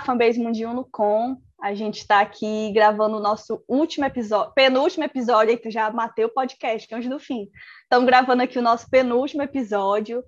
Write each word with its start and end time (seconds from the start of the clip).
Olá, 0.00 0.06
fanbase 0.06 0.40
Mundial 0.40 0.72
no 0.72 0.82
Com. 0.82 1.36
A 1.60 1.74
gente 1.74 1.98
está 1.98 2.20
aqui 2.20 2.72
gravando 2.72 3.18
o 3.18 3.20
nosso 3.20 3.62
último 3.68 4.06
episódio, 4.06 4.50
penúltimo 4.54 5.04
episódio, 5.04 5.50
eita, 5.50 5.70
já 5.70 5.90
matei 5.90 6.24
o 6.24 6.30
podcast 6.30 6.94
antes 6.94 7.10
do 7.10 7.18
fim. 7.18 7.50
Estamos 7.82 8.06
gravando 8.06 8.42
aqui 8.42 8.58
o 8.58 8.62
nosso 8.62 8.88
penúltimo 8.88 9.42
episódio. 9.42 10.24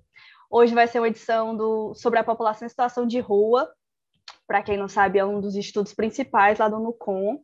Hoje 0.47 0.75
vai 0.75 0.85
ser 0.85 0.99
uma 0.99 1.07
edição 1.07 1.57
do, 1.57 1.95
sobre 1.95 2.19
a 2.19 2.23
população 2.23 2.67
em 2.67 2.69
situação 2.69 3.07
de 3.07 3.19
rua. 3.19 3.67
Para 4.45 4.61
quem 4.61 4.77
não 4.77 4.87
sabe, 4.87 5.17
é 5.17 5.25
um 5.25 5.41
dos 5.41 5.55
estudos 5.55 5.91
principais 5.91 6.59
lá 6.59 6.69
do 6.69 6.79
NUCOM, 6.79 7.39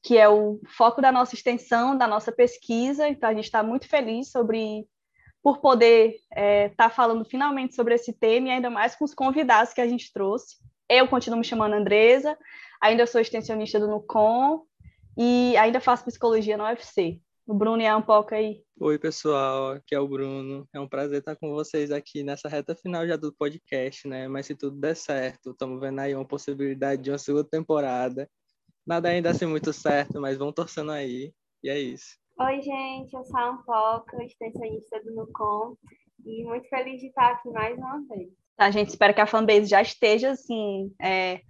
que 0.00 0.16
é 0.16 0.28
o 0.28 0.60
foco 0.68 1.02
da 1.02 1.10
nossa 1.10 1.34
extensão, 1.34 1.98
da 1.98 2.06
nossa 2.06 2.30
pesquisa. 2.30 3.08
Então, 3.08 3.28
a 3.28 3.34
gente 3.34 3.46
está 3.46 3.64
muito 3.64 3.88
feliz 3.88 4.30
sobre 4.30 4.86
por 5.42 5.58
poder 5.58 6.10
estar 6.10 6.40
é, 6.40 6.68
tá 6.68 6.88
falando 6.88 7.24
finalmente 7.24 7.74
sobre 7.74 7.94
esse 7.94 8.12
tema 8.12 8.46
e 8.46 8.50
ainda 8.52 8.70
mais 8.70 8.94
com 8.94 9.04
os 9.04 9.12
convidados 9.12 9.72
que 9.72 9.80
a 9.80 9.88
gente 9.88 10.12
trouxe. 10.12 10.62
Eu 10.94 11.08
continuo 11.08 11.38
me 11.38 11.44
chamando 11.44 11.72
Andresa, 11.72 12.36
ainda 12.78 13.06
sou 13.06 13.18
extensionista 13.18 13.80
do 13.80 13.88
NUCOM 13.88 14.66
e 15.16 15.56
ainda 15.56 15.80
faço 15.80 16.04
psicologia 16.04 16.54
no 16.54 16.64
UFC. 16.64 17.18
O 17.46 17.54
Bruno 17.54 17.82
é 17.82 17.96
um 17.96 18.02
pouco 18.02 18.34
aí. 18.34 18.62
Oi, 18.78 18.98
pessoal, 18.98 19.70
aqui 19.70 19.94
é 19.94 19.98
o 19.98 20.06
Bruno. 20.06 20.68
É 20.70 20.78
um 20.78 20.86
prazer 20.86 21.20
estar 21.20 21.34
com 21.34 21.50
vocês 21.54 21.90
aqui 21.90 22.22
nessa 22.22 22.46
reta 22.46 22.76
final 22.76 23.08
já 23.08 23.16
do 23.16 23.32
podcast, 23.32 24.06
né? 24.06 24.28
Mas 24.28 24.44
se 24.44 24.54
tudo 24.54 24.78
der 24.78 24.94
certo, 24.94 25.52
estamos 25.52 25.80
vendo 25.80 25.98
aí 25.98 26.14
uma 26.14 26.28
possibilidade 26.28 27.00
de 27.00 27.10
uma 27.10 27.16
segunda 27.16 27.48
temporada. 27.48 28.28
Nada 28.86 29.08
ainda 29.08 29.30
assim 29.30 29.46
muito 29.46 29.72
certo, 29.72 30.20
mas 30.20 30.36
vamos 30.36 30.52
torcendo 30.52 30.92
aí. 30.92 31.32
E 31.64 31.70
é 31.70 31.78
isso. 31.80 32.18
Oi, 32.38 32.60
gente, 32.60 33.14
eu 33.16 33.24
sou 33.24 33.40
a 33.40 33.48
Ampoca, 33.48 34.22
extensionista 34.22 35.02
do 35.02 35.14
NUCOM, 35.14 35.74
e 36.26 36.44
muito 36.44 36.68
feliz 36.68 37.00
de 37.00 37.06
estar 37.06 37.30
aqui 37.30 37.48
mais 37.48 37.78
uma 37.78 38.06
vez. 38.08 38.41
A 38.58 38.70
gente 38.70 38.88
espera 38.88 39.12
que 39.12 39.20
a 39.20 39.26
fanbase 39.26 39.66
já 39.66 39.82
esteja 39.82 40.30
assim, 40.30 40.92
é, 41.00 41.40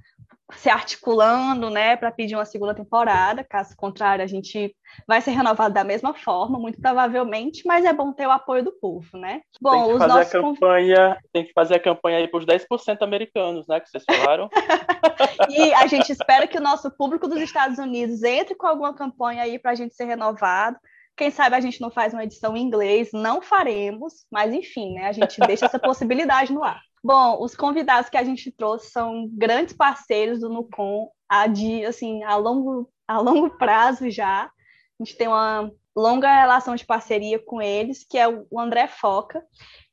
se 0.54 0.68
articulando, 0.68 1.70
né, 1.70 1.96
para 1.96 2.10
pedir 2.10 2.34
uma 2.34 2.44
segunda 2.44 2.74
temporada. 2.74 3.44
Caso 3.44 3.76
contrário, 3.76 4.24
a 4.24 4.26
gente 4.26 4.74
vai 5.06 5.20
ser 5.20 5.30
renovado 5.32 5.74
da 5.74 5.84
mesma 5.84 6.14
forma, 6.14 6.58
muito 6.58 6.80
provavelmente, 6.80 7.62
mas 7.66 7.84
é 7.84 7.92
bom 7.92 8.12
ter 8.12 8.26
o 8.26 8.30
apoio 8.30 8.62
do 8.62 8.72
povo, 8.72 9.16
né? 9.16 9.40
Bom, 9.60 9.70
tem 9.70 9.92
que 9.92 9.98
fazer 9.98 10.20
a 10.20 10.42
campanha, 10.42 11.18
tem 11.32 11.44
que 11.44 11.52
fazer 11.52 11.74
a 11.76 11.80
campanha 11.80 12.18
aí 12.18 12.28
para 12.28 12.38
os 12.38 12.46
10% 12.46 13.02
americanos, 13.02 13.66
né, 13.66 13.80
que 13.80 13.88
vocês 13.88 14.04
falaram. 14.04 14.48
e 15.48 15.72
a 15.74 15.86
gente 15.86 16.10
espera 16.12 16.46
que 16.46 16.58
o 16.58 16.62
nosso 16.62 16.90
público 16.90 17.26
dos 17.26 17.40
Estados 17.40 17.78
Unidos 17.78 18.22
entre 18.22 18.54
com 18.54 18.66
alguma 18.66 18.94
campanha 18.94 19.42
aí 19.42 19.58
para 19.58 19.72
a 19.72 19.74
gente 19.74 19.94
ser 19.94 20.04
renovado. 20.04 20.76
Quem 21.16 21.30
sabe 21.30 21.56
a 21.56 21.60
gente 21.60 21.80
não 21.80 21.90
faz 21.90 22.14
uma 22.14 22.24
edição 22.24 22.56
em 22.56 22.62
inglês, 22.62 23.10
não 23.12 23.42
faremos, 23.42 24.26
mas 24.30 24.52
enfim, 24.52 24.94
né? 24.94 25.08
A 25.08 25.12
gente 25.12 25.38
deixa 25.40 25.66
essa 25.66 25.78
possibilidade 25.80 26.52
no 26.52 26.64
ar. 26.64 26.80
Bom, 27.04 27.42
os 27.42 27.56
convidados 27.56 28.08
que 28.08 28.16
a 28.16 28.22
gente 28.22 28.50
trouxe 28.52 28.90
são 28.90 29.28
grandes 29.32 29.74
parceiros 29.74 30.40
do 30.40 30.48
Nucom 30.48 31.10
a, 31.28 31.46
de, 31.46 31.84
assim, 31.84 32.22
a, 32.22 32.36
longo, 32.36 32.88
a 33.08 33.18
longo 33.18 33.50
prazo 33.58 34.08
já. 34.08 34.44
A 34.44 35.04
gente 35.04 35.16
tem 35.16 35.26
uma 35.26 35.70
longa 35.96 36.32
relação 36.32 36.76
de 36.76 36.86
parceria 36.86 37.38
com 37.38 37.60
eles, 37.60 38.04
que 38.08 38.16
é 38.16 38.28
o 38.28 38.58
André 38.58 38.86
Foca, 38.86 39.44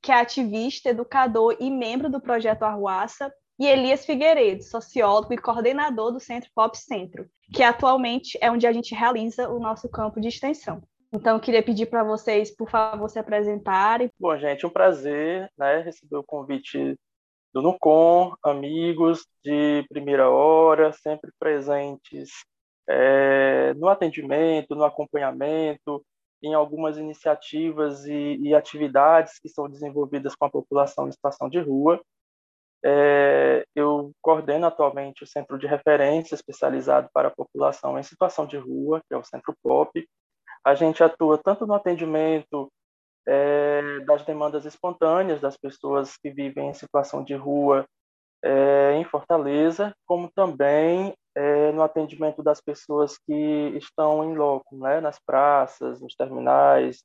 que 0.01 0.11
é 0.11 0.15
ativista, 0.15 0.89
educador 0.89 1.57
e 1.59 1.71
membro 1.71 2.09
do 2.09 2.21
projeto 2.21 2.63
Arruaça, 2.63 3.33
e 3.59 3.65
Elias 3.65 4.05
Figueiredo, 4.05 4.63
sociólogo 4.63 5.33
e 5.33 5.37
coordenador 5.37 6.11
do 6.11 6.19
Centro 6.19 6.49
Pop 6.55 6.77
Centro, 6.77 7.29
que 7.53 7.61
atualmente 7.61 8.37
é 8.39 8.49
onde 8.49 8.65
a 8.65 8.71
gente 8.71 8.95
realiza 8.95 9.49
o 9.49 9.59
nosso 9.59 9.89
campo 9.89 10.21
de 10.21 10.29
extensão. 10.29 10.81
Então, 11.11 11.35
eu 11.35 11.41
queria 11.41 11.63
pedir 11.63 11.87
para 11.87 12.03
vocês, 12.03 12.55
por 12.55 12.69
favor, 12.69 13.09
se 13.09 13.17
apresentarem. 13.17 14.11
Bom, 14.19 14.37
gente, 14.37 14.65
um 14.65 14.69
prazer 14.69 15.51
né, 15.57 15.81
receber 15.81 16.17
o 16.17 16.23
convite 16.23 16.95
do 17.51 17.63
NUCOM, 17.63 18.35
amigos 18.43 19.25
de 19.43 19.83
primeira 19.89 20.29
hora, 20.29 20.93
sempre 20.93 21.31
presentes 21.39 22.29
é, 22.87 23.73
no 23.73 23.87
atendimento, 23.87 24.75
no 24.75 24.83
acompanhamento, 24.83 26.05
em 26.43 26.53
algumas 26.53 26.97
iniciativas 26.97 28.05
e, 28.05 28.37
e, 28.37 28.55
atividades 28.55 29.39
que 29.39 29.49
são 29.49 29.67
desenvolvidas 29.67 30.35
com 30.35 30.45
a 30.45 30.49
população 30.49 31.07
em 31.07 31.11
situação 31.11 31.49
de 31.49 31.59
rua. 31.59 31.99
É, 32.85 33.65
eu 33.75 34.11
coordeno 34.21 34.65
atualmente 34.65 35.23
o 35.23 35.27
Centro 35.27 35.57
de 35.57 35.67
Referência 35.67 36.35
especializado 36.35 37.09
para 37.13 37.27
a 37.27 37.35
população 37.35 37.99
em 37.99 38.03
situação 38.03 38.45
de 38.45 38.57
rua, 38.57 39.01
que 39.07 39.13
é 39.13 39.17
o 39.17 39.23
Centro 39.23 39.53
POP, 39.61 40.07
a 40.63 40.75
gente 40.75 41.03
atua 41.03 41.37
tanto 41.37 41.65
no 41.65 41.73
atendimento 41.73 42.71
é, 43.27 43.99
das 44.05 44.23
demandas 44.23 44.65
espontâneas 44.65 45.41
das 45.41 45.57
pessoas 45.57 46.17
que 46.17 46.29
vivem 46.29 46.69
em 46.69 46.73
situação 46.73 47.23
de 47.23 47.35
rua 47.35 47.85
é, 48.43 48.93
em 48.93 49.03
Fortaleza, 49.03 49.93
como 50.05 50.31
também 50.31 51.13
é, 51.35 51.71
no 51.71 51.83
atendimento 51.83 52.41
das 52.41 52.61
pessoas 52.61 53.17
que 53.17 53.73
estão 53.77 54.23
em 54.23 54.35
loco, 54.35 54.75
né, 54.77 54.99
nas 54.99 55.19
praças, 55.19 56.01
nos 56.01 56.15
terminais, 56.15 57.03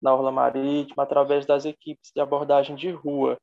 na 0.00 0.14
orla 0.14 0.30
marítima, 0.30 1.02
através 1.02 1.46
das 1.46 1.64
equipes 1.64 2.10
de 2.14 2.20
abordagem 2.20 2.76
de 2.76 2.90
rua. 2.90 3.36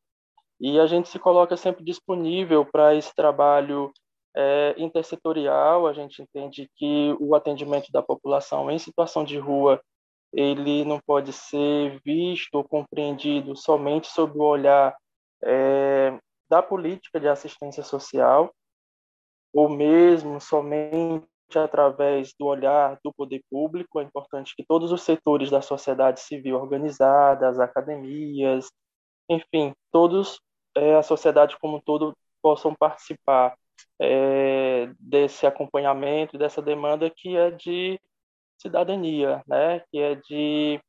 E 0.59 0.79
a 0.79 0.85
gente 0.85 1.09
se 1.09 1.19
coloca 1.19 1.57
sempre 1.57 1.83
disponível 1.83 2.65
para 2.65 2.95
esse 2.95 3.13
trabalho 3.13 3.91
é, 4.35 4.75
intersetorial, 4.77 5.87
a 5.87 5.93
gente 5.93 6.21
entende 6.21 6.69
que 6.75 7.15
o 7.19 7.35
atendimento 7.35 7.91
da 7.91 8.01
população 8.01 8.71
em 8.71 8.79
situação 8.79 9.23
de 9.23 9.37
rua 9.37 9.81
ele 10.33 10.83
não 10.83 10.99
pode 10.99 11.31
ser 11.31 12.01
visto 12.03 12.55
ou 12.55 12.63
compreendido 12.63 13.55
somente 13.55 14.07
sob 14.07 14.37
o 14.37 14.43
olhar 14.43 14.95
é, 15.43 16.17
da 16.49 16.61
política 16.61 17.19
de 17.19 17.27
assistência 17.27 17.83
social, 17.83 18.51
ou 19.53 19.69
mesmo 19.69 20.41
somente 20.41 21.27
através 21.55 22.33
do 22.39 22.47
olhar 22.47 22.97
do 23.03 23.13
poder 23.13 23.43
público. 23.49 23.99
É 23.99 24.03
importante 24.03 24.55
que 24.55 24.65
todos 24.65 24.91
os 24.91 25.03
setores 25.03 25.51
da 25.51 25.61
sociedade 25.61 26.19
civil 26.19 26.55
organizada, 26.55 27.47
as 27.47 27.59
academias, 27.59 28.67
enfim, 29.29 29.73
todos, 29.91 30.39
é, 30.75 30.95
a 30.95 31.03
sociedade 31.03 31.57
como 31.59 31.77
um 31.77 31.81
todo, 31.81 32.15
possam 32.41 32.73
participar 32.75 33.55
é, 33.99 34.89
desse 34.99 35.45
acompanhamento, 35.45 36.37
dessa 36.37 36.61
demanda 36.61 37.09
que 37.09 37.35
é 37.37 37.51
de 37.51 37.99
cidadania, 38.61 39.43
né? 39.47 39.81
que 39.91 39.99
é 39.99 40.15
de 40.15 40.79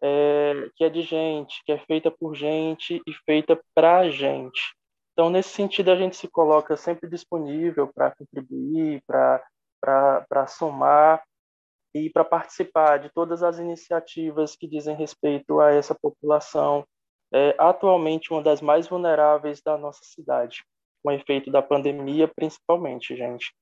é, 0.00 0.70
que 0.74 0.84
é 0.84 0.88
de 0.88 1.02
gente, 1.02 1.62
que 1.64 1.72
é 1.72 1.78
feita 1.78 2.10
por 2.10 2.34
gente 2.34 3.02
e 3.06 3.12
feita 3.26 3.60
para 3.74 4.08
gente. 4.10 4.74
Então, 5.12 5.28
nesse 5.28 5.50
sentido, 5.50 5.90
a 5.90 5.96
gente 5.96 6.16
se 6.16 6.26
coloca 6.28 6.76
sempre 6.76 7.08
disponível 7.08 7.86
para 7.92 8.10
contribuir, 8.12 9.02
para 9.06 10.46
somar 10.46 11.22
e 11.94 12.08
para 12.08 12.24
participar 12.24 12.98
de 12.98 13.10
todas 13.10 13.42
as 13.42 13.58
iniciativas 13.58 14.56
que 14.56 14.66
dizem 14.66 14.96
respeito 14.96 15.60
a 15.60 15.70
essa 15.70 15.94
população, 15.94 16.86
é, 17.34 17.54
atualmente 17.58 18.32
uma 18.32 18.42
das 18.42 18.62
mais 18.62 18.88
vulneráveis 18.88 19.60
da 19.60 19.76
nossa 19.76 20.02
cidade 20.02 20.64
o 21.04 21.10
efeito 21.10 21.50
da 21.50 21.62
pandemia, 21.62 22.28
principalmente, 22.28 23.16
gente. 23.16 23.52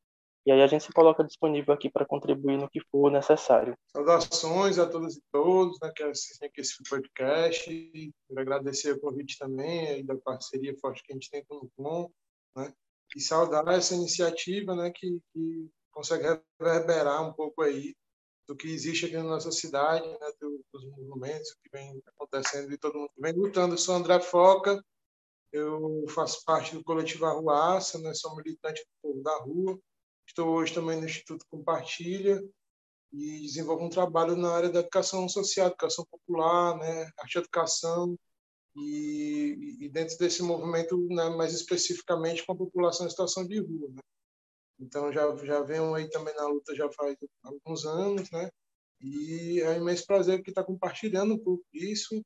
E 0.47 0.51
aí 0.51 0.63
a 0.63 0.67
gente 0.67 0.85
se 0.85 0.93
coloca 0.93 1.23
disponível 1.23 1.75
aqui 1.75 1.91
para 1.91 2.07
contribuir 2.07 2.57
no 2.57 2.69
que 2.69 2.81
for 2.91 3.11
necessário. 3.11 3.77
Saudações 3.93 4.79
a 4.79 4.87
todas 4.87 5.17
e 5.17 5.23
todos 5.31 5.79
né, 5.81 5.93
que 5.95 6.03
assistem 6.03 6.49
aqui 6.49 6.63
esse 6.63 6.83
podcast. 6.89 7.65
Quero 8.27 8.41
agradecer 8.41 8.93
o 8.93 9.01
convite 9.01 9.39
também 9.39 10.01
e 10.01 10.03
da 10.03 10.17
parceria 10.17 10.75
forte 10.79 11.03
que 11.03 11.13
a 11.13 11.15
gente 11.15 11.31
tem 11.31 11.45
com 11.45 11.57
o 11.57 11.71
COM, 11.77 12.11
né? 12.57 12.73
E 13.15 13.21
saudar 13.21 13.67
essa 13.69 13.95
iniciativa 13.95 14.75
né, 14.75 14.91
que, 14.95 15.21
que 15.33 15.69
consegue 15.91 16.41
reverberar 16.59 17.29
um 17.29 17.33
pouco 17.33 17.63
aí 17.63 17.95
do 18.49 18.57
que 18.57 18.69
existe 18.69 19.07
aqui 19.07 19.17
na 19.17 19.25
nossa 19.25 19.53
cidade, 19.53 20.09
né, 20.09 20.33
dos 20.41 20.85
movimentos 20.91 21.55
que 21.63 21.71
vem 21.71 22.03
acontecendo 22.07 22.73
e 22.73 22.79
todo 22.79 22.99
mundo 22.99 23.13
vem 23.19 23.33
lutando. 23.33 23.75
Eu 23.75 23.79
sou 23.79 23.95
André 23.95 24.21
Foca, 24.21 24.83
eu 25.53 26.05
faço 26.09 26.45
parte 26.45 26.75
do 26.75 26.85
coletivo 26.85 27.27
Arruaça, 27.27 27.99
né? 27.99 28.15
sou 28.15 28.37
militante 28.37 28.83
do 28.83 28.91
povo 29.03 29.23
da 29.23 29.37
rua. 29.39 29.79
Estou 30.27 30.49
hoje 30.49 30.73
também 30.73 30.99
no 30.99 31.07
Instituto 31.07 31.45
Compartilha 31.51 32.43
e 33.13 33.41
desenvolvo 33.41 33.85
um 33.85 33.91
trabalho 33.91 34.37
na 34.37 34.53
área 34.53 34.69
da 34.69 34.81
educação 34.81 35.29
social, 35.29 35.69
educação 35.69 36.07
popular, 36.09 36.77
né? 36.79 37.11
arte 37.19 37.39
educação, 37.39 38.17
e, 38.77 39.77
e, 39.81 39.89
dentro 39.89 40.17
desse 40.19 40.43
movimento, 40.43 40.97
né, 41.09 41.29
mais 41.31 41.53
especificamente 41.53 42.45
com 42.47 42.53
a 42.53 42.57
população 42.57 43.07
em 43.07 43.11
situação 43.11 43.47
de 43.47 43.59
rua. 43.59 43.89
Né? 43.91 44.01
Então, 44.79 45.13
já, 45.13 45.35
já 45.45 45.63
venho 45.63 45.95
aí 45.95 46.09
também 46.09 46.35
na 46.35 46.47
luta 46.47 46.75
já 46.75 46.91
faz 46.93 47.17
alguns 47.43 47.85
anos, 47.85 48.31
né? 48.31 48.49
E 49.01 49.61
é 49.61 49.71
um 49.71 49.83
imenso 49.83 50.07
prazer 50.07 50.43
que 50.43 50.51
está 50.51 50.63
compartilhando 50.63 51.35
um 51.35 51.39
pouco 51.39 51.65
disso 51.73 52.23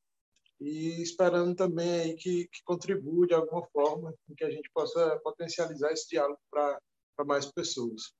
e 0.59 1.01
esperando 1.01 1.55
também 1.55 2.01
aí 2.01 2.13
que, 2.15 2.47
que 2.47 2.63
contribua 2.63 3.27
de 3.27 3.33
alguma 3.33 3.65
forma, 3.67 4.13
que 4.37 4.43
a 4.43 4.49
gente 4.49 4.69
possa 4.73 5.19
potencializar 5.23 5.91
esse 5.91 6.09
diálogo 6.09 6.39
para 6.51 6.79
mais 7.25 7.45
pessoas. 7.45 8.13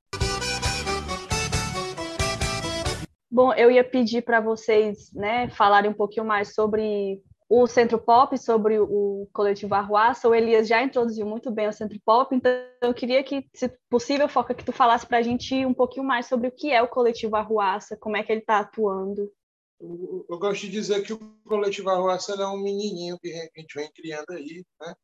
Bom, 3.29 3.53
eu 3.53 3.69
ia 3.69 3.83
pedir 3.83 4.23
para 4.23 4.39
vocês 4.39 5.11
né, 5.13 5.49
falarem 5.49 5.91
um 5.91 5.93
pouquinho 5.93 6.25
mais 6.25 6.53
sobre 6.53 7.21
o 7.49 7.67
Centro 7.67 7.99
Pop, 7.99 8.37
sobre 8.37 8.79
o 8.79 9.27
coletivo 9.33 9.75
Arruaça. 9.75 10.27
O 10.27 10.33
Elias 10.33 10.67
já 10.67 10.81
introduziu 10.81 11.25
muito 11.25 11.51
bem 11.51 11.67
o 11.67 11.73
Centro 11.73 11.99
Pop, 12.05 12.33
então 12.33 12.51
eu 12.81 12.93
queria 12.93 13.23
que, 13.23 13.47
se 13.53 13.69
possível, 13.89 14.27
Foca, 14.27 14.53
que 14.53 14.63
tu 14.63 14.71
falasse 14.71 15.05
para 15.05 15.17
a 15.17 15.21
gente 15.21 15.65
um 15.65 15.73
pouquinho 15.73 16.05
mais 16.05 16.27
sobre 16.27 16.47
o 16.47 16.51
que 16.51 16.71
é 16.71 16.81
o 16.81 16.87
coletivo 16.87 17.35
Arruaça, 17.35 17.97
como 17.97 18.17
é 18.17 18.23
que 18.23 18.31
ele 18.31 18.41
está 18.41 18.59
atuando. 18.59 19.29
Eu, 19.79 20.39
gosto 20.39 20.61
de 20.61 20.71
dizer 20.71 21.03
que 21.03 21.13
o 21.13 21.19
coletivo 21.43 21.89
Arruaça 21.89 22.33
é 22.33 22.47
um 22.47 22.61
menininho 22.61 23.19
que 23.19 23.31
a 23.31 23.59
gente 23.59 23.75
vem 23.75 23.91
criando 23.91 24.31
aí, 24.31 24.63
né? 24.79 24.95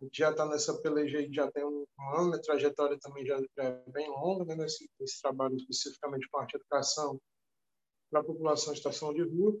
A 0.00 0.04
gente 0.04 0.18
já 0.18 0.30
está 0.30 0.46
nessa 0.46 0.80
peleja 0.80 1.18
aí, 1.18 1.28
já 1.32 1.50
tem 1.50 1.64
um 1.64 1.84
ano, 2.14 2.34
a 2.34 2.40
trajetória 2.40 2.96
também 3.00 3.26
já, 3.26 3.36
é 3.58 3.90
bem 3.90 4.08
longa, 4.08 4.44
né? 4.44 4.54
nesse, 4.54 4.88
nesse 5.00 5.20
trabalho 5.20 5.56
especificamente 5.56 6.28
com 6.30 6.38
arte 6.38 6.52
e 6.54 6.56
educação 6.56 7.20
para 8.08 8.20
a 8.20 8.24
população 8.24 8.72
em 8.72 8.76
situação 8.76 9.12
de 9.12 9.22
rua. 9.22 9.58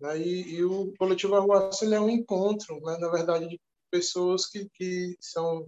Né? 0.00 0.18
E, 0.20 0.54
e, 0.54 0.64
o 0.64 0.94
coletivo 0.96 1.34
Arruaça 1.34 1.84
é 1.84 2.00
um 2.00 2.08
encontro, 2.08 2.80
né? 2.80 2.96
na 2.98 3.08
verdade, 3.08 3.48
de 3.48 3.60
pessoas 3.90 4.46
que, 4.46 4.68
que 4.72 5.16
são 5.20 5.66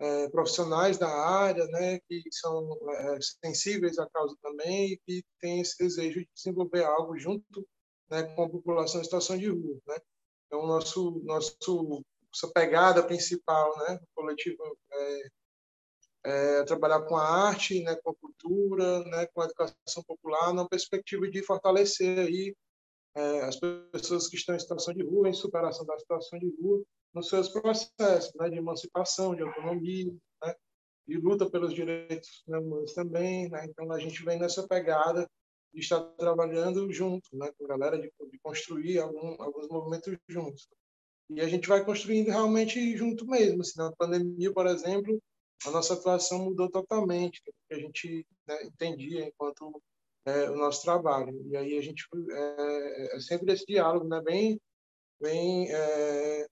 é, 0.00 0.28
profissionais 0.28 0.96
da 0.98 1.08
área, 1.08 1.66
né? 1.66 1.98
que 2.08 2.22
são 2.30 2.78
é, 2.90 3.18
sensíveis 3.44 3.98
à 3.98 4.08
causa 4.10 4.36
também 4.42 4.92
e 4.92 4.98
que 5.06 5.24
têm 5.40 5.60
esse 5.60 5.76
desejo 5.78 6.20
de 6.20 6.28
desenvolver 6.34 6.84
algo 6.84 7.18
junto 7.18 7.66
né, 8.10 8.22
com 8.34 8.44
a 8.44 8.48
população 8.48 9.00
em 9.00 9.04
situação 9.04 9.36
de 9.36 9.48
rua. 9.48 9.78
Né? 9.86 9.96
Então, 10.46 10.66
nosso, 10.66 11.20
nosso 11.24 11.56
essa 12.34 12.52
pegada 12.52 13.02
principal, 13.02 13.76
né, 13.78 13.98
coletivo 14.14 14.62
é, 14.92 15.28
é, 16.24 16.64
trabalhar 16.64 17.02
com 17.02 17.16
a 17.16 17.26
arte, 17.48 17.82
né, 17.82 17.96
com 17.96 18.10
a 18.10 18.14
cultura, 18.14 19.04
né, 19.04 19.26
com 19.26 19.40
a 19.40 19.44
educação 19.44 20.02
popular, 20.06 20.52
na 20.52 20.68
perspectiva 20.68 21.28
de 21.28 21.42
fortalecer 21.42 22.18
aí 22.18 22.54
é, 23.14 23.40
as 23.40 23.58
pessoas 23.92 24.28
que 24.28 24.36
estão 24.36 24.54
em 24.54 24.60
situação 24.60 24.94
de 24.94 25.02
rua, 25.02 25.28
em 25.28 25.34
superação 25.34 25.84
da 25.84 25.98
situação 25.98 26.38
de 26.38 26.54
rua, 26.60 26.82
nos 27.14 27.28
seus 27.28 27.48
processos 27.48 28.32
né, 28.34 28.48
de 28.50 28.58
emancipação, 28.58 29.34
de 29.34 29.42
autonomia, 29.42 30.12
né, 30.42 30.54
e 31.06 31.16
luta 31.16 31.50
pelos 31.50 31.74
direitos 31.74 32.42
né, 32.46 32.58
humanos 32.58 32.92
também. 32.94 33.48
Né? 33.48 33.66
Então, 33.66 33.90
a 33.92 33.98
gente 33.98 34.22
vem 34.24 34.38
nessa 34.38 34.66
pegada 34.66 35.28
de 35.72 35.80
estar 35.80 36.00
trabalhando 36.16 36.90
junto, 36.92 37.28
né, 37.32 37.50
com 37.56 37.64
a 37.64 37.68
galera, 37.68 37.98
de, 37.98 38.10
de 38.30 38.38
construir 38.40 38.98
algum, 38.98 39.40
alguns 39.42 39.68
movimentos 39.68 40.16
juntos. 40.28 40.68
E 41.30 41.40
a 41.40 41.48
gente 41.48 41.68
vai 41.68 41.84
construindo 41.84 42.28
realmente 42.28 42.96
junto 42.96 43.26
mesmo. 43.26 43.60
Assim, 43.60 43.78
na 43.78 43.92
pandemia, 43.92 44.52
por 44.52 44.66
exemplo, 44.66 45.20
a 45.66 45.70
nossa 45.70 45.94
atuação 45.94 46.44
mudou 46.44 46.70
totalmente, 46.70 47.42
do 47.44 47.52
que 47.52 47.74
a 47.74 47.78
gente 47.78 48.26
né, 48.46 48.62
entendia 48.64 49.26
enquanto 49.26 49.82
é, 50.24 50.50
o 50.50 50.56
nosso 50.56 50.82
trabalho. 50.82 51.34
E 51.50 51.56
aí 51.56 51.76
a 51.76 51.82
gente 51.82 52.06
é, 52.30 53.16
é 53.16 53.20
sempre 53.20 53.52
esse 53.52 53.66
diálogo, 53.66 54.06
né, 54.06 54.20
bem, 54.22 54.60
bem 55.20 55.70
é, 55.70 56.46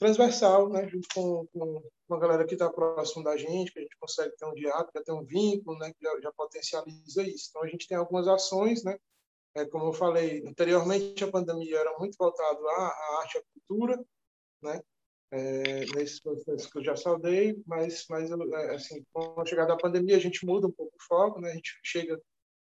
transversal, 0.00 0.70
né, 0.70 0.88
junto 0.88 1.06
com, 1.14 1.46
com, 1.52 1.82
com 2.08 2.14
a 2.14 2.18
galera 2.18 2.46
que 2.46 2.54
está 2.54 2.70
próximo 2.70 3.22
da 3.22 3.36
gente, 3.36 3.70
que 3.70 3.78
a 3.78 3.82
gente 3.82 3.96
consegue 4.00 4.34
ter 4.34 4.46
um 4.46 4.54
diálogo, 4.54 4.90
ter 4.92 5.12
um 5.12 5.22
vínculo, 5.22 5.78
né, 5.78 5.92
que 5.92 6.02
já, 6.02 6.20
já 6.20 6.32
potencializa 6.32 7.22
isso. 7.22 7.48
Então 7.50 7.62
a 7.62 7.68
gente 7.68 7.86
tem 7.86 7.98
algumas 7.98 8.26
ações, 8.26 8.82
né, 8.82 8.96
é, 9.54 9.66
como 9.66 9.86
eu 9.86 9.92
falei 9.92 10.42
anteriormente, 10.46 11.22
a 11.22 11.30
pandemia 11.30 11.78
era 11.78 11.98
muito 11.98 12.16
voltado 12.18 12.66
à, 12.66 12.86
à 12.88 13.20
arte 13.20 13.34
e 13.34 13.38
à 13.38 13.42
cultura, 13.52 14.04
né? 14.62 14.80
É, 15.32 15.84
nesses 15.94 16.20
processos 16.20 16.66
que 16.66 16.78
eu 16.78 16.84
já 16.84 16.96
saudei, 16.96 17.62
mas, 17.64 18.04
mas 18.10 18.30
é, 18.30 18.74
assim, 18.74 19.04
com 19.12 19.40
a 19.40 19.46
chegada 19.46 19.68
da 19.68 19.76
pandemia, 19.76 20.16
a 20.16 20.20
gente 20.20 20.44
muda 20.44 20.66
um 20.66 20.72
pouco 20.72 20.92
o 20.92 21.04
foco, 21.04 21.40
né? 21.40 21.50
a 21.52 21.54
gente 21.54 21.78
chega 21.84 22.20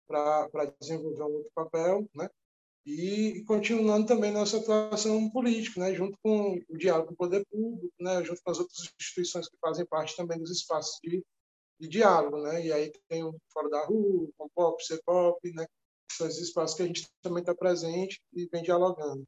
para 0.08 0.72
desenvolver 0.80 1.22
um 1.22 1.36
outro 1.36 1.50
papel, 1.54 2.08
né? 2.12 2.28
E 2.86 3.42
continuando 3.44 4.06
também 4.06 4.30
nossa 4.30 4.58
atuação 4.58 5.28
política, 5.30 5.80
né? 5.80 5.92
junto 5.92 6.16
com 6.22 6.56
o 6.68 6.78
diálogo 6.78 7.08
com 7.08 7.14
o 7.14 7.16
poder 7.16 7.44
público, 7.50 7.92
né? 7.98 8.22
junto 8.22 8.40
com 8.42 8.50
as 8.52 8.60
outras 8.60 8.78
instituições 9.00 9.48
que 9.48 9.56
fazem 9.60 9.84
parte 9.84 10.14
também 10.16 10.38
dos 10.38 10.52
espaços 10.52 10.96
de, 11.02 11.20
de 11.80 11.88
diálogo. 11.88 12.40
Né? 12.42 12.66
E 12.66 12.72
aí 12.72 12.92
tem 13.08 13.24
o 13.24 13.36
Fora 13.52 13.68
da 13.68 13.84
Rua, 13.84 14.28
o 14.38 14.48
Pop, 14.54 14.84
C-Pop, 14.84 15.52
né? 15.52 15.66
são 16.12 16.28
esses 16.28 16.42
espaços 16.48 16.76
que 16.76 16.82
a 16.84 16.86
gente 16.86 17.08
também 17.20 17.40
está 17.40 17.54
presente 17.54 18.20
e 18.32 18.46
vem 18.46 18.62
dialogando. 18.62 19.26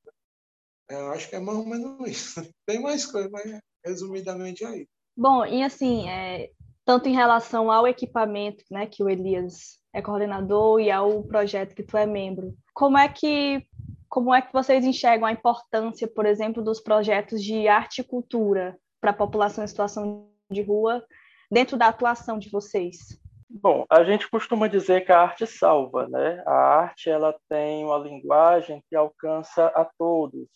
É, 0.89 0.95
eu 0.95 1.09
acho 1.09 1.29
que 1.29 1.35
é 1.35 1.41
mais 1.41 1.59
ou 1.59 1.67
menos 1.67 1.99
isso. 2.09 2.49
Tem 2.65 2.81
mais 2.81 3.05
coisa, 3.05 3.29
mas 3.29 3.61
resumidamente 3.85 4.65
é 4.65 4.79
isso. 4.79 4.91
Bom, 5.17 5.45
e 5.45 5.65
assim, 5.65 6.09
é, 6.09 6.53
tanto 6.85 7.09
em 7.09 7.15
relação 7.15 7.73
ao 7.73 7.89
equipamento, 7.89 8.65
né, 8.71 8.87
que 8.87 9.03
o 9.03 9.09
Elias 9.09 9.78
é 9.93 10.03
coordenador 10.03 10.81
e 10.81 10.91
ao 10.91 11.23
projeto 11.23 11.75
que 11.75 11.83
tu 11.83 11.97
é 11.97 12.07
membro, 12.07 12.55
como 12.75 12.99
é 12.99 13.09
que 13.09 13.67
como 14.09 14.35
é 14.35 14.41
que 14.41 14.53
vocês 14.53 14.85
enxergam 14.85 15.27
a 15.27 15.33
importância, 15.33 16.09
por 16.09 16.25
exemplo, 16.25 16.63
dos 16.63 16.81
projetos 16.81 17.43
de 17.45 17.69
arte 17.69 18.01
e 18.01 18.05
cultura 18.05 18.79
para 19.01 19.11
a 19.11 19.15
população 19.15 19.63
em 19.63 19.67
situação 19.67 20.31
de 20.51 20.63
rua 20.63 21.05
dentro 21.51 21.77
da 21.77 21.89
atuação 21.89 22.39
de 22.39 22.51
vocês? 22.51 23.21
Bom, 23.51 23.85
a 23.89 24.05
gente 24.05 24.29
costuma 24.29 24.67
dizer 24.67 25.05
que 25.05 25.13
a 25.13 25.21
arte 25.21 25.47
salva, 25.47 26.09
né? 26.09 26.43
A 26.47 26.53
arte 26.53 27.09
ela 27.09 27.35
tem 27.49 27.85
uma 27.85 27.99
linguagem 27.99 28.83
que 28.89 28.97
alcança 28.97 29.67
a 29.69 29.87
todos, 29.99 30.47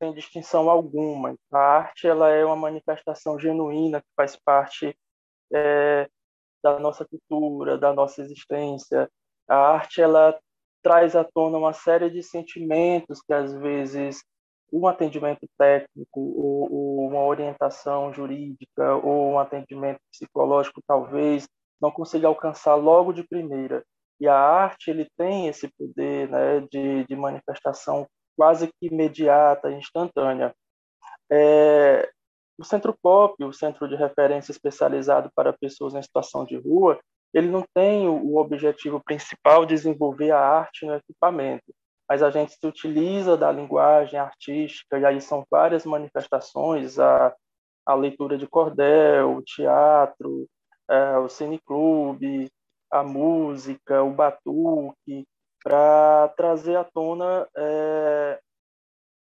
sem 0.00 0.12
distinção 0.12 0.70
alguma. 0.70 1.36
A 1.52 1.58
arte 1.58 2.06
ela 2.06 2.30
é 2.30 2.44
uma 2.44 2.56
manifestação 2.56 3.38
genuína 3.38 4.00
que 4.00 4.08
faz 4.16 4.36
parte 4.36 4.96
é, 5.52 6.08
da 6.62 6.78
nossa 6.78 7.04
cultura, 7.04 7.78
da 7.78 7.92
nossa 7.92 8.22
existência. 8.22 9.08
A 9.48 9.56
arte 9.56 10.00
ela 10.00 10.38
traz 10.82 11.16
à 11.16 11.24
tona 11.24 11.58
uma 11.58 11.72
série 11.72 12.10
de 12.10 12.22
sentimentos 12.22 13.20
que 13.20 13.32
às 13.32 13.52
vezes 13.54 14.22
um 14.72 14.86
atendimento 14.86 15.46
técnico 15.58 16.20
ou, 16.20 16.72
ou 16.72 17.08
uma 17.08 17.24
orientação 17.24 18.12
jurídica 18.12 18.96
ou 18.96 19.32
um 19.32 19.38
atendimento 19.38 20.00
psicológico 20.10 20.82
talvez 20.86 21.48
não 21.80 21.90
consiga 21.90 22.28
alcançar 22.28 22.74
logo 22.74 23.12
de 23.12 23.26
primeira. 23.26 23.84
E 24.20 24.26
a 24.26 24.34
arte 24.36 24.90
ele 24.90 25.08
tem 25.16 25.46
esse 25.46 25.68
poder 25.78 26.28
né, 26.28 26.60
de, 26.70 27.04
de 27.04 27.16
manifestação 27.16 28.06
quase 28.36 28.68
que 28.68 28.86
imediata, 28.86 29.70
instantânea. 29.70 30.54
É, 31.30 32.08
o 32.58 32.64
Centro 32.64 32.96
Pop, 33.00 33.42
o 33.44 33.52
Centro 33.52 33.88
de 33.88 33.94
Referência 33.94 34.50
Especializado 34.50 35.30
para 35.34 35.52
Pessoas 35.52 35.94
em 35.94 36.02
Situação 36.02 36.44
de 36.44 36.56
Rua, 36.56 36.98
ele 37.32 37.48
não 37.48 37.64
tem 37.74 38.08
o 38.08 38.36
objetivo 38.36 39.00
principal 39.04 39.64
de 39.64 39.74
desenvolver 39.74 40.32
a 40.32 40.40
arte 40.40 40.84
no 40.84 40.94
equipamento, 40.94 41.72
mas 42.08 42.22
a 42.22 42.30
gente 42.30 42.52
se 42.52 42.66
utiliza 42.66 43.36
da 43.36 43.52
linguagem 43.52 44.18
artística, 44.18 44.98
e 44.98 45.04
aí 45.04 45.20
são 45.20 45.44
várias 45.50 45.84
manifestações, 45.84 46.98
a, 46.98 47.34
a 47.86 47.94
leitura 47.94 48.36
de 48.36 48.46
cordel, 48.46 49.36
o 49.36 49.42
teatro, 49.42 50.48
é, 50.90 51.18
o 51.18 51.28
cineclube, 51.28 52.50
a 52.90 53.04
música, 53.04 54.02
o 54.02 54.10
batuque, 54.10 55.26
para 55.62 56.28
trazer 56.36 56.76
à 56.76 56.84
tona 56.84 57.46
é, 57.54 58.40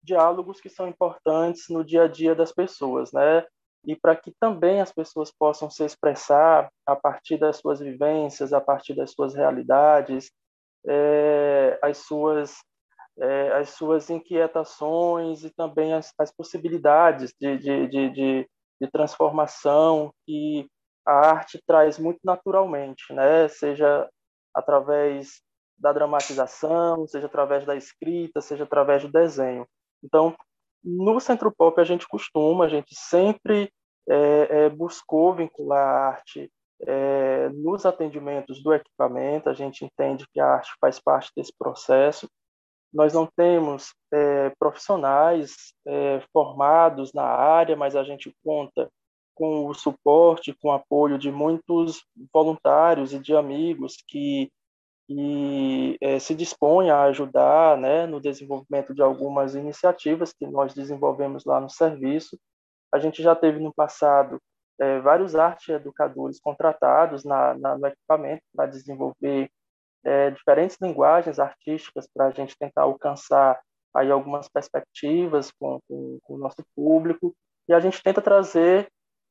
diálogos 0.03 0.61
que 0.61 0.69
são 0.69 0.89
importantes 0.89 1.69
no 1.69 1.85
dia 1.85 2.05
a 2.05 2.09
dia 2.09 2.35
das 2.35 2.53
pessoas, 2.53 3.13
né? 3.13 3.45
E 3.85 3.97
para 3.97 4.15
que 4.17 4.33
também 4.39 4.81
as 4.81 4.93
pessoas 4.93 5.33
possam 5.33 5.69
se 5.71 5.85
expressar 5.85 6.71
a 6.87 6.95
partir 6.95 7.37
das 7.37 7.57
suas 7.57 7.81
vivências, 7.81 8.53
a 8.53 8.61
partir 8.61 8.95
das 8.95 9.13
suas 9.13 9.35
realidades, 9.35 10.31
é, 10.87 11.79
as 11.83 11.99
suas 11.99 12.57
é, 13.21 13.53
as 13.53 13.71
suas 13.71 14.09
inquietações 14.09 15.45
e 15.45 15.51
também 15.51 15.93
as, 15.93 16.13
as 16.19 16.33
possibilidades 16.33 17.33
de, 17.39 17.59
de, 17.59 17.87
de, 17.87 18.11
de, 18.11 18.49
de 18.81 18.91
transformação 18.91 20.13
que 20.27 20.67
a 21.05 21.13
arte 21.13 21.61
traz 21.67 21.99
muito 21.99 22.21
naturalmente, 22.25 23.13
né? 23.13 23.49
Seja 23.49 24.09
através 24.55 25.43
da 25.77 25.93
dramatização, 25.93 27.07
seja 27.07 27.27
através 27.27 27.67
da 27.67 27.77
escrita, 27.77 28.41
seja 28.41 28.65
através 28.65 29.03
do 29.03 29.11
desenho. 29.11 29.67
Então, 30.03 30.35
no 30.83 31.21
Centro 31.21 31.53
Pop 31.53 31.81
a 31.81 31.85
gente 31.85 32.07
costuma, 32.09 32.65
a 32.65 32.69
gente 32.69 32.95
sempre 32.95 33.73
é, 34.09 34.65
é, 34.65 34.69
buscou 34.69 35.35
vincular 35.35 35.79
a 35.79 36.09
arte 36.09 36.51
é, 36.87 37.49
nos 37.51 37.87
atendimentos 37.87 38.63
do 38.63 38.73
equipamento. 38.73 39.49
A 39.49 39.55
gente 39.55 39.85
entende 39.85 40.27
que 40.33 40.41
a 40.41 40.47
arte 40.47 40.73
faz 40.81 40.99
parte 40.99 41.31
desse 41.37 41.53
processo. 41.57 42.29
Nós 42.93 43.15
não 43.15 43.27
temos 43.27 43.95
é, 44.13 44.51
profissionais 44.59 45.73
é, 45.87 46.23
formados 46.33 47.13
na 47.13 47.25
área, 47.25 47.77
mas 47.77 47.97
a 47.97 48.03
gente 48.03 48.35
conta 48.45 48.91
com 49.35 49.67
o 49.67 49.75
suporte, 49.75 50.55
com 50.61 50.69
o 50.69 50.73
apoio 50.73 51.19
de 51.19 51.31
muitos 51.31 52.05
voluntários 52.33 53.15
e 53.15 53.19
de 53.19 53.35
amigos 53.35 53.97
que, 54.07 54.51
que 55.13 55.99
é, 56.01 56.19
se 56.19 56.35
dispõem 56.35 56.91
a 56.91 57.03
ajudar 57.05 57.77
né, 57.77 58.07
no 58.07 58.21
desenvolvimento 58.21 58.95
de 58.95 59.03
algumas 59.03 59.55
iniciativas 59.55 60.33
que 60.33 60.47
nós 60.47 60.73
desenvolvemos 60.75 61.45
lá 61.45 61.61
no 61.61 61.69
serviço. 61.69 62.39
A 62.93 62.99
gente 62.99 63.23
já 63.23 63.37
teve 63.37 63.59
no 63.59 63.73
passado 63.75 64.41
é, 64.81 65.01
vários 65.01 65.37
arte 65.37 65.73
educadores 65.73 66.41
contratados 66.41 67.25
na, 67.25 67.55
na 67.55 67.77
no 67.77 67.87
equipamento 67.87 68.43
para 68.55 68.71
desenvolver 68.71 69.51
é, 70.05 70.31
diferentes 70.31 70.79
linguagens 70.81 71.39
artísticas 71.39 72.09
para 72.13 72.27
a 72.27 72.31
gente 72.31 72.57
tentar 72.59 72.83
alcançar 72.83 73.61
aí 73.95 74.11
algumas 74.11 74.49
perspectivas 74.49 75.51
com, 75.53 75.79
com, 75.87 76.19
com 76.23 76.35
o 76.35 76.39
nosso 76.39 76.65
público 76.75 77.35
e 77.69 77.75
a 77.75 77.81
gente 77.81 78.03
tenta 78.03 78.23
trazer 78.23 78.89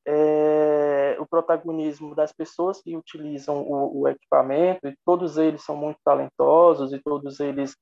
é, 0.07 1.15
o 1.19 1.25
protagonismo 1.25 2.15
das 2.15 2.31
pessoas 2.31 2.81
que 2.81 2.95
utilizam 2.97 3.61
o, 3.61 4.01
o, 4.01 4.07
equipamento 4.07 4.87
e 4.87 4.95
todos 5.05 5.37
eles 5.37 5.63
são 5.63 5.75
muito 5.75 5.99
talentosos 6.03 6.91
e 6.91 6.99
todos 6.99 7.39
eles 7.39 7.75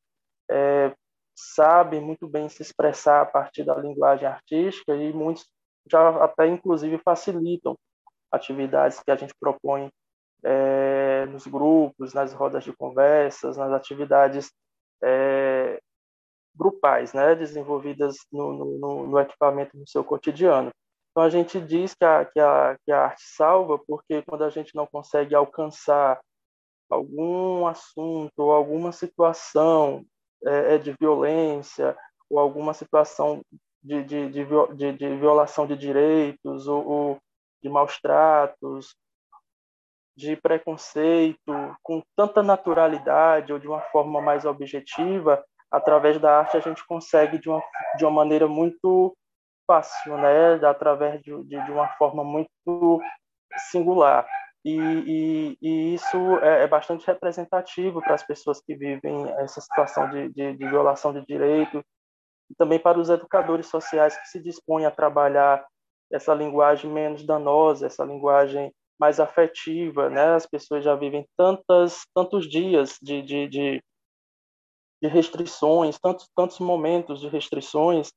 é, 0.50 0.94
sabem 1.36 2.02
muito 2.02 2.28
bem 2.28 2.50
se 2.50 2.62
expressar 2.62 3.22
a 3.22 3.26
partir 3.26 3.64
da 3.64 3.76
linguagem 3.76 4.28
artística 4.28 4.96
e 4.96 5.14
muitos 5.14 5.46
já 5.90 6.24
até 6.24 6.48
inclusive 6.48 7.00
facilitam 7.00 7.76
atividades 8.32 9.02
que 9.02 9.12
a 9.12 9.16
gente 9.16 9.34
propõe 9.40 9.90
é, 10.44 11.26
nos 11.28 11.48
grupos, 11.48 12.14
nas 12.14 12.34
rodas 12.34 12.64
de 12.64 12.74
conversas, 12.74 13.58
nas 13.58 13.72
atividades 13.72 14.52
é, 15.04 15.80
grupais, 16.56 17.14
né, 17.14 17.36
desenvolvidas 17.36 18.18
no, 18.32 18.54
no, 18.54 19.08
no, 19.08 19.20
equipamento 19.20 19.78
no 19.78 19.88
seu 19.88 20.04
cotidiano. 20.04 20.72
Então 21.12 21.24
a 21.24 21.30
gente 21.30 21.60
diz 21.60 21.94
que 21.94 22.06
a, 22.06 22.26
que, 22.26 22.40
a, 22.40 22.78
que 22.86 22.92
a 22.92 23.06
arte 23.06 23.24
salva 23.24 23.80
porque 23.88 24.22
quando 24.22 24.44
a 24.44 24.50
gente 24.50 24.76
não 24.76 24.88
consegue 24.88 25.36
alcançar 25.36 26.20
algum 26.90 27.68
assunto 27.68 28.40
ou 28.40 28.52
alguma 28.52 28.92
situação 28.92 30.06
é, 30.46 30.76
é 30.76 30.78
de 30.78 30.96
violência 31.00 31.98
ou 32.30 32.40
alguma 32.40 32.74
situação 32.74 33.42
de, 33.82 34.04
de, 34.04 34.30
de, 34.30 34.46
de, 34.76 34.92
de 34.94 35.16
violação 35.18 35.66
de 35.66 35.76
direitos 35.76 36.68
ou, 36.68 36.88
ou 36.88 37.18
de 37.62 37.70
maus 37.70 38.00
tratos 38.00 38.96
de 40.20 40.36
preconceito 40.36 41.78
com 41.82 42.04
tanta 42.14 42.44
naturalidade 42.44 43.54
ou 43.54 43.60
de 43.60 43.68
uma 43.68 43.80
forma 43.84 44.22
mais 44.22 44.44
objetiva, 44.44 45.42
através 45.72 46.20
da 46.20 46.40
arte 46.40 46.58
a 46.58 46.60
gente 46.60 46.86
consegue 46.86 47.38
de 47.38 47.50
uma, 47.50 47.64
de 47.98 48.04
uma 48.04 48.12
maneira 48.12 48.46
muito 48.46 49.16
fácil, 49.70 50.18
né? 50.18 50.56
através 50.66 51.22
de, 51.22 51.32
de, 51.44 51.64
de 51.64 51.72
uma 51.72 51.88
forma 51.90 52.24
muito 52.24 53.00
singular. 53.72 54.26
E, 54.66 54.76
e, 54.76 55.58
e 55.62 55.94
isso 55.94 56.18
é, 56.40 56.64
é, 56.64 56.68
bastante 56.68 57.06
representativo 57.06 58.02
para 58.02 58.16
as 58.16 58.24
pessoas 58.24 58.60
que 58.60 58.76
vivem 58.76 59.30
essa 59.38 59.62
situação 59.62 60.10
de, 60.10 60.30
de, 60.30 60.58
de 60.58 60.68
violação 60.68 61.14
de 61.14 61.24
direito, 61.26 61.84
e 62.50 62.56
também 62.56 62.80
para 62.80 63.00
os 63.00 63.10
educadores 63.10 63.68
sociais 63.68 64.18
que 64.18 64.28
se 64.28 64.42
dispõem 64.42 64.86
a 64.86 64.92
trabalhar 64.92 65.64
essa 66.12 66.34
linguagem 66.34 66.92
menos 66.92 67.24
danosa, 67.24 67.86
essa 67.86 68.04
linguagem 68.04 68.74
mais 69.00 69.20
afetiva, 69.20 70.10
né? 70.10 70.34
As 70.34 70.48
pessoas 70.48 70.84
já 70.84 70.96
vivem 70.96 71.26
tantas, 71.38 72.02
tantos 72.14 72.50
dias 72.50 72.98
de, 73.02 73.22
de, 73.22 73.48
de, 73.48 73.84
de 75.02 75.08
restrições, 75.08 76.00
tantos, 76.00 76.28
tantos 76.36 76.60
momentos 76.60 77.22
de 77.22 77.30
restrições, 77.30 78.12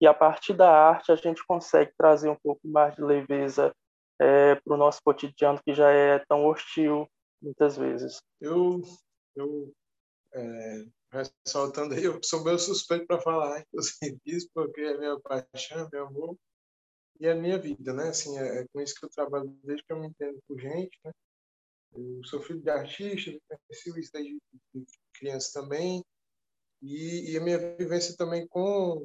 e 0.00 0.06
a 0.06 0.14
partir 0.14 0.54
da 0.54 0.70
arte 0.70 1.10
a 1.10 1.16
gente 1.16 1.44
consegue 1.46 1.92
trazer 1.96 2.28
um 2.28 2.36
pouco 2.36 2.66
mais 2.66 2.94
de 2.94 3.02
leveza 3.02 3.74
é, 4.20 4.54
para 4.56 4.74
o 4.74 4.76
nosso 4.76 5.00
cotidiano 5.02 5.60
que 5.64 5.74
já 5.74 5.90
é 5.90 6.18
tão 6.20 6.46
hostil 6.46 7.08
muitas 7.40 7.76
vezes. 7.76 8.20
Eu, 8.40 8.80
eu 9.36 9.72
é, 10.34 10.84
ressaltando 11.12 11.94
aí, 11.94 12.04
eu 12.04 12.20
sou 12.22 12.44
meio 12.44 12.58
suspeito 12.58 13.06
para 13.06 13.20
falar, 13.20 13.60
inclusive 13.60 14.18
isso, 14.26 14.48
porque 14.52 14.80
é 14.80 14.98
minha 14.98 15.18
paixão, 15.20 15.88
meu 15.92 16.06
amor, 16.06 16.36
e 17.20 17.28
a 17.28 17.34
minha 17.34 17.58
vida, 17.58 17.92
né? 17.92 18.08
Assim, 18.08 18.38
é, 18.38 18.60
é, 18.60 18.66
com 18.72 18.80
isso 18.80 18.94
que 18.94 19.04
eu 19.04 19.10
trabalho 19.10 19.48
desde 19.64 19.84
que 19.84 19.92
eu 19.92 19.98
me 19.98 20.08
entendo 20.08 20.38
por 20.46 20.58
gente, 20.58 20.96
né? 21.04 21.12
Eu 21.94 22.20
sou 22.24 22.40
filho 22.42 22.60
de 22.60 22.70
artista, 22.70 23.32
conheci 23.66 23.98
isso 23.98 24.12
desde 24.12 24.38
criança 25.14 25.60
também, 25.60 26.04
e, 26.82 27.32
e, 27.32 27.36
a 27.36 27.40
minha 27.40 27.58
vivência 27.76 28.16
também 28.16 28.46
com, 28.46 29.04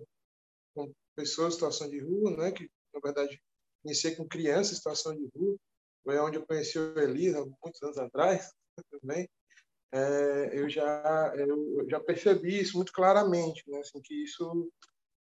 com 0.74 0.92
pessoas 1.16 1.54
em 1.54 1.56
situação 1.56 1.90
de 1.90 2.00
rua, 2.00 2.36
né? 2.38 2.52
Que, 2.52 2.70
na 2.94 3.00
verdade, 3.00 3.42
iniciei 3.84 4.16
com 4.16 4.28
crianças 4.28 4.74
em 4.74 4.76
situação 4.76 5.16
de 5.16 5.30
rua, 5.36 5.56
foi 6.04 6.18
onde 6.20 6.38
eu 6.38 6.46
conheci 6.46 6.78
o 6.78 7.00
Elias, 7.00 7.36
há 7.36 7.46
muitos 7.46 7.82
anos 7.82 7.98
atrás, 7.98 8.52
também. 9.02 9.30
É, 9.92 10.50
eu 10.54 10.68
já 10.68 11.34
eu 11.38 11.88
já 11.88 12.00
percebi 12.00 12.60
isso 12.60 12.78
muito 12.78 12.92
claramente, 12.92 13.64
né? 13.68 13.80
Assim, 13.80 14.02
que 14.02 14.24
isso 14.24 14.72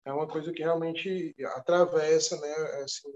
é 0.06 0.14
uma 0.14 0.28
coisa 0.28 0.52
que 0.52 0.62
realmente 0.62 1.36
atravessa 1.56 2.40
né, 2.40 2.54
assim, 2.84 3.12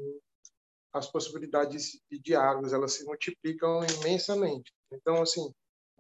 as 0.93 1.11
possibilidades 1.11 1.99
de 2.09 2.19
diálogos, 2.19 2.73
elas 2.73 2.93
se 2.93 3.05
multiplicam 3.05 3.81
imensamente. 3.99 4.71
Então, 4.91 5.21
assim, 5.21 5.51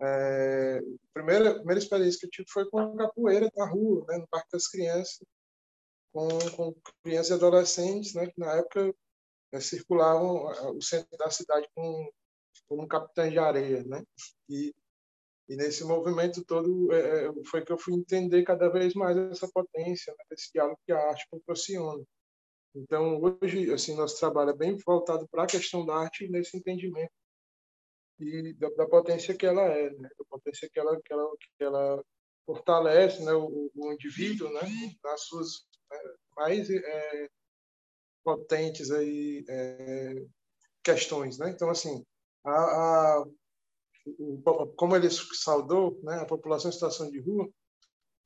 é, 0.01 0.79
a 0.79 1.13
primeira, 1.13 1.55
primeira 1.55 1.79
experiência 1.79 2.19
que 2.19 2.25
eu 2.27 2.31
tive 2.31 2.47
foi 2.49 2.69
com 2.69 2.79
a 2.79 2.97
capoeira 2.97 3.51
na 3.55 3.67
rua, 3.67 4.05
né, 4.07 4.17
no 4.17 4.27
Parque 4.27 4.49
das 4.51 4.67
Crianças, 4.67 5.19
com, 6.15 6.29
com 6.55 6.73
crianças 7.03 7.31
e 7.31 7.33
adolescentes, 7.33 8.13
né, 8.13 8.25
que 8.27 8.39
na 8.39 8.53
época 8.55 8.95
é, 9.51 9.59
circulavam 9.59 10.45
o 10.77 10.81
centro 10.81 11.17
da 11.17 11.29
cidade 11.29 11.67
com, 11.75 12.09
com 12.69 12.83
um 12.83 12.87
capitão 12.87 13.29
de 13.29 13.37
areia, 13.37 13.83
né, 13.83 14.01
e 14.49 14.73
e 15.47 15.55
nesse 15.55 15.83
movimento 15.83 16.43
todo 16.43 16.91
é, 16.91 17.31
foi 17.51 17.63
que 17.63 17.71
eu 17.71 17.77
fui 17.77 17.93
entender 17.93 18.43
cada 18.43 18.67
vez 18.67 18.95
mais 18.95 19.15
essa 19.15 19.47
potência, 19.47 20.11
né, 20.17 20.25
desse 20.27 20.51
diálogo 20.51 20.79
que 20.83 20.91
a 20.91 20.97
arte 20.97 21.27
proporciona. 21.29 22.03
Então, 22.73 23.21
hoje, 23.21 23.71
assim, 23.71 23.95
nosso 23.95 24.19
trabalho 24.19 24.49
é 24.49 24.57
bem 24.57 24.75
voltado 24.83 25.27
para 25.29 25.43
a 25.43 25.47
questão 25.47 25.85
da 25.85 25.97
arte 25.97 26.27
nesse 26.27 26.57
entendimento 26.57 27.13
e 28.19 28.53
da, 28.53 28.69
da, 28.69 28.87
potência 28.87 29.37
que 29.37 29.45
ela 29.45 29.61
é, 29.61 29.91
né? 29.91 30.09
da 30.17 30.25
potência 30.27 30.67
que 30.67 30.79
ela, 30.79 30.99
que 30.99 31.13
ela, 31.13 31.29
que 31.37 31.63
ela 31.63 32.03
fortalece 32.43 33.23
né? 33.23 33.33
o, 33.33 33.69
o 33.75 33.93
indivíduo 33.93 34.51
né? 34.51 34.61
nas 35.03 35.21
suas 35.27 35.47
né? 35.51 35.74
Mais 36.35 36.69
é, 36.69 37.29
potentes 38.23 38.91
aí, 38.91 39.45
é, 39.47 40.25
questões. 40.83 41.37
Né? 41.37 41.49
Então, 41.49 41.69
assim, 41.69 42.03
a, 42.43 42.51
a 42.51 43.25
como 44.75 44.95
ele 44.95 45.09
saudou, 45.09 45.99
né, 46.03 46.19
a 46.19 46.25
população 46.25 46.69
em 46.69 46.73
situação 46.73 47.09
de 47.09 47.19
rua 47.19 47.49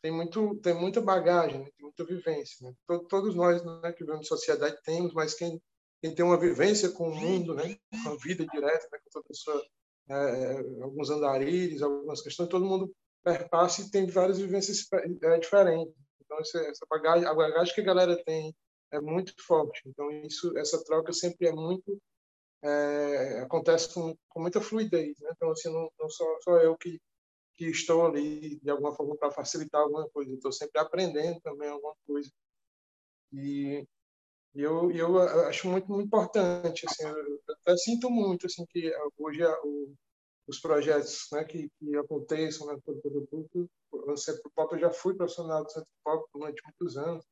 tem 0.02 0.12
muito 0.12 0.56
tem 0.58 0.74
muita 0.74 1.00
bagagem, 1.00 1.60
né, 1.60 1.70
tem 1.78 1.86
muita 1.86 2.04
vivência. 2.06 2.68
Né? 2.68 2.74
Todos 3.10 3.36
nós 3.36 3.64
né, 3.64 3.92
que 3.94 4.04
vivemos 4.04 4.26
em 4.26 4.28
sociedade 4.28 4.78
temos, 4.84 5.14
mas 5.14 5.34
quem, 5.34 5.62
quem 6.02 6.14
tem 6.14 6.26
uma 6.26 6.40
vivência 6.40 6.90
com 6.90 7.10
o 7.10 7.16
mundo, 7.16 7.54
né, 7.56 7.78
com 8.04 8.10
a 8.10 8.18
vida 8.18 8.46
direta, 8.46 8.88
né, 8.92 9.00
com 9.04 9.10
toda 9.10 9.28
a 9.30 9.34
sua, 9.34 9.66
é, 10.10 10.54
é 10.54 10.84
alguns 10.84 11.10
andarilhos, 11.10 11.82
algumas 11.82 12.22
questões, 12.22 12.50
todo 12.50 12.66
mundo 12.66 12.94
perpassa 13.24 13.82
e 13.82 13.92
tem 13.92 14.06
várias 14.08 14.40
vivências 14.40 14.86
é, 15.24 15.38
diferentes. 15.38 15.94
Então 16.30 16.40
essa, 16.40 16.60
essa 16.60 16.86
bagagem, 16.88 17.28
a 17.28 17.34
bagagem 17.34 17.74
que 17.74 17.82
a 17.82 17.86
galera 17.86 18.24
tem 18.24 18.54
é 18.92 19.02
muito 19.02 19.34
forte. 19.44 19.82
Então 19.88 20.12
isso, 20.12 20.56
essa 20.56 20.84
troca 20.86 21.12
sempre 21.12 21.48
é 21.48 21.52
muito 21.52 22.00
é, 22.62 23.40
acontece 23.40 23.94
com, 23.94 24.16
com, 24.28 24.42
muita 24.42 24.62
fluidez. 24.62 25.18
Né? 25.20 25.32
Então, 25.36 25.50
assim, 25.52 25.72
não, 25.72 25.92
não 26.00 26.10
sou 26.10 26.38
só 26.42 26.58
eu 26.58 26.78
que, 26.78 27.02
que 27.58 27.66
estou 27.66 28.06
ali 28.06 28.60
de 28.60 28.70
alguma 28.70 28.94
forma 28.94 29.16
para 29.18 29.32
facilitar 29.32 29.82
alguma 29.82 30.08
coisa, 30.10 30.34
estou 30.34 30.52
sempre 30.52 30.80
aprendendo 30.80 31.40
também 31.42 31.70
alguma 31.70 31.96
coisa. 32.06 32.30
E, 33.32 33.88
e 34.56 34.62
eu, 34.62 34.92
eu 34.92 35.20
acho 35.48 35.68
muito, 35.68 35.88
muito 35.92 36.08
importante. 36.08 36.86
Assim, 36.88 37.06
eu 37.08 37.42
até 37.62 37.78
sinto 37.78 38.10
muito 38.10 38.46
assim, 38.46 38.66
que 38.68 38.92
hoje 39.18 39.44
o, 39.64 39.96
os 40.50 40.60
projetos 40.60 41.28
né, 41.32 41.44
que, 41.44 41.70
que 41.78 41.96
aconteçam 41.96 42.68
né, 42.68 42.80
Cultura 42.84 43.26
Pública, 43.28 43.70
o 43.92 44.18
Centro 44.18 44.52
Pop, 44.56 44.74
eu 44.74 44.80
já 44.80 44.92
fui 44.92 45.14
profissional 45.14 45.64
do 45.64 45.72
Centro 45.72 45.90
Pop 46.04 46.28
durante 46.34 46.62
muitos 46.64 46.98
anos 46.98 47.24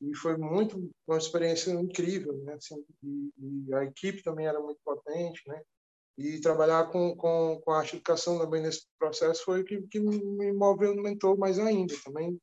e 0.00 0.16
foi 0.16 0.36
muito 0.36 0.90
uma 1.06 1.16
experiência 1.16 1.70
incrível, 1.70 2.36
né? 2.38 2.54
Assim, 2.54 2.84
e, 3.04 3.30
e, 3.38 3.74
a 3.74 3.84
equipe 3.84 4.22
também 4.22 4.46
era 4.46 4.60
muito 4.60 4.80
potente, 4.84 5.40
né? 5.46 5.62
E 6.18 6.40
trabalhar 6.40 6.90
com, 6.90 7.16
com, 7.16 7.60
com 7.64 7.70
a 7.70 7.78
arte 7.78 7.94
educação 7.94 8.38
também 8.38 8.60
nesse 8.60 8.84
processo 8.98 9.44
foi 9.44 9.60
o 9.60 9.64
que, 9.64 9.80
que 9.82 10.00
me 10.00 10.52
movimentou 10.52 11.36
mais 11.36 11.58
ainda. 11.58 11.94
Também 12.04 12.36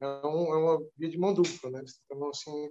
é, 0.00 0.06
um, 0.26 0.54
é 0.54 0.56
uma 0.58 0.86
via 0.96 1.08
de 1.08 1.18
mão 1.18 1.32
dupla, 1.32 1.70
né? 1.70 1.82
Então, 2.04 2.28
assim, 2.28 2.70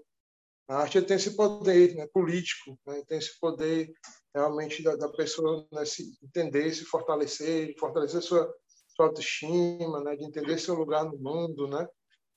a 0.67 0.77
arte 0.77 1.01
tem 1.01 1.17
esse 1.17 1.35
poder 1.35 1.95
né, 1.95 2.07
político, 2.13 2.77
né? 2.85 3.03
tem 3.07 3.17
esse 3.17 3.39
poder 3.39 3.91
realmente 4.35 4.83
da, 4.83 4.97
da 4.97 5.07
pessoa 5.09 5.65
né, 5.71 5.85
se 5.85 6.13
entender, 6.21 6.73
se 6.73 6.83
fortalecer, 6.83 7.73
fortalecer 7.79 8.21
sua, 8.21 8.53
sua 8.89 9.07
autoestima, 9.07 10.03
né, 10.03 10.15
de 10.17 10.25
entender 10.25 10.57
seu 10.57 10.75
lugar 10.75 11.05
no 11.05 11.17
mundo, 11.17 11.67
né? 11.69 11.87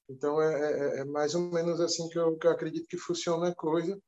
Então, 0.09 0.41
é, 0.41 0.55
é, 0.55 1.01
é, 1.01 1.05
mais 1.05 1.35
ou 1.35 1.53
menos 1.53 1.81
assim 1.81 2.09
que 2.09 2.19
eu, 2.19 2.39
que 2.39 2.47
eu 2.47 2.53
acredito 2.53 2.87
que 2.89 2.97
funciona 2.97 3.49
a 3.49 3.55
coisa 3.55 4.01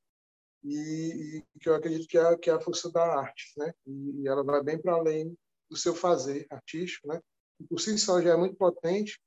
e, 0.64 1.42
e, 1.42 1.58
que 1.58 1.68
eu 1.68 1.74
acredito 1.74 2.06
que 2.06 2.16
é, 2.16 2.38
que 2.38 2.48
é 2.48 2.52
a 2.52 2.60
força 2.60 2.90
da 2.92 3.04
arte, 3.18 3.52
né? 3.58 3.72
E, 3.86 4.22
e 4.22 4.28
ela 4.28 4.44
vai 4.44 4.62
bem 4.62 4.80
para 4.80 4.94
além 4.94 5.36
do 5.68 5.76
seu 5.76 5.94
fazer 5.94 6.46
artístico, 6.48 7.08
né? 7.08 7.20
E 7.60 7.64
por 7.64 7.80
si 7.80 7.98
só 7.98 8.22
já 8.22 8.30
é 8.30 8.36
muito 8.36 8.56
potente, 8.56 9.20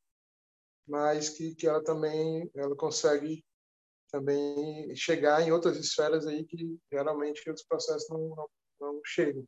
mas 0.87 1.29
que, 1.29 1.53
que 1.53 1.67
ela 1.67 1.83
também 1.83 2.49
ela 2.55 2.75
consegue 2.75 3.43
também 4.13 4.95
chegar 4.95 5.41
em 5.41 5.51
outras 5.51 5.75
esferas 5.77 6.27
aí 6.27 6.45
que 6.45 6.77
geralmente 6.91 7.49
os 7.49 7.63
processos 7.63 8.07
não, 8.09 8.29
não, 8.29 8.47
não 8.79 9.01
chegam. 9.03 9.43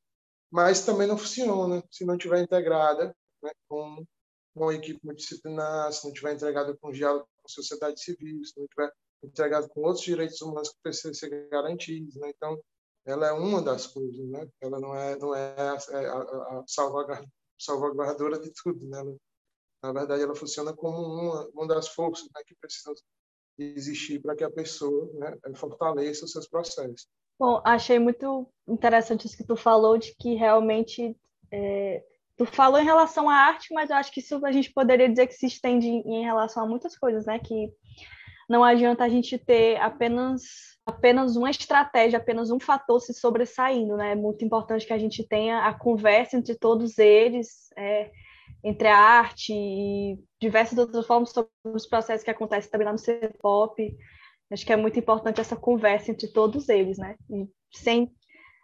Mas 0.52 0.84
também 0.84 1.08
não 1.08 1.18
funciona 1.18 1.84
se 1.92 2.04
não 2.04 2.18
tiver 2.18 2.42
integrada 2.42 3.16
né, 3.44 3.52
com 3.70 4.04
uma 4.56 4.74
equipe 4.74 5.00
multidisciplinar, 5.04 5.92
se 5.94 6.06
não 6.06 6.14
tiver 6.14 6.34
entregada 6.34 6.76
com 6.78 6.92
diálogo 6.92 7.28
com 7.38 7.48
sociedade 7.48 8.02
civil, 8.02 8.44
se 8.44 8.60
não 8.60 8.66
tiver 8.68 8.92
entregada 9.24 9.70
com 9.70 9.82
outros 9.82 10.04
direitos 10.04 10.42
humanos 10.42 10.70
que 10.70 10.78
precisam 10.82 11.14
ser 11.14 11.48
garantidos, 11.50 12.16
né? 12.16 12.32
Então, 12.36 12.60
ela 13.06 13.28
é 13.28 13.32
uma 13.34 13.62
das 13.62 13.86
coisas, 13.86 14.28
né? 14.30 14.48
Ela 14.62 14.80
não 14.80 14.96
é 14.96 15.16
não 15.18 15.36
é 15.36 15.56
a, 15.60 15.78
é 15.92 16.06
a, 16.08 16.20
a 16.60 16.64
salvaguardadora 17.60 18.40
de 18.40 18.52
tudo, 18.52 18.88
né? 18.88 19.00
Ela, 19.00 19.16
na 19.84 19.94
verdade, 19.94 20.24
ela 20.24 20.36
funciona 20.36 20.74
como 20.74 20.98
uma, 20.98 21.48
uma 21.50 21.68
das 21.68 21.90
forças 21.90 22.28
né, 22.34 22.42
que 22.48 22.56
precisam 22.56 22.96
existir 23.58 24.20
para 24.22 24.36
que 24.36 24.44
a 24.44 24.50
pessoa 24.50 25.10
né, 25.14 25.38
fortaleça 25.56 26.26
os 26.26 26.32
seus 26.32 26.48
processos. 26.48 27.08
Bom, 27.40 27.62
achei 27.66 28.00
muito 28.00 28.48
interessante 28.68 29.26
isso 29.26 29.38
que 29.38 29.46
tu 29.46 29.56
falou, 29.56 29.98
de 29.98 30.16
que 30.16 30.36
realmente 30.36 31.16
é, 31.52 32.04
tu 32.38 32.46
falou 32.46 32.80
em 32.80 32.86
relação 32.86 33.30
à 33.30 33.36
arte, 33.36 33.74
mas 33.74 33.90
eu 33.90 33.96
acho 33.96 34.12
que 34.12 34.20
isso 34.20 34.46
a 34.46 34.52
gente 34.52 34.72
poderia 34.72 35.10
dizer 35.10 35.28
que 35.28 35.34
se 35.34 35.46
estende 35.46 35.88
em 35.88 36.24
relação 36.24 36.64
a 36.64 36.68
muitas 36.68 36.98
coisas, 36.98 37.26
né? 37.26 37.40
Que 37.40 37.72
não 38.50 38.64
adianta 38.64 39.04
a 39.04 39.10
gente 39.10 39.38
ter 39.38 39.78
apenas 39.78 40.44
apenas 40.86 41.36
uma 41.36 41.50
estratégia, 41.50 42.20
apenas 42.20 42.52
um 42.52 42.60
fator 42.60 43.02
se 43.02 43.12
sobressaindo, 43.12 43.98
né? 43.98 44.12
É 44.12 44.16
muito 44.16 44.46
importante 44.46 44.86
que 44.86 44.94
a 44.94 44.98
gente 45.00 45.28
tenha 45.28 45.66
a 45.66 45.74
conversa 45.74 46.38
entre 46.38 46.54
todos 46.54 47.00
eles, 47.00 47.72
é, 47.76 48.12
entre 48.66 48.88
a 48.88 48.98
arte 48.98 49.54
e 49.54 50.20
diversas 50.42 50.80
outras 50.80 51.06
formas 51.06 51.30
sobre 51.30 51.52
os 51.64 51.86
processos 51.86 52.24
que 52.24 52.32
acontecem 52.32 52.72
também 52.72 52.88
lá 52.88 52.92
no 52.92 52.98
C-pop. 52.98 53.96
Acho 54.52 54.66
que 54.66 54.74
é 54.74 54.76
muito 54.76 54.98
importante 54.98 55.40
essa 55.40 55.56
conversa 55.56 56.10
entre 56.10 56.28
todos 56.28 56.68
eles, 56.68 56.98
né? 56.98 57.16
E 57.30 57.48
sem, 57.72 58.12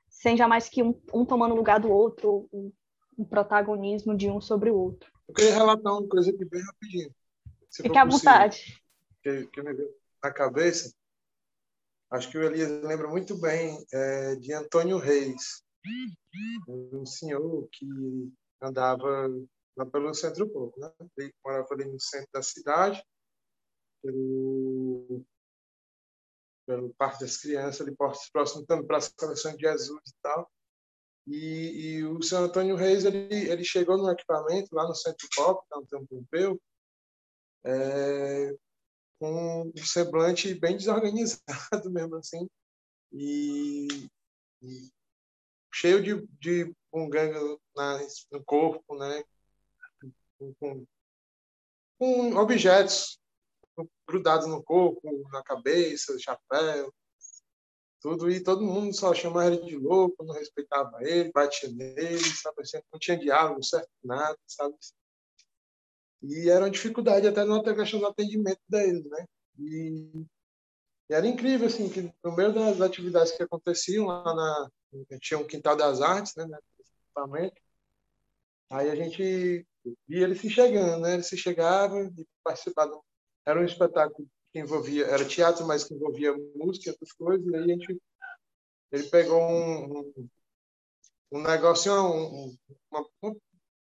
sem 0.09 0.35
jamais 0.35 0.67
que 0.67 0.81
um, 0.81 0.99
um 1.13 1.23
tomando 1.23 1.53
lugar 1.53 1.79
do 1.79 1.91
outro, 1.91 2.49
um, 2.51 2.73
um, 3.15 3.23
protagonismo 3.23 4.17
de 4.17 4.27
um 4.27 4.41
sobre 4.41 4.71
o 4.71 4.75
outro. 4.75 5.07
Eu 5.27 5.35
queria 5.35 5.53
relatar 5.53 5.93
uma 5.93 6.07
coisa 6.07 6.31
aqui 6.31 6.45
bem 6.45 6.61
rapidinho. 6.63 7.13
Fique 7.71 7.97
à 7.97 8.03
vontade. 8.03 8.81
Que, 9.21 9.45
que 9.45 9.61
me 9.61 9.71
veio 9.71 9.93
na 10.23 10.31
cabeça. 10.31 10.91
Acho 12.09 12.29
que 12.31 12.39
o 12.39 12.43
Elias 12.43 12.69
lembra 12.83 13.07
muito 13.07 13.39
bem 13.39 13.85
é, 13.93 14.35
de 14.35 14.51
Antônio 14.51 14.97
Reis, 14.97 15.63
um 16.67 17.05
senhor 17.05 17.67
que 17.71 17.87
andava 18.61 19.29
lá 19.77 19.85
pelo 19.85 20.13
centro 20.13 20.49
pouco, 20.49 20.79
né? 20.79 20.91
Ele 21.17 21.33
morava 21.43 21.67
ali 21.71 21.85
no 21.85 21.99
centro 21.99 22.29
da 22.33 22.41
cidade, 22.41 23.03
pelo 24.01 25.23
pelo 26.65 26.93
Parque 26.93 27.21
das 27.21 27.37
Crianças, 27.37 27.81
ali 27.81 27.95
próximo 28.31 28.65
também 28.65 28.85
para 28.85 28.97
a 28.97 29.01
Seleção 29.01 29.55
de 29.55 29.61
Jesus 29.61 30.01
e 30.07 30.13
tal. 30.21 30.49
E, 31.27 31.97
e, 31.97 32.05
o 32.05 32.21
São 32.21 32.45
Antônio 32.45 32.75
Reis 32.75 33.05
ele, 33.05 33.27
ele 33.49 33.63
chegou 33.63 33.97
no 33.97 34.09
equipamento 34.09 34.73
lá 34.73 34.87
no 34.87 34.95
Centro 34.95 35.27
Pop, 35.35 35.65
no 35.69 35.79
Antônio 35.79 36.07
Pompeu, 36.07 36.61
é, 37.65 38.55
com 39.19 39.71
um 39.75 39.85
semblante 39.85 40.53
bem 40.55 40.77
desorganizado 40.77 41.41
mesmo 41.91 42.15
assim, 42.15 42.49
e, 43.11 43.87
e 44.61 44.89
cheio 45.73 46.01
de, 46.01 46.27
de 46.39 46.73
bunganga 46.91 47.39
no 48.31 48.43
corpo, 48.43 48.97
né? 48.97 49.23
Com, 50.59 50.85
com 51.99 52.35
objetos 52.35 53.19
grudados 54.07 54.47
no 54.47 54.63
corpo, 54.63 55.01
na 55.31 55.43
cabeça, 55.43 56.17
chapéu, 56.19 56.91
tudo, 58.01 58.29
e 58.31 58.43
todo 58.43 58.65
mundo 58.65 58.95
só 58.95 59.13
chamava 59.13 59.53
ele 59.53 59.63
de 59.63 59.77
louco, 59.77 60.23
não 60.23 60.33
respeitava 60.33 60.97
ele, 61.01 61.31
batia 61.31 61.69
nele, 61.69 62.19
sabe 62.19 62.63
não 62.91 62.99
tinha 62.99 63.17
diálogo 63.17 63.63
certo, 63.63 63.89
nada, 64.03 64.37
sabe? 64.47 64.75
E 66.23 66.49
era 66.49 66.65
uma 66.65 66.71
dificuldade 66.71 67.27
até 67.27 67.43
na 67.43 67.61
questão 67.75 67.99
do 67.99 68.07
atendimento 68.07 68.61
dele, 68.67 69.07
né? 69.07 69.25
E, 69.59 70.25
e, 71.09 71.13
era 71.13 71.27
incrível, 71.27 71.67
assim, 71.67 71.89
que 71.89 72.11
no 72.23 72.35
meio 72.35 72.53
das 72.53 72.81
atividades 72.81 73.31
que 73.31 73.43
aconteciam 73.43 74.07
lá 74.07 74.23
na... 74.33 74.69
Tinha 75.19 75.39
um 75.39 75.47
Quintal 75.47 75.75
das 75.75 76.01
Artes, 76.01 76.35
né? 76.35 76.47
Equipamento. 76.79 77.61
Aí 78.69 78.89
a 78.89 78.95
gente 78.95 79.65
via 80.07 80.23
ele 80.23 80.35
se 80.35 80.49
chegando, 80.49 81.01
né? 81.01 81.15
Ele 81.15 81.23
se 81.23 81.37
chegava 81.37 81.99
e 82.01 82.25
participava 82.43 82.99
era 83.45 83.59
um 83.59 83.65
espetáculo 83.65 84.27
que 84.51 84.59
envolvia, 84.59 85.05
era 85.05 85.25
teatro, 85.25 85.65
mas 85.65 85.83
que 85.83 85.93
envolvia 85.93 86.35
música 86.55 86.89
e 86.89 86.91
outras 86.91 87.11
coisas, 87.13 87.45
e 87.45 87.55
aí 87.55 87.63
a 87.63 87.67
gente, 87.67 88.01
ele 88.91 89.09
pegou 89.09 89.41
um, 89.41 89.99
um, 89.99 90.29
um 91.31 91.41
negocinho, 91.41 91.95
um, 91.95 92.57
uma, 92.91 93.07
uma, 93.21 93.35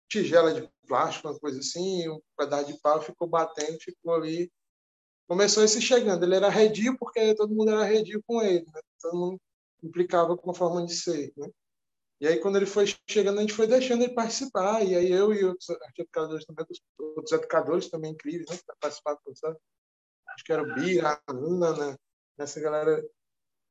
tigela 0.09 0.53
de 0.53 0.68
plástico, 0.87 1.29
uma 1.29 1.38
coisa 1.38 1.61
assim, 1.61 2.09
um 2.09 2.20
pedaço 2.37 2.72
de 2.72 2.81
pau, 2.81 3.01
ficou 3.01 3.29
batendo, 3.29 3.79
ficou 3.81 4.14
ali, 4.14 4.51
começou 5.29 5.62
a 5.62 5.68
se 5.68 5.81
chegando, 5.81 6.24
ele 6.24 6.35
era 6.35 6.48
redio 6.48 6.96
porque 6.98 7.35
todo 7.35 7.55
mundo 7.55 7.70
era 7.70 7.85
redio 7.85 8.22
com 8.27 8.42
ele, 8.42 8.66
né? 8.66 8.81
todo 9.01 9.16
mundo 9.16 9.40
implicava 9.83 10.37
com 10.37 10.51
a 10.51 10.55
forma 10.55 10.85
de 10.85 10.94
ser, 10.94 11.33
né? 11.37 11.48
E 12.21 12.27
aí, 12.27 12.41
quando 12.41 12.57
ele 12.57 12.67
foi 12.67 12.85
chegando, 13.09 13.39
a 13.39 13.41
gente 13.43 13.53
foi 13.53 13.67
deixando 13.67 14.03
ele 14.03 14.15
participar. 14.15 14.85
E 14.85 14.97
aí, 14.97 15.11
eu 15.11 15.33
e 15.33 15.45
outros 15.45 15.69
educadores 15.97 16.45
também, 16.45 16.67
outros 16.99 17.33
educadores 17.33 17.89
também 17.89 18.13
incríveis, 18.13 18.49
né? 18.51 18.59
Para 18.67 18.77
participar 18.81 19.15
do 19.15 19.21
processo. 19.23 19.61
Acho 20.29 20.45
que 20.45 20.53
era 20.53 20.63
o 20.63 20.75
Bira, 20.75 21.11
a 21.11 21.33
Ana, 21.33 21.77
né? 21.77 21.97
Essa 22.39 22.61
galera 22.61 23.05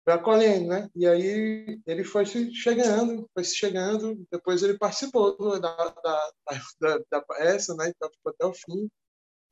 foi 0.05 0.13
acolhendo, 0.13 0.67
né? 0.67 0.89
E 0.95 1.05
aí, 1.05 1.81
ele 1.85 2.03
foi 2.05 2.25
se 2.25 2.53
chegando, 2.53 3.29
foi 3.33 3.43
se 3.43 3.55
chegando. 3.55 4.25
Depois, 4.31 4.63
ele 4.63 4.77
participou 4.77 5.59
da, 5.59 5.75
da, 5.75 6.31
da, 6.79 6.99
da 7.11 7.21
peça, 7.21 7.75
né? 7.75 7.89
Então, 7.89 8.09
ficou 8.09 8.31
até 8.31 8.45
o 8.45 8.53
fim. 8.53 8.89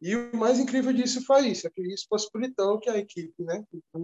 E 0.01 0.15
o 0.15 0.35
mais 0.37 0.59
incrível 0.59 0.93
disso 0.93 1.23
foi 1.25 1.47
isso, 1.47 1.67
é 1.67 1.69
que 1.69 1.81
isso 1.81 2.05
possibilitou 2.09 2.79
que 2.79 2.89
a 2.89 2.97
equipe, 2.97 3.43
né? 3.43 3.63
O 3.93 3.99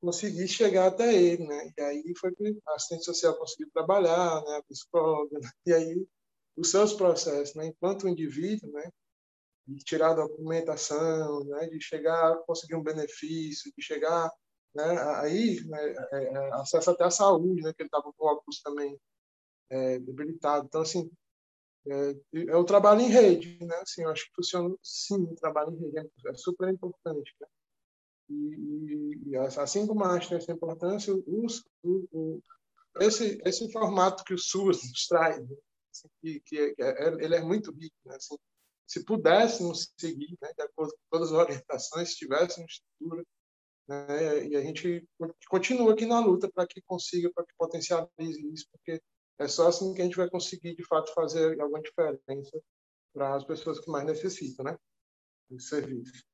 consegui 0.00 0.46
chegar 0.48 0.86
até 0.88 1.14
ele, 1.14 1.46
né? 1.46 1.72
E 1.76 1.80
aí 1.82 2.14
foi 2.18 2.34
que 2.34 2.58
a 2.66 2.74
assistente 2.74 3.04
social 3.04 3.36
conseguiu 3.36 3.70
trabalhar, 3.72 4.42
né? 4.44 4.56
A 4.56 4.62
psicóloga, 4.64 5.38
né? 5.38 5.50
e 5.66 5.72
aí 5.72 6.06
os 6.56 6.70
seus 6.70 6.92
processos, 6.94 7.54
né? 7.54 7.66
Enquanto 7.66 8.08
indivíduo, 8.08 8.70
né? 8.72 8.90
De 9.66 9.84
tirar 9.84 10.10
a 10.12 10.14
documentação, 10.14 11.44
né? 11.44 11.66
De 11.68 11.80
chegar 11.80 12.36
conseguir 12.46 12.76
um 12.76 12.82
benefício, 12.82 13.72
de 13.76 13.82
chegar, 13.82 14.30
né? 14.74 15.02
Aí, 15.20 15.60
né? 15.66 15.94
É, 16.12 16.24
é, 16.24 16.52
acesso 16.54 16.90
até 16.90 17.04
à 17.04 17.10
saúde, 17.10 17.62
né? 17.62 17.72
Que 17.74 17.82
ele 17.82 17.88
estava 17.88 18.12
com 18.12 18.26
óculos 18.26 18.60
também 18.62 18.98
é, 19.70 19.98
debilitado. 19.98 20.66
Então, 20.66 20.82
assim, 20.82 21.10
é, 21.88 22.16
é, 22.48 22.56
o 22.56 22.64
trabalho 22.64 23.00
em 23.00 23.08
rede, 23.08 23.58
né? 23.64 23.76
Assim, 23.76 24.02
eu 24.02 24.10
acho 24.10 24.26
que 24.26 24.34
funciona, 24.36 24.74
sim, 24.82 25.22
o 25.22 25.34
trabalho 25.36 25.72
em 25.72 25.90
rede 25.90 26.10
é 26.26 26.34
super 26.34 26.68
importante, 26.68 27.34
né? 27.40 27.46
E, 28.28 29.30
e, 29.30 29.36
assim 29.36 29.86
como 29.86 30.04
a 30.04 30.14
arte 30.14 30.28
tem 30.28 30.38
essa 30.38 30.52
importância, 30.52 31.14
o, 31.14 31.46
o, 31.84 32.08
o, 32.12 32.42
esse, 33.00 33.40
esse 33.44 33.70
formato 33.70 34.24
que 34.24 34.34
o 34.34 34.38
SUS 34.38 34.82
nos 34.82 35.06
traz, 35.06 35.38
né? 35.38 35.56
assim, 35.92 36.08
que, 36.20 36.40
que 36.40 36.58
é, 36.58 37.06
é, 37.08 37.24
ele 37.24 37.34
é 37.36 37.40
muito 37.40 37.70
rico. 37.70 37.94
Né? 38.04 38.16
Assim, 38.16 38.36
se 38.86 39.04
pudéssemos 39.04 39.92
seguir 39.98 40.36
né, 40.40 40.52
de 40.56 40.62
acordo 40.62 40.92
com 40.92 41.18
todas 41.18 41.32
as 41.32 41.38
orientações, 41.38 42.10
se 42.10 42.16
tivéssemos 42.16 42.72
estrutura, 42.72 43.24
né, 43.88 44.46
e 44.48 44.56
a 44.56 44.60
gente 44.60 45.08
continua 45.48 45.92
aqui 45.92 46.06
na 46.06 46.18
luta 46.18 46.50
para 46.52 46.66
que 46.66 46.82
consiga, 46.82 47.30
para 47.32 47.44
que 47.44 47.52
potencialize 47.56 48.52
isso, 48.52 48.66
porque 48.72 49.00
é 49.38 49.48
só 49.48 49.68
assim 49.68 49.94
que 49.94 50.00
a 50.00 50.04
gente 50.04 50.16
vai 50.16 50.28
conseguir, 50.28 50.74
de 50.74 50.84
fato, 50.84 51.12
fazer 51.14 51.60
alguma 51.60 51.80
diferença 51.80 52.60
para 53.12 53.36
as 53.36 53.44
pessoas 53.44 53.78
que 53.78 53.90
mais 53.90 54.04
necessitam 54.04 54.64
né, 54.64 54.76
de 55.50 55.62
serviço 55.62 56.24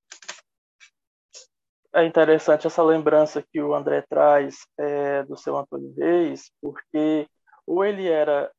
é 1.94 2.04
interessante 2.04 2.66
essa 2.66 2.82
lembrança 2.82 3.44
que 3.52 3.60
o 3.60 3.74
André 3.74 4.02
traz 4.08 4.56
é, 4.78 5.22
do 5.24 5.36
seu 5.36 5.56
Antônio 5.56 5.92
Reis, 5.96 6.50
porque 6.60 7.26
ou 7.66 7.84
ele 7.84 8.08
era 8.08 8.50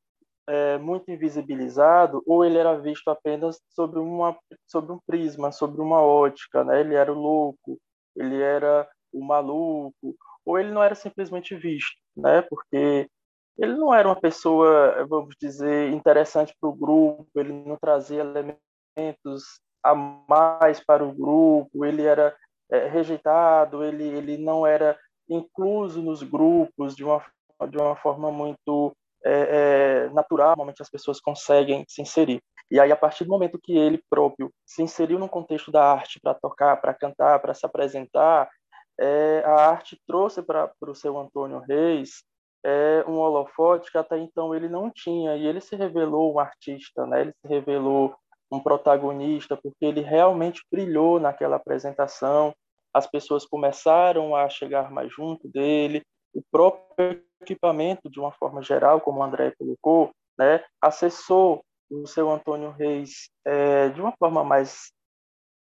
é, 0.46 0.78
muito 0.78 1.10
invisibilizado, 1.10 2.22
ou 2.26 2.44
ele 2.44 2.58
era 2.58 2.78
visto 2.78 3.08
apenas 3.08 3.60
sobre, 3.70 3.98
uma, 3.98 4.36
sobre 4.66 4.92
um 4.92 4.98
prisma, 5.06 5.52
sobre 5.52 5.80
uma 5.80 6.00
ótica. 6.00 6.64
Né? 6.64 6.80
Ele 6.80 6.94
era 6.94 7.12
o 7.12 7.18
louco, 7.18 7.78
ele 8.16 8.40
era 8.40 8.88
o 9.12 9.24
maluco, 9.24 10.16
ou 10.44 10.58
ele 10.58 10.70
não 10.70 10.82
era 10.82 10.94
simplesmente 10.94 11.54
visto, 11.54 11.96
né? 12.16 12.42
porque 12.42 13.08
ele 13.56 13.74
não 13.74 13.94
era 13.94 14.08
uma 14.08 14.20
pessoa, 14.20 15.06
vamos 15.06 15.34
dizer, 15.40 15.92
interessante 15.92 16.54
para 16.60 16.68
o 16.68 16.74
grupo, 16.74 17.28
ele 17.36 17.52
não 17.52 17.76
trazia 17.76 18.20
elementos 18.20 19.60
a 19.82 19.94
mais 19.94 20.80
para 20.80 21.04
o 21.04 21.12
grupo, 21.12 21.84
ele 21.84 22.02
era 22.02 22.34
é, 22.70 22.88
rejeitado, 22.88 23.84
ele, 23.84 24.04
ele 24.04 24.38
não 24.38 24.66
era 24.66 24.98
incluso 25.28 26.02
nos 26.02 26.22
grupos 26.22 26.94
de 26.94 27.04
uma, 27.04 27.24
de 27.68 27.76
uma 27.76 27.96
forma 27.96 28.30
muito 28.30 28.94
é, 29.24 30.06
é, 30.06 30.08
natural, 30.10 30.50
normalmente 30.50 30.82
as 30.82 30.90
pessoas 30.90 31.20
conseguem 31.20 31.84
se 31.88 32.02
inserir. 32.02 32.42
E 32.70 32.78
aí, 32.80 32.90
a 32.92 32.96
partir 32.96 33.24
do 33.24 33.30
momento 33.30 33.60
que 33.62 33.76
ele 33.76 34.02
próprio 34.10 34.50
se 34.66 34.82
inseriu 34.82 35.18
no 35.18 35.28
contexto 35.28 35.70
da 35.70 35.92
arte 35.92 36.18
para 36.20 36.34
tocar, 36.34 36.76
para 36.80 36.94
cantar, 36.94 37.38
para 37.40 37.54
se 37.54 37.64
apresentar, 37.64 38.50
é, 38.98 39.42
a 39.44 39.70
arte 39.70 39.98
trouxe 40.06 40.42
para 40.42 40.70
o 40.80 40.94
seu 40.94 41.18
Antônio 41.18 41.58
Reis 41.60 42.22
é, 42.64 43.04
um 43.06 43.18
holofote 43.18 43.90
que 43.90 43.98
até 43.98 44.18
então 44.18 44.54
ele 44.54 44.68
não 44.68 44.90
tinha, 44.90 45.36
e 45.36 45.46
ele 45.46 45.60
se 45.60 45.76
revelou 45.76 46.34
um 46.34 46.38
artista, 46.38 47.06
né? 47.06 47.20
ele 47.22 47.32
se 47.32 47.46
revelou 47.46 48.14
um 48.54 48.60
protagonista, 48.60 49.56
porque 49.56 49.84
ele 49.84 50.00
realmente 50.00 50.62
brilhou 50.70 51.18
naquela 51.18 51.56
apresentação. 51.56 52.54
As 52.92 53.06
pessoas 53.06 53.44
começaram 53.44 54.34
a 54.36 54.48
chegar 54.48 54.90
mais 54.90 55.12
junto 55.12 55.48
dele. 55.48 56.02
O 56.32 56.42
próprio 56.50 57.22
equipamento, 57.40 58.08
de 58.08 58.18
uma 58.20 58.32
forma 58.32 58.62
geral, 58.62 59.00
como 59.00 59.20
o 59.20 59.22
André 59.22 59.52
colocou, 59.58 60.10
né, 60.38 60.64
acessou 60.80 61.62
o 61.90 62.06
seu 62.06 62.30
Antônio 62.30 62.70
Reis 62.70 63.28
é, 63.44 63.88
de 63.90 64.00
uma 64.00 64.12
forma 64.18 64.42
mais 64.42 64.92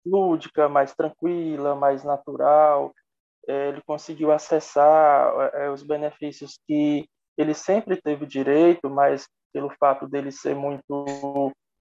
lúdica, 0.06 0.68
mais 0.68 0.94
tranquila, 0.94 1.76
mais 1.76 2.04
natural. 2.04 2.94
É, 3.48 3.70
ele 3.70 3.82
conseguiu 3.86 4.32
acessar 4.32 5.52
é, 5.54 5.70
os 5.70 5.84
benefícios 5.84 6.60
que 6.68 7.08
ele 7.38 7.54
sempre 7.54 8.02
teve 8.02 8.26
direito, 8.26 8.90
mas 8.90 9.28
pelo 9.54 9.70
fato 9.80 10.08
dele 10.08 10.32
ser 10.32 10.56
muito 10.56 11.06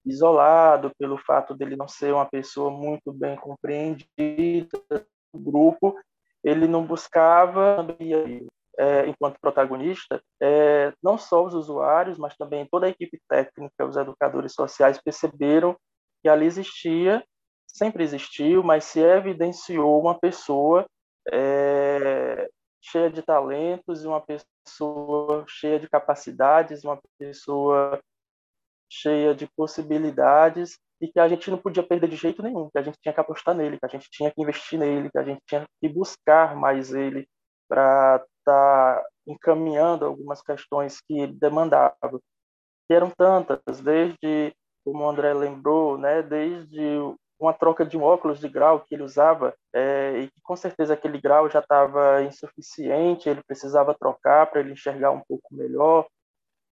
isolado, 0.07 0.91
pelo 0.97 1.17
fato 1.17 1.53
dele 1.53 1.75
não 1.75 1.87
ser 1.87 2.13
uma 2.13 2.25
pessoa 2.25 2.71
muito 2.71 3.11
bem 3.11 3.35
compreendida 3.35 4.67
no 5.33 5.39
grupo, 5.39 5.95
ele 6.43 6.67
não 6.67 6.85
buscava 6.85 7.85
é, 8.79 9.07
enquanto 9.07 9.39
protagonista, 9.39 10.21
é, 10.41 10.93
não 11.03 11.17
só 11.17 11.43
os 11.43 11.53
usuários, 11.53 12.17
mas 12.17 12.35
também 12.37 12.67
toda 12.69 12.85
a 12.85 12.89
equipe 12.89 13.19
técnica, 13.27 13.85
os 13.85 13.97
educadores 13.97 14.53
sociais 14.53 15.01
perceberam 15.01 15.75
que 16.21 16.29
ali 16.29 16.45
existia, 16.45 17.23
sempre 17.67 18.03
existiu, 18.03 18.63
mas 18.63 18.85
se 18.85 18.99
evidenciou 18.99 19.99
uma 19.99 20.17
pessoa 20.17 20.85
é, 21.31 22.47
cheia 22.81 23.09
de 23.09 23.21
talentos, 23.21 24.05
uma 24.05 24.21
pessoa 24.21 25.43
cheia 25.47 25.79
de 25.79 25.89
capacidades, 25.89 26.83
uma 26.83 26.99
pessoa 27.19 27.99
cheia 28.89 29.33
de 29.35 29.47
possibilidades 29.55 30.77
e 31.01 31.07
que 31.07 31.19
a 31.19 31.27
gente 31.27 31.49
não 31.51 31.57
podia 31.57 31.83
perder 31.83 32.09
de 32.09 32.15
jeito 32.15 32.41
nenhum, 32.41 32.69
que 32.69 32.77
a 32.77 32.81
gente 32.81 32.97
tinha 33.01 33.13
que 33.13 33.19
apostar 33.19 33.55
nele, 33.55 33.77
que 33.77 33.85
a 33.85 33.89
gente 33.89 34.09
tinha 34.09 34.31
que 34.31 34.41
investir 34.41 34.79
nele, 34.79 35.11
que 35.11 35.17
a 35.17 35.23
gente 35.23 35.41
tinha 35.45 35.65
que 35.79 35.89
buscar 35.89 36.55
mais 36.55 36.93
ele 36.93 37.27
para 37.69 38.15
estar 38.39 38.95
tá 38.95 39.05
encaminhando 39.27 40.05
algumas 40.05 40.41
questões 40.41 40.99
que 41.01 41.19
ele 41.19 41.33
demandava. 41.33 42.19
E 42.89 42.93
eram 42.93 43.11
tantas, 43.11 43.81
desde, 43.81 44.53
como 44.83 45.03
o 45.03 45.09
André 45.09 45.33
lembrou, 45.33 45.97
né, 45.97 46.23
desde 46.23 46.79
uma 47.39 47.53
troca 47.53 47.85
de 47.85 47.97
um 47.97 48.03
óculos 48.03 48.39
de 48.39 48.49
grau 48.49 48.79
que 48.79 48.95
ele 48.95 49.03
usava 49.03 49.53
é, 49.73 50.21
e 50.21 50.27
que 50.27 50.41
com 50.41 50.55
certeza 50.55 50.93
aquele 50.93 51.21
grau 51.21 51.49
já 51.49 51.59
estava 51.59 52.23
insuficiente, 52.23 53.29
ele 53.29 53.43
precisava 53.45 53.93
trocar 53.93 54.47
para 54.47 54.59
ele 54.59 54.71
enxergar 54.71 55.11
um 55.11 55.21
pouco 55.27 55.47
melhor, 55.51 56.07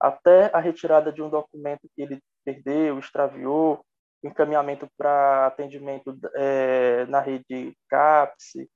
até 0.06 0.52
a 0.54 0.60
retirada 0.60 1.12
de 1.12 1.22
um 1.22 1.30
documento 1.30 1.90
que 1.96 2.02
ele 2.02 2.22
perdeu, 2.44 3.00
extraviou, 3.00 3.84
encaminhamento 4.24 4.88
para 4.96 5.48
atendimento 5.48 6.16
é, 6.36 7.06
na 7.08 7.20
rede 7.20 7.76
CAPS, 7.90 8.68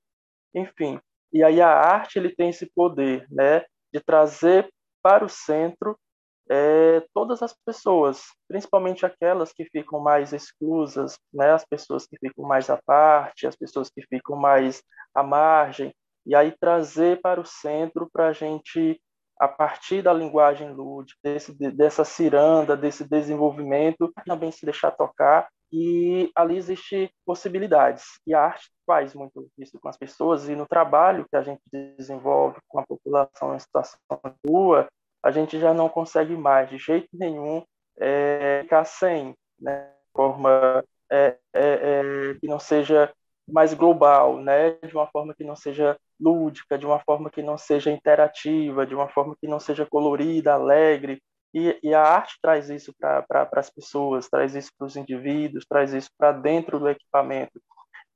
enfim. 0.56 1.00
E 1.32 1.44
aí 1.44 1.62
a 1.62 1.70
arte 1.70 2.18
ele 2.18 2.34
tem 2.36 2.50
esse 2.50 2.66
poder, 2.74 3.28
né, 3.30 3.64
de 3.94 4.00
trazer 4.00 4.68
para 5.04 5.24
o 5.24 5.30
centro 5.30 5.96
é, 6.50 7.06
todas 7.14 7.44
as 7.44 7.54
pessoas, 7.64 8.24
principalmente 8.48 9.06
aquelas 9.06 9.54
que 9.54 9.66
ficam 9.66 10.00
mais 10.00 10.34
exclusas, 10.34 11.16
né, 11.32 11.52
as 11.52 11.64
pessoas 11.64 12.08
que 12.08 12.18
ficam 12.18 12.44
mais 12.44 12.72
à 12.72 12.82
parte, 12.84 13.46
as 13.46 13.56
pessoas 13.56 13.92
que 13.92 14.02
ficam 14.08 14.36
mais 14.36 14.82
à 15.14 15.22
margem, 15.22 15.94
e 16.26 16.34
aí 16.34 16.52
trazer 16.60 17.22
para 17.22 17.40
o 17.40 17.46
centro 17.46 18.10
para 18.12 18.30
a 18.30 18.34
gente, 18.34 19.00
a 19.40 19.48
partir 19.48 20.02
da 20.02 20.12
linguagem 20.12 20.72
lúdica, 20.74 21.20
desse, 21.24 21.54
dessa 21.72 22.04
ciranda, 22.04 22.76
desse 22.76 23.08
desenvolvimento, 23.08 24.12
também 24.26 24.52
se 24.52 24.66
deixar 24.66 24.92
tocar 24.92 25.48
e 25.72 26.32
ali 26.36 26.58
existe 26.58 27.12
possibilidades. 27.26 28.04
E 28.26 28.34
a 28.34 28.42
arte 28.42 28.70
faz 28.86 29.14
muito 29.14 29.48
isso 29.58 29.80
com 29.80 29.88
as 29.88 29.98
pessoas 29.98 30.50
e 30.50 30.56
no 30.56 30.68
trabalho 30.68 31.26
que 31.30 31.36
a 31.36 31.42
gente 31.42 31.62
desenvolve 31.72 32.60
com 32.68 32.80
a 32.80 32.86
população 32.86 33.56
em 33.56 33.60
situação 33.60 34.00
de 34.10 34.52
rua, 34.52 34.88
a 35.24 35.32
gente 35.32 35.60
já 35.60 35.74
não 35.74 35.90
consegue 35.90 36.36
mais, 36.36 36.70
de 36.70 36.78
jeito 36.78 37.10
nenhum, 37.14 37.64
é, 38.00 38.62
ficar 38.64 38.86
sem, 38.86 39.36
né? 39.60 39.94
Forma 40.14 40.84
é, 41.12 41.38
é, 41.54 41.62
é, 41.62 42.34
que 42.40 42.48
não 42.48 42.60
seja 42.60 43.14
mais 43.48 43.74
global, 43.74 44.42
né? 44.42 44.72
De 44.72 44.96
uma 44.96 45.08
forma 45.08 45.34
que 45.36 45.44
não 45.44 45.56
seja 45.56 45.98
lúdica, 46.20 46.78
de 46.78 46.86
uma 46.86 47.00
forma 47.00 47.30
que 47.30 47.42
não 47.42 47.58
seja 47.58 47.92
interativa, 47.92 48.86
de 48.86 48.96
uma 48.96 49.08
forma 49.10 49.36
que 49.40 49.48
não 49.48 49.60
seja 49.60 49.86
colorida, 49.86 50.54
alegre. 50.54 51.22
E, 51.54 51.80
e 51.82 51.94
a 51.94 52.04
arte 52.04 52.38
traz 52.42 52.70
isso 52.70 52.94
para 53.00 53.24
pra, 53.24 53.48
as 53.54 53.70
pessoas, 53.70 54.30
traz 54.30 54.56
isso 54.56 54.72
para 54.78 54.86
os 54.86 54.96
indivíduos, 54.96 55.66
traz 55.68 55.94
isso 55.94 56.10
para 56.18 56.32
dentro 56.32 56.80
do 56.80 56.90
equipamento. 56.90 57.60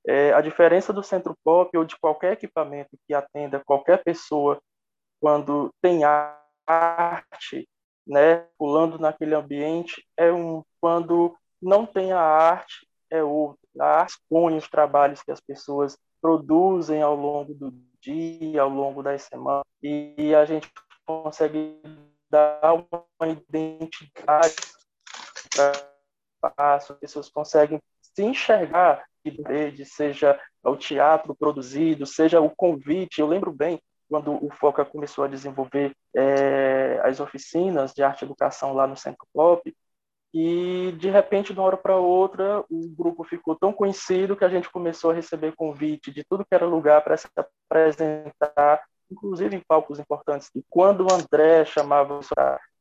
É, 0.06 0.34
a 0.34 0.42
diferença 0.42 0.92
do 0.92 1.02
centro 1.02 1.36
pop 1.44 1.76
ou 1.78 1.86
de 1.86 1.98
qualquer 1.98 2.34
equipamento 2.34 2.98
que 3.08 3.14
atenda 3.14 3.64
qualquer 3.66 4.04
pessoa 4.04 4.60
quando 5.20 5.74
tem 5.82 6.02
arte 6.04 7.68
né, 8.06 8.46
pulando 8.58 9.00
naquele 9.00 9.34
ambiente, 9.36 10.06
é 10.18 10.32
um 10.32 10.64
quando 10.80 11.36
não 11.62 11.86
tem 11.86 12.12
a 12.12 12.20
arte, 12.20 12.88
é 13.10 13.24
outro. 13.24 13.60
A 13.80 14.02
arte 14.02 14.16
expõe 14.16 14.58
os 14.58 14.70
trabalhos 14.70 15.24
que 15.24 15.32
as 15.32 15.40
pessoas 15.40 15.98
produzem 16.22 17.02
ao 17.02 17.16
longo 17.16 17.54
do 17.54 17.74
dia, 18.04 18.62
ao 18.62 18.70
longo 18.70 19.02
das 19.02 19.24
semanas, 19.24 19.64
e 19.82 20.36
a 20.36 20.46
gente 20.46 20.70
consegue 21.06 21.82
dar 22.30 22.74
uma 22.74 23.30
identidade 23.30 24.56
para 25.56 26.76
as 26.76 26.88
pessoas 27.00 27.30
conseguem 27.30 27.80
se 28.02 28.24
enxergar 28.24 29.04
de 29.24 29.86
seja 29.86 30.40
o 30.64 30.76
teatro 30.76 31.34
produzido, 31.34 32.06
seja 32.06 32.42
o 32.42 32.50
convite. 32.50 33.22
Eu 33.22 33.28
lembro 33.28 33.52
bem 33.52 33.82
quando 34.10 34.34
o 34.46 34.50
FOCA 34.52 34.84
começou 34.84 35.24
a 35.24 35.28
desenvolver 35.28 35.96
é, 36.16 37.00
as 37.04 37.20
oficinas 37.20 37.94
de 37.94 38.04
arte 38.04 38.22
e 38.22 38.26
educação 38.26 38.74
lá 38.74 38.86
no 38.86 38.98
Centro 38.98 39.26
Pop, 39.34 39.74
e 40.34 40.92
de 40.98 41.10
repente, 41.12 41.54
de 41.54 41.60
uma 41.60 41.68
hora 41.68 41.78
para 41.78 41.96
outra, 41.96 42.66
o 42.68 42.90
grupo 42.90 43.24
ficou 43.24 43.56
tão 43.56 43.72
conhecido 43.72 44.36
que 44.36 44.44
a 44.44 44.50
gente 44.50 44.70
começou 44.70 45.12
a 45.12 45.14
receber 45.14 45.56
convite 45.56 46.12
de 46.12 46.24
tudo 46.24 46.44
que 46.44 46.56
era 46.56 46.66
lugar 46.66 47.04
para 47.04 47.16
se 47.16 47.28
apresentar, 47.70 48.82
inclusive 49.12 49.56
em 49.56 49.64
palcos 49.68 50.00
importantes. 50.00 50.50
E 50.56 50.64
quando 50.68 51.02
o 51.02 51.14
André 51.14 51.66
chamava 51.66 52.20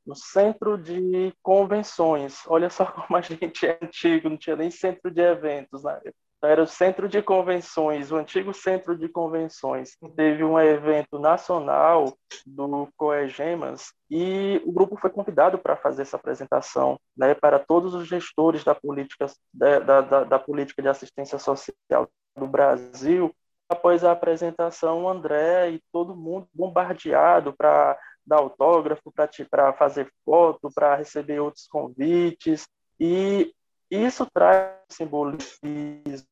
no 0.07 0.17
centro 0.17 0.79
de 0.79 1.35
convenções, 1.43 2.43
olha 2.47 2.71
só 2.71 2.87
como 2.91 3.19
a 3.19 3.21
gente 3.21 3.67
é 3.67 3.79
antigo, 3.83 4.31
não 4.31 4.39
tinha 4.39 4.57
nem 4.57 4.71
centro 4.71 5.11
de 5.11 5.21
eventos 5.21 5.83
na 5.83 5.93
época. 5.93 6.15
Era 6.43 6.63
o 6.63 6.67
centro 6.67 7.09
de 7.09 7.23
convenções, 7.23 8.11
o 8.11 8.17
antigo 8.17 8.53
centro 8.53 8.99
de 8.99 9.09
convenções. 9.09 9.97
Teve 10.17 10.43
um 10.43 10.59
evento 10.59 11.19
nacional 11.19 12.17
do 12.45 12.89
Coegemas 12.97 13.93
e 14.11 14.61
o 14.65 14.73
grupo 14.73 14.97
foi 14.97 15.11
convidado 15.11 15.57
para 15.57 15.77
fazer 15.77 16.03
essa 16.03 16.17
apresentação 16.17 16.99
né, 17.17 17.35
para 17.35 17.61
todos 17.61 17.95
os 17.95 18.09
gestores 18.09 18.65
da 18.65 18.75
política, 18.75 19.27
da, 19.55 19.79
da, 20.01 20.25
da 20.25 20.39
política 20.39 20.83
de 20.83 20.89
assistência 20.89 21.39
social 21.39 22.09
do 22.37 22.47
Brasil. 22.47 23.33
Após 23.69 24.05
a 24.05 24.13
apresentação, 24.13 25.05
o 25.05 25.09
André 25.09 25.71
e 25.71 25.83
todo 25.93 26.17
mundo 26.17 26.49
bombardeado 26.53 27.53
para 27.53 27.97
dar 28.27 28.39
autógrafo, 28.39 29.13
para 29.51 29.73
fazer 29.73 30.11
foto, 30.25 30.71
para 30.75 30.97
receber 30.97 31.41
outros 31.41 31.67
convites. 31.69 32.67
E 32.99 33.53
isso 33.97 34.27
traz 34.33 34.73
simbolismo 34.89 35.43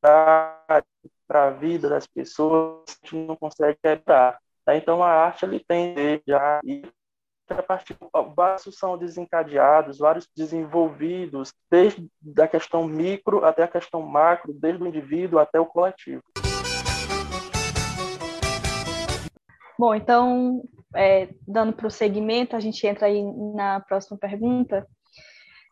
para 0.01 0.83
a 1.29 1.49
vida 1.51 1.89
das 1.89 2.07
pessoas 2.07 2.83
que 2.95 3.15
a 3.15 3.17
gente 3.17 3.27
não 3.27 3.35
consegue 3.35 3.77
quebrar. 3.81 4.39
Tá? 4.65 4.75
Então, 4.75 5.03
a 5.03 5.09
arte 5.09 5.45
ele 5.45 5.63
tem 5.67 5.93
já 6.27 6.59
e 6.63 6.81
a 7.47 7.61
partir 7.61 7.95
vários 8.35 8.63
são 8.77 8.97
desencadeados, 8.97 9.99
vários 9.99 10.27
desenvolvidos, 10.35 11.53
desde 11.69 12.09
a 12.39 12.47
questão 12.47 12.87
micro 12.87 13.45
até 13.45 13.63
a 13.63 13.67
questão 13.67 14.01
macro, 14.01 14.53
desde 14.53 14.81
o 14.81 14.87
indivíduo 14.87 15.37
até 15.37 15.59
o 15.59 15.65
coletivo. 15.65 16.23
Bom, 19.77 19.93
então, 19.93 20.63
é, 20.95 21.29
dando 21.47 21.73
prosseguimento, 21.73 22.55
a 22.55 22.59
gente 22.59 22.85
entra 22.87 23.07
aí 23.07 23.21
na 23.53 23.79
próxima 23.81 24.17
pergunta, 24.17 24.87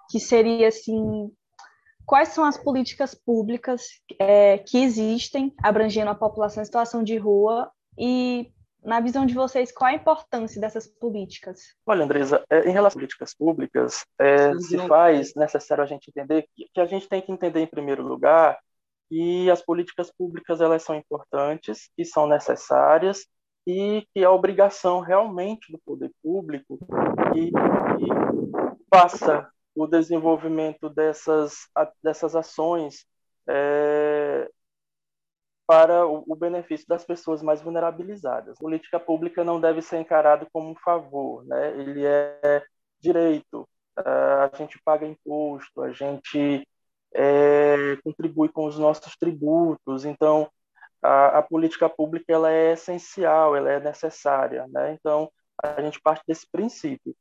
que 0.09 0.19
seria 0.19 0.67
assim, 0.67 1.31
quais 2.09 2.29
são 2.29 2.43
as 2.43 2.57
políticas 2.57 3.13
públicas 3.13 4.01
é, 4.17 4.57
que 4.57 4.79
existem 4.79 5.53
abrangendo 5.61 6.09
a 6.09 6.15
população 6.15 6.63
em 6.63 6.65
situação 6.65 7.03
de 7.03 7.15
rua 7.17 7.71
e 7.95 8.51
na 8.83 8.99
visão 8.99 9.27
de 9.27 9.35
vocês, 9.35 9.71
qual 9.71 9.91
a 9.91 9.93
importância 9.93 10.59
dessas 10.59 10.87
políticas? 10.87 11.75
Olha, 11.85 12.03
Andresa, 12.03 12.43
é, 12.49 12.61
em 12.67 12.71
relação 12.71 12.87
às 12.87 12.93
políticas 12.95 13.35
públicas, 13.35 14.07
é, 14.19 14.57
se 14.57 14.75
faz 14.87 15.35
necessário 15.35 15.83
a 15.83 15.87
gente 15.87 16.09
entender 16.09 16.47
que 16.55 16.81
a 16.81 16.87
gente 16.87 17.07
tem 17.07 17.21
que 17.21 17.31
entender, 17.31 17.59
em 17.59 17.67
primeiro 17.67 18.01
lugar, 18.01 18.57
que 19.07 19.47
as 19.51 19.61
políticas 19.61 20.11
públicas 20.11 20.61
elas 20.61 20.81
são 20.81 20.95
importantes, 20.95 21.91
e 21.95 22.03
são 22.03 22.25
necessárias, 22.25 23.27
e 23.67 24.07
que 24.15 24.23
a 24.23 24.31
obrigação 24.31 24.99
realmente 24.99 25.71
do 25.71 25.77
poder 25.85 26.11
público 26.23 26.79
que, 27.33 27.51
que 27.51 28.87
faça 28.91 29.47
o 29.75 29.87
desenvolvimento 29.87 30.89
dessas, 30.89 31.67
dessas 32.03 32.35
ações 32.35 33.05
é, 33.47 34.49
para 35.67 36.05
o, 36.05 36.35
benefício 36.35 36.87
das 36.87 37.05
pessoas 37.05 37.43
mais 37.43 37.61
vulnerabilizadas. 37.61 38.57
A 38.57 38.59
política 38.59 38.99
pública 38.99 39.43
não 39.43 39.61
deve 39.61 39.81
ser 39.81 39.99
encarado 39.99 40.47
como 40.51 40.71
um 40.71 40.75
favor, 40.75 41.45
né? 41.45 41.79
ele 41.79 42.05
é 42.05 42.63
direito, 42.99 43.69
é, 43.97 44.01
a 44.03 44.51
gente 44.57 44.81
paga 44.83 45.05
imposto, 45.05 45.81
a 45.81 45.91
gente 45.91 46.67
é, 47.13 47.97
contribui 48.03 48.49
com 48.49 48.65
os 48.65 48.77
nossos 48.77 49.15
tributos, 49.15 50.05
então 50.05 50.49
a, 51.01 51.39
a, 51.39 51.41
política 51.41 51.89
pública 51.89 52.33
ela 52.33 52.51
é 52.51 52.73
essencial, 52.73 53.55
ela 53.55 53.71
é 53.71 53.79
necessária, 53.79 54.67
né? 54.69 54.93
Então 54.93 55.31
a 55.61 55.81
gente 55.81 56.01
parte 56.01 56.23
desse 56.27 56.47
princípio 56.51 57.15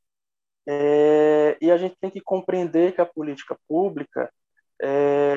é, 0.71 1.57
e 1.63 1.71
a 1.71 1.79
gente 1.79 1.97
tem 1.99 2.11
que 2.11 2.21
compreender 2.21 2.93
que 2.93 3.01
a 3.01 3.07
política 3.07 3.57
pública 3.67 4.31
é, 4.83 5.35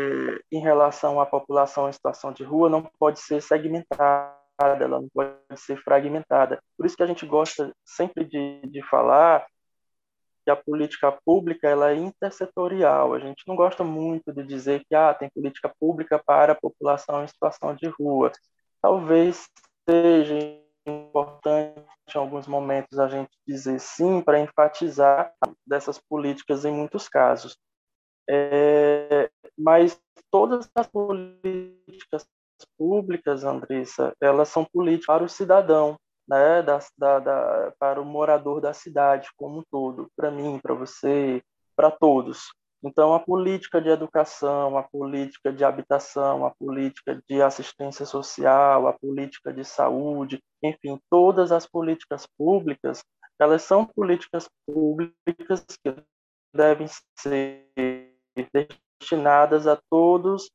em 0.51 0.59
relação 0.59 1.21
à 1.21 1.25
população 1.25 1.87
em 1.87 1.93
situação 1.93 2.33
de 2.33 2.43
rua 2.43 2.69
não 2.69 2.83
pode 2.99 3.21
ser 3.21 3.41
segmentada, 3.41 4.35
ela 4.59 4.99
não 4.99 5.07
pode 5.07 5.33
ser 5.55 5.81
fragmentada. 5.81 6.61
Por 6.77 6.85
isso 6.85 6.97
que 6.97 7.03
a 7.03 7.07
gente 7.07 7.25
gosta 7.25 7.73
sempre 7.85 8.25
de, 8.25 8.61
de 8.67 8.81
falar 8.89 9.45
que 10.43 10.51
a 10.51 10.55
política 10.55 11.17
pública 11.25 11.65
ela 11.65 11.91
é 11.91 11.95
intersetorial. 11.95 13.13
A 13.13 13.19
gente 13.19 13.43
não 13.47 13.55
gosta 13.55 13.85
muito 13.85 14.33
de 14.33 14.43
dizer 14.43 14.83
que 14.85 14.93
ah, 14.93 15.13
tem 15.13 15.29
política 15.29 15.73
pública 15.79 16.21
para 16.23 16.51
a 16.51 16.59
população 16.59 17.23
em 17.23 17.27
situação 17.27 17.73
de 17.73 17.87
rua. 17.87 18.33
Talvez 18.81 19.47
seja 19.89 20.61
importante 20.85 21.85
em 22.13 22.17
alguns 22.17 22.47
momentos 22.47 22.99
a 22.99 23.07
gente 23.07 23.31
dizer 23.47 23.79
sim 23.79 24.21
para 24.21 24.39
enfatizar 24.39 25.33
dessas 25.65 25.99
políticas 25.99 26.65
em 26.65 26.71
muitos 26.71 27.07
casos. 27.07 27.57
É, 28.29 29.29
mas 29.57 29.99
todas 30.29 30.69
as 30.75 30.87
políticas 30.87 32.25
públicas, 32.77 33.43
Andressa, 33.43 34.13
elas 34.21 34.49
são 34.49 34.63
políticas 34.65 35.05
para 35.07 35.23
o 35.23 35.29
cidadão, 35.29 35.97
né, 36.27 36.61
da, 36.61 36.79
da, 36.97 37.19
da, 37.19 37.73
para 37.79 38.01
o 38.01 38.05
morador 38.05 38.61
da 38.61 38.73
cidade 38.73 39.29
como 39.35 39.59
um 39.59 39.63
todo, 39.69 40.09
para 40.15 40.31
mim, 40.31 40.59
para 40.61 40.73
você, 40.73 41.41
para 41.75 41.91
todos. 41.91 42.53
Então, 42.83 43.13
a 43.13 43.19
política 43.19 43.79
de 43.79 43.89
educação, 43.89 44.75
a 44.75 44.83
política 44.83 45.53
de 45.53 45.63
habitação, 45.63 46.45
a 46.45 46.51
política 46.51 47.21
de 47.29 47.41
assistência 47.41 48.05
social, 48.05 48.87
a 48.87 48.93
política 48.93 49.53
de 49.53 49.63
saúde, 49.63 50.41
enfim, 50.63 50.99
todas 51.09 51.51
as 51.51 51.67
políticas 51.67 52.25
públicas, 52.37 53.03
elas 53.39 53.61
são 53.61 53.85
políticas 53.85 54.49
públicas 54.65 55.63
que 55.83 55.95
devem 56.53 56.87
ser 57.17 57.67
destinadas 58.99 59.67
a 59.67 59.79
todos, 59.89 60.49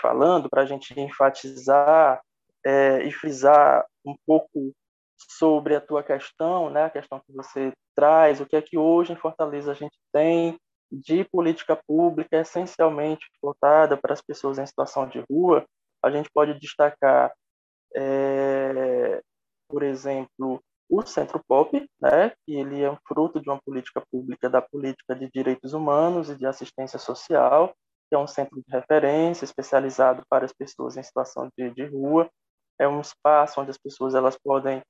falando, 0.00 0.48
para 0.48 0.62
a 0.62 0.66
gente 0.66 0.98
enfatizar 0.98 2.22
é, 2.64 3.02
e 3.02 3.12
frisar 3.12 3.84
um 4.04 4.14
pouco 4.26 4.72
sobre 5.18 5.74
a 5.74 5.80
tua 5.80 6.02
questão, 6.02 6.70
né, 6.70 6.84
a 6.84 6.90
questão 6.90 7.20
que 7.20 7.32
você 7.32 7.72
traz, 7.94 8.40
o 8.40 8.46
que 8.46 8.56
é 8.56 8.62
que 8.62 8.76
hoje 8.76 9.12
em 9.12 9.16
Fortaleza 9.16 9.72
a 9.72 9.74
gente 9.74 9.96
tem 10.12 10.58
de 10.90 11.24
política 11.24 11.76
pública 11.86 12.38
essencialmente 12.38 13.26
voltada 13.42 13.96
para 13.96 14.12
as 14.12 14.22
pessoas 14.22 14.58
em 14.58 14.66
situação 14.66 15.08
de 15.08 15.24
rua, 15.30 15.66
a 16.02 16.10
gente 16.10 16.30
pode 16.32 16.58
destacar, 16.58 17.32
é, 17.94 19.20
por 19.68 19.82
exemplo, 19.82 20.62
o 20.88 21.02
Centro 21.04 21.42
Pop, 21.46 21.76
né, 22.00 22.30
que 22.44 22.54
ele 22.54 22.82
é 22.82 22.90
um 22.90 22.98
fruto 23.06 23.40
de 23.40 23.48
uma 23.48 23.60
política 23.60 24.02
pública 24.10 24.48
da 24.48 24.62
política 24.62 25.14
de 25.14 25.28
direitos 25.30 25.72
humanos 25.72 26.30
e 26.30 26.36
de 26.36 26.46
assistência 26.46 26.98
social, 26.98 27.74
que 28.08 28.14
é 28.14 28.18
um 28.18 28.26
centro 28.26 28.56
de 28.56 28.72
referência 28.72 29.44
especializado 29.44 30.22
para 30.28 30.44
as 30.44 30.52
pessoas 30.52 30.96
em 30.96 31.02
situação 31.02 31.50
de, 31.58 31.70
de 31.70 31.86
rua. 31.86 32.30
É 32.78 32.86
um 32.86 33.00
espaço 33.00 33.60
onde 33.60 33.70
as 33.70 33.78
pessoas 33.78 34.14
elas 34.14 34.38
podem 34.38 34.80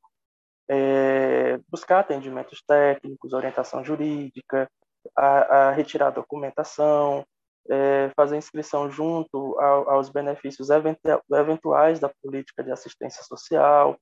é, 0.69 1.59
buscar 1.69 2.01
atendimentos 2.01 2.63
técnicos, 2.67 3.33
orientação 3.33 3.83
jurídica, 3.83 4.69
a, 5.15 5.69
a 5.69 5.71
retirar 5.73 6.11
documentação, 6.11 7.25
é, 7.69 8.11
fazer 8.17 8.37
inscrição 8.37 8.91
junto 8.91 9.59
ao, 9.59 9.91
aos 9.91 10.09
benefícios 10.09 10.69
eventuais 10.71 11.99
da 11.99 12.11
política 12.23 12.63
de 12.63 12.71
assistência 12.71 13.23
social. 13.25 13.97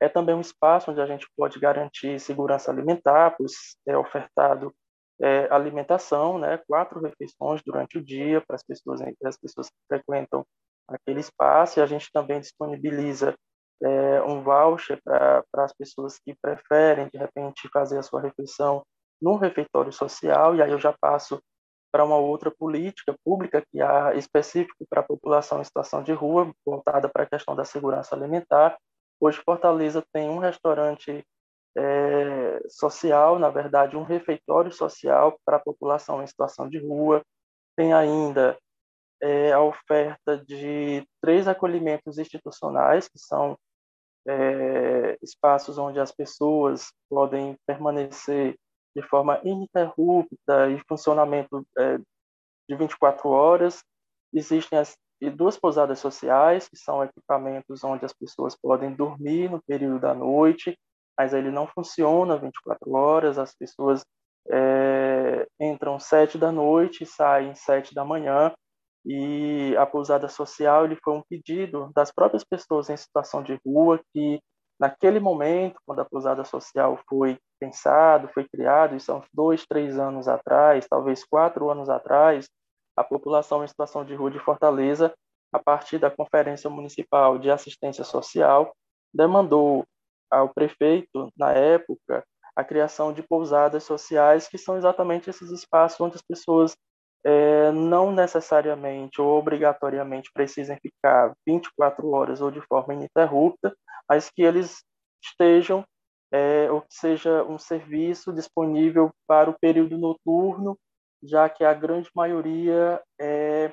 É 0.00 0.08
também 0.08 0.34
um 0.34 0.40
espaço 0.40 0.90
onde 0.90 1.00
a 1.00 1.06
gente 1.06 1.26
pode 1.36 1.60
garantir 1.60 2.18
segurança 2.18 2.70
alimentar, 2.70 3.34
pois 3.36 3.52
é 3.86 3.96
ofertado 3.96 4.72
é, 5.20 5.46
alimentação, 5.50 6.38
né, 6.38 6.58
quatro 6.66 7.00
refeições 7.00 7.60
durante 7.62 7.98
o 7.98 8.04
dia 8.04 8.40
para 8.40 8.56
as 8.56 8.62
pessoas, 8.62 9.02
as 9.22 9.36
pessoas 9.36 9.68
que 9.68 9.76
frequentam 9.86 10.44
aquele 10.88 11.20
espaço. 11.20 11.78
E 11.78 11.82
a 11.82 11.86
gente 11.86 12.10
também 12.10 12.40
disponibiliza 12.40 13.34
é, 13.82 14.22
um 14.22 14.42
voucher 14.42 14.98
para 15.04 15.44
as 15.54 15.72
pessoas 15.74 16.18
que 16.18 16.34
preferem, 16.40 17.08
de 17.12 17.18
repente, 17.18 17.68
fazer 17.72 17.98
a 17.98 18.02
sua 18.02 18.22
refeição 18.22 18.82
no 19.20 19.36
refeitório 19.36 19.92
social, 19.92 20.56
e 20.56 20.62
aí 20.62 20.70
eu 20.70 20.78
já 20.78 20.92
passo 20.92 21.40
para 21.92 22.04
uma 22.04 22.16
outra 22.16 22.50
política 22.50 23.14
pública 23.24 23.62
que 23.70 23.82
é 23.82 24.16
específico 24.16 24.84
para 24.88 25.00
a 25.00 25.04
população 25.04 25.60
em 25.60 25.64
situação 25.64 26.02
de 26.02 26.12
rua, 26.12 26.52
voltada 26.64 27.08
para 27.08 27.24
a 27.24 27.26
questão 27.26 27.54
da 27.54 27.64
segurança 27.64 28.14
alimentar. 28.14 28.78
Hoje, 29.20 29.42
Fortaleza 29.44 30.02
tem 30.12 30.28
um 30.28 30.38
restaurante 30.38 31.24
é, 31.76 32.60
social, 32.68 33.38
na 33.38 33.50
verdade, 33.50 33.96
um 33.96 34.02
refeitório 34.02 34.72
social 34.72 35.38
para 35.44 35.56
a 35.56 35.60
população 35.60 36.22
em 36.22 36.26
situação 36.26 36.68
de 36.68 36.78
rua. 36.78 37.22
Tem 37.76 37.92
ainda 37.92 38.56
é, 39.20 39.52
a 39.52 39.60
oferta 39.60 40.38
de 40.38 41.06
três 41.20 41.46
acolhimentos 41.46 42.18
institucionais, 42.18 43.08
que 43.08 43.18
são 43.18 43.58
é, 44.26 45.18
espaços 45.22 45.78
onde 45.78 45.98
as 46.00 46.12
pessoas 46.12 46.92
podem 47.08 47.56
permanecer 47.66 48.56
de 48.94 49.02
forma 49.02 49.40
ininterrupta 49.44 50.68
e 50.70 50.80
funcionamento 50.88 51.66
é, 51.78 51.98
de 52.68 52.76
24 52.76 53.28
horas. 53.28 53.82
Existem 54.32 54.78
as 54.78 54.96
duas 55.36 55.58
pousadas 55.58 55.98
sociais, 55.98 56.68
que 56.68 56.76
são 56.76 57.04
equipamentos 57.04 57.84
onde 57.84 58.04
as 58.04 58.12
pessoas 58.12 58.56
podem 58.56 58.92
dormir 58.92 59.50
no 59.50 59.60
período 59.62 60.00
da 60.00 60.14
noite, 60.14 60.78
mas 61.18 61.34
ele 61.34 61.50
não 61.50 61.66
funciona 61.66 62.38
24 62.38 62.92
horas, 62.92 63.38
as 63.38 63.54
pessoas 63.54 64.02
é, 64.50 65.46
entram 65.60 65.98
sete 65.98 66.38
da 66.38 66.50
noite 66.50 67.04
e 67.04 67.06
saem 67.06 67.54
sete 67.54 67.94
da 67.94 68.04
manhã, 68.04 68.52
e 69.04 69.74
a 69.76 69.86
pousada 69.86 70.28
social 70.28 70.84
ele 70.84 70.96
foi 70.96 71.14
um 71.14 71.22
pedido 71.22 71.90
das 71.94 72.12
próprias 72.12 72.44
pessoas 72.44 72.88
em 72.88 72.96
situação 72.96 73.42
de 73.42 73.58
rua 73.64 74.00
que 74.12 74.40
naquele 74.80 75.20
momento 75.20 75.78
quando 75.86 76.00
a 76.00 76.04
pousada 76.04 76.44
social 76.44 76.98
foi 77.08 77.38
pensado 77.60 78.28
foi 78.32 78.48
criado 78.48 78.96
isso 78.96 79.12
há 79.12 79.22
dois 79.32 79.66
três 79.66 79.98
anos 79.98 80.26
atrás 80.26 80.86
talvez 80.88 81.22
quatro 81.24 81.70
anos 81.70 81.90
atrás 81.90 82.48
a 82.96 83.04
população 83.04 83.62
em 83.62 83.68
situação 83.68 84.04
de 84.04 84.14
rua 84.14 84.30
de 84.30 84.38
Fortaleza 84.38 85.12
a 85.52 85.58
partir 85.58 85.98
da 85.98 86.10
conferência 86.10 86.70
municipal 86.70 87.38
de 87.38 87.50
assistência 87.50 88.04
social 88.04 88.74
demandou 89.12 89.84
ao 90.30 90.48
prefeito 90.48 91.30
na 91.36 91.52
época 91.52 92.24
a 92.56 92.64
criação 92.64 93.12
de 93.12 93.22
pousadas 93.22 93.84
sociais 93.84 94.48
que 94.48 94.58
são 94.58 94.76
exatamente 94.76 95.28
esses 95.28 95.50
espaços 95.50 96.00
onde 96.00 96.16
as 96.16 96.22
pessoas 96.22 96.74
é, 97.24 97.70
não 97.72 98.12
necessariamente 98.12 99.20
ou 99.20 99.38
obrigatoriamente 99.38 100.30
precisem 100.32 100.78
ficar 100.78 101.34
24 101.46 102.08
horas 102.10 102.40
ou 102.40 102.50
de 102.50 102.60
forma 102.62 102.94
ininterrupta, 102.94 103.74
mas 104.10 104.28
que 104.28 104.42
eles 104.42 104.82
estejam, 105.22 105.84
é, 106.32 106.68
ou 106.68 106.80
que 106.80 106.92
seja 106.92 107.44
um 107.44 107.56
serviço 107.56 108.32
disponível 108.32 109.12
para 109.24 109.48
o 109.48 109.56
período 109.56 109.96
noturno, 109.96 110.76
já 111.22 111.48
que 111.48 111.62
a 111.62 111.72
grande 111.72 112.10
maioria 112.12 113.00
é, 113.20 113.72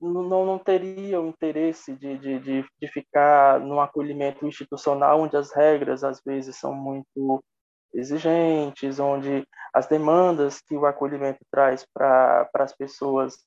não, 0.00 0.46
não 0.46 0.58
teria 0.58 1.20
o 1.20 1.28
interesse 1.28 1.94
de, 1.94 2.16
de, 2.16 2.38
de, 2.38 2.64
de 2.80 2.88
ficar 2.88 3.60
num 3.60 3.78
acolhimento 3.78 4.46
institucional, 4.46 5.20
onde 5.20 5.36
as 5.36 5.52
regras 5.52 6.02
às 6.02 6.22
vezes 6.24 6.56
são 6.56 6.72
muito 6.72 7.44
exigentes, 7.92 8.98
onde 8.98 9.46
as 9.74 9.86
demandas 9.86 10.62
que 10.62 10.74
o 10.74 10.86
acolhimento 10.86 11.44
traz 11.50 11.84
para 11.92 12.48
as 12.54 12.74
pessoas 12.74 13.44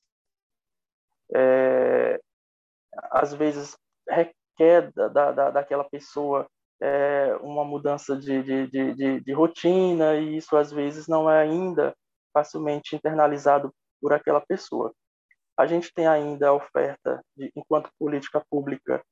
é, 1.34 2.20
às 3.10 3.34
vezes 3.34 3.76
requer 4.54 4.92
da, 4.92 5.32
da, 5.32 5.50
daquela 5.50 5.84
pessoa 5.84 6.46
é, 6.80 7.36
uma 7.40 7.64
mudança 7.64 8.16
de, 8.16 8.42
de, 8.42 8.94
de, 8.94 9.20
de, 9.20 9.32
rotina 9.32 10.16
e 10.16 10.36
isso 10.36 10.56
às 10.56 10.72
vezes 10.72 11.06
não 11.06 11.30
é 11.30 11.40
ainda 11.40 11.94
facilmente 12.32 12.96
internalizado 12.96 13.72
por 14.00 14.12
aquela 14.12 14.40
pessoa. 14.40 14.92
A 15.56 15.66
gente 15.66 15.92
tem 15.94 16.06
ainda 16.06 16.48
a 16.48 16.52
oferta, 16.52 17.22
de, 17.36 17.50
enquanto 17.54 17.90
política 17.98 18.44
pública, 18.50 19.02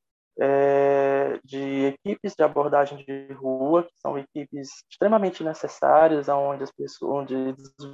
é, 0.40 1.38
de 1.44 1.86
equipes 1.86 2.34
de 2.34 2.42
abordagem 2.42 3.04
de 3.04 3.32
rua, 3.32 3.84
que 3.84 3.92
são 3.96 4.18
equipes 4.18 4.70
extremamente 4.90 5.44
necessárias, 5.44 6.28
onde 6.28 6.64
as 6.64 6.72
pessoas, 6.72 7.12
onde 7.12 7.34
os 7.34 7.84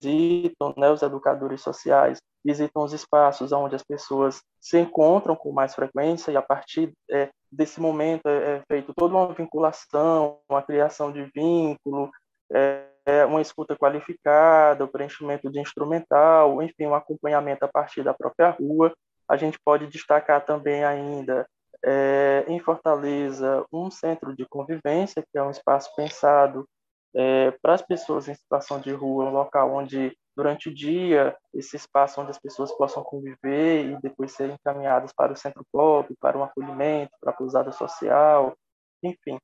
visitam, 0.00 0.74
né, 0.76 0.90
os 0.90 1.02
educadores 1.02 1.60
sociais 1.60 2.18
visitam 2.44 2.82
os 2.82 2.92
espaços 2.92 3.52
onde 3.52 3.74
as 3.74 3.82
pessoas 3.82 4.40
se 4.60 4.78
encontram 4.78 5.36
com 5.36 5.52
mais 5.52 5.74
frequência 5.74 6.30
e 6.30 6.36
a 6.36 6.42
partir 6.42 6.92
é, 7.10 7.28
desse 7.52 7.80
momento 7.80 8.26
é, 8.26 8.56
é 8.56 8.62
feito 8.66 8.94
toda 8.94 9.14
uma 9.14 9.32
vinculação, 9.32 10.38
uma 10.48 10.62
criação 10.62 11.12
de 11.12 11.24
vínculo, 11.34 12.10
é, 12.52 12.86
é, 13.06 13.24
uma 13.24 13.40
escuta 13.40 13.76
qualificada, 13.76 14.84
o 14.84 14.88
preenchimento 14.88 15.50
de 15.50 15.60
instrumental, 15.60 16.62
enfim, 16.62 16.86
um 16.86 16.94
acompanhamento 16.94 17.64
a 17.64 17.68
partir 17.68 18.02
da 18.02 18.14
própria 18.14 18.50
rua. 18.50 18.92
A 19.28 19.36
gente 19.36 19.58
pode 19.64 19.86
destacar 19.86 20.44
também 20.44 20.84
ainda 20.84 21.46
é, 21.84 22.44
em 22.48 22.58
Fortaleza 22.60 23.64
um 23.72 23.90
centro 23.90 24.34
de 24.34 24.46
convivência, 24.48 25.22
que 25.22 25.38
é 25.38 25.42
um 25.42 25.50
espaço 25.50 25.94
pensado 25.94 26.66
é, 27.14 27.50
para 27.62 27.74
as 27.74 27.82
pessoas 27.82 28.28
em 28.28 28.34
situação 28.34 28.80
de 28.80 28.92
rua, 28.92 29.24
um 29.24 29.32
local 29.32 29.72
onde 29.74 30.16
durante 30.36 30.68
o 30.68 30.74
dia 30.74 31.36
esse 31.52 31.76
espaço 31.76 32.20
onde 32.20 32.30
as 32.30 32.38
pessoas 32.38 32.72
possam 32.72 33.02
conviver 33.02 33.86
e 33.86 34.00
depois 34.00 34.32
serem 34.32 34.54
encaminhadas 34.54 35.12
para 35.12 35.32
o 35.32 35.36
centro 35.36 35.64
pop, 35.72 36.14
para 36.20 36.38
um 36.38 36.44
acolhimento, 36.44 37.12
para 37.20 37.30
a 37.30 37.36
pousada 37.36 37.72
social, 37.72 38.56
enfim. 39.02 39.38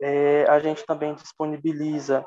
É, 0.00 0.44
a 0.44 0.58
gente 0.58 0.84
também 0.84 1.14
disponibiliza 1.14 2.24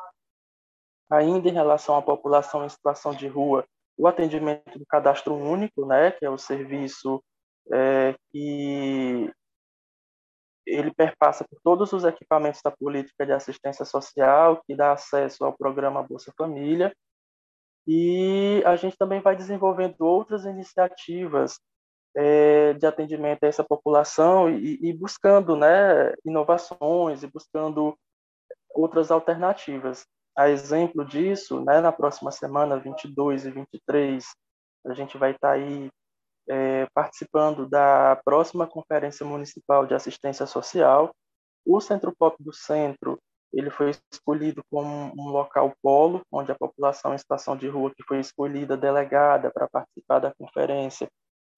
ainda 1.10 1.48
em 1.48 1.54
relação 1.54 1.96
à 1.96 2.02
população 2.02 2.66
em 2.66 2.70
situação 2.70 3.14
de 3.14 3.28
rua, 3.28 3.66
o 3.98 4.08
atendimento 4.08 4.78
do 4.78 4.86
cadastro 4.86 5.34
único, 5.36 5.86
né, 5.86 6.12
que 6.12 6.26
é 6.26 6.30
o 6.30 6.38
serviço 6.38 7.24
é, 7.72 8.16
que 8.32 9.32
ele 10.68 10.94
perpassa 10.94 11.46
por 11.50 11.60
todos 11.64 11.94
os 11.94 12.04
equipamentos 12.04 12.62
da 12.62 12.72
política 12.72 13.26
de 13.26 13.32
assistência 13.32 13.86
social, 13.86 14.62
que 14.66 14.76
dá 14.76 14.92
acesso 14.92 15.46
ao 15.46 15.58
programa 15.58 16.04
Bolsa 16.04 16.32
Família, 16.38 16.94
e 17.88 18.62
a 18.66 18.76
gente 18.76 18.98
também 18.98 19.22
vai 19.22 19.36
desenvolvendo 19.36 20.02
outras 20.02 20.44
iniciativas 20.44 21.58
é, 22.16 22.74
de 22.74 22.86
atendimento 22.86 23.44
a 23.44 23.48
essa 23.48 23.64
população 23.64 24.50
e, 24.50 24.78
e 24.82 24.94
buscando 24.94 25.56
né, 25.56 26.14
inovações 26.26 27.24
e 27.24 27.28
buscando 27.28 27.98
outras 28.72 29.10
alternativas. 29.10 30.06
A 30.36 30.50
exemplo 30.50 31.06
disso, 31.06 31.64
né, 31.64 31.80
na 31.80 31.92
próxima 31.92 32.32
semana, 32.32 32.78
22 32.78 33.46
e 33.46 33.52
23, 33.52 34.26
a 34.86 34.94
gente 34.94 35.18
vai 35.18 35.32
estar 35.32 35.50
tá 35.50 35.54
aí 35.54 35.90
é, 36.50 36.88
participando 36.94 37.68
da 37.68 38.20
próxima 38.24 38.68
Conferência 38.68 39.26
Municipal 39.26 39.86
de 39.86 39.94
Assistência 39.94 40.46
Social. 40.46 41.14
O 41.66 41.80
Centro 41.82 42.14
Pop 42.18 42.36
do 42.42 42.54
Centro 42.54 43.20
ele 43.54 43.70
foi 43.70 43.92
escolhido 44.12 44.62
como 44.70 45.12
um 45.18 45.30
local 45.30 45.74
polo, 45.82 46.22
onde 46.32 46.52
a 46.52 46.56
população 46.56 47.14
em 47.14 47.18
situação 47.18 47.56
de 47.56 47.68
rua 47.68 47.94
que 47.96 48.04
foi 48.04 48.20
escolhida, 48.20 48.76
delegada 48.76 49.50
para 49.50 49.70
participar 49.70 50.20
da 50.20 50.34
conferência, 50.34 51.10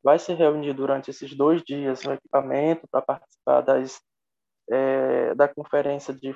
vai 0.04 0.20
se 0.20 0.34
reunir 0.34 0.74
durante 0.74 1.10
esses 1.10 1.36
dois 1.36 1.64
dias 1.64 2.04
no 2.04 2.14
equipamento 2.14 2.88
para 2.92 3.02
participar 3.02 3.62
das, 3.62 4.00
é, 4.70 5.34
da 5.36 5.48
conferência 5.48 6.14
de 6.14 6.36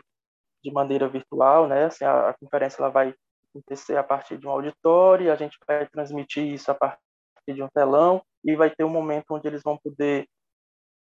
de 0.64 0.72
maneira 0.72 1.08
virtual, 1.08 1.68
né? 1.68 1.86
Assim, 1.86 2.06
a, 2.06 2.30
a 2.30 2.34
conferência 2.34 2.82
ela 2.82 2.90
vai 2.90 3.14
acontecer 3.50 3.98
a 3.98 4.04
partir 4.04 4.38
de 4.38 4.48
um 4.48 4.50
auditório, 4.50 5.32
a 5.32 5.36
gente 5.36 5.58
vai 5.68 5.86
transmitir 5.88 6.46
isso 6.46 6.72
a 6.72 6.74
partir 6.74 6.98
de 7.48 7.62
um 7.62 7.68
telão 7.68 8.24
e 8.44 8.56
vai 8.56 8.70
ter 8.70 8.84
um 8.84 8.90
momento 8.90 9.32
onde 9.32 9.48
eles 9.48 9.62
vão 9.64 9.78
poder 9.78 10.28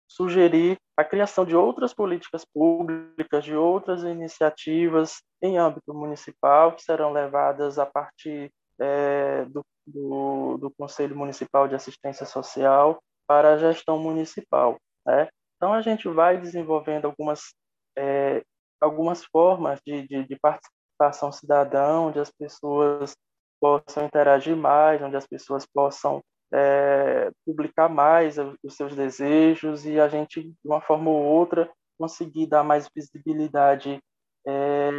sugerir 0.08 0.76
a 0.96 1.04
criação 1.04 1.44
de 1.44 1.56
outras 1.56 1.94
políticas 1.94 2.44
públicas, 2.44 3.44
de 3.44 3.56
outras 3.56 4.02
iniciativas 4.02 5.22
em 5.40 5.58
âmbito 5.58 5.94
municipal 5.94 6.72
que 6.72 6.82
serão 6.82 7.12
levadas 7.12 7.78
a 7.78 7.86
partir 7.86 8.52
é, 8.78 9.44
do, 9.46 9.64
do, 9.86 10.58
do, 10.58 10.70
Conselho 10.70 11.16
Municipal 11.16 11.66
de 11.66 11.74
Assistência 11.74 12.26
Social 12.26 13.02
para 13.26 13.54
a 13.54 13.58
gestão 13.58 13.98
municipal. 13.98 14.76
Né? 15.06 15.28
Então, 15.56 15.72
a 15.72 15.80
gente 15.80 16.08
vai 16.08 16.36
desenvolvendo 16.36 17.06
algumas 17.06 17.54
é, 17.96 18.42
algumas 18.80 19.24
formas 19.24 19.80
de, 19.86 20.06
de, 20.08 20.24
de 20.24 20.36
participação 20.40 21.30
cidadã, 21.30 22.00
onde 22.00 22.18
as 22.18 22.30
pessoas 22.30 23.14
possam 23.60 24.04
interagir 24.04 24.56
mais, 24.56 25.00
onde 25.00 25.16
as 25.16 25.26
pessoas 25.26 25.64
possam 25.64 26.20
é, 26.52 27.30
publicar 27.46 27.88
mais 27.88 28.36
os 28.62 28.74
seus 28.74 28.94
desejos 28.94 29.86
e 29.86 29.98
a 29.98 30.08
gente, 30.08 30.42
de 30.42 30.54
uma 30.64 30.80
forma 30.80 31.10
ou 31.10 31.22
outra, 31.22 31.70
conseguir 31.98 32.46
dar 32.46 32.62
mais 32.62 32.88
visibilidade 32.94 34.00
é, 34.46 34.90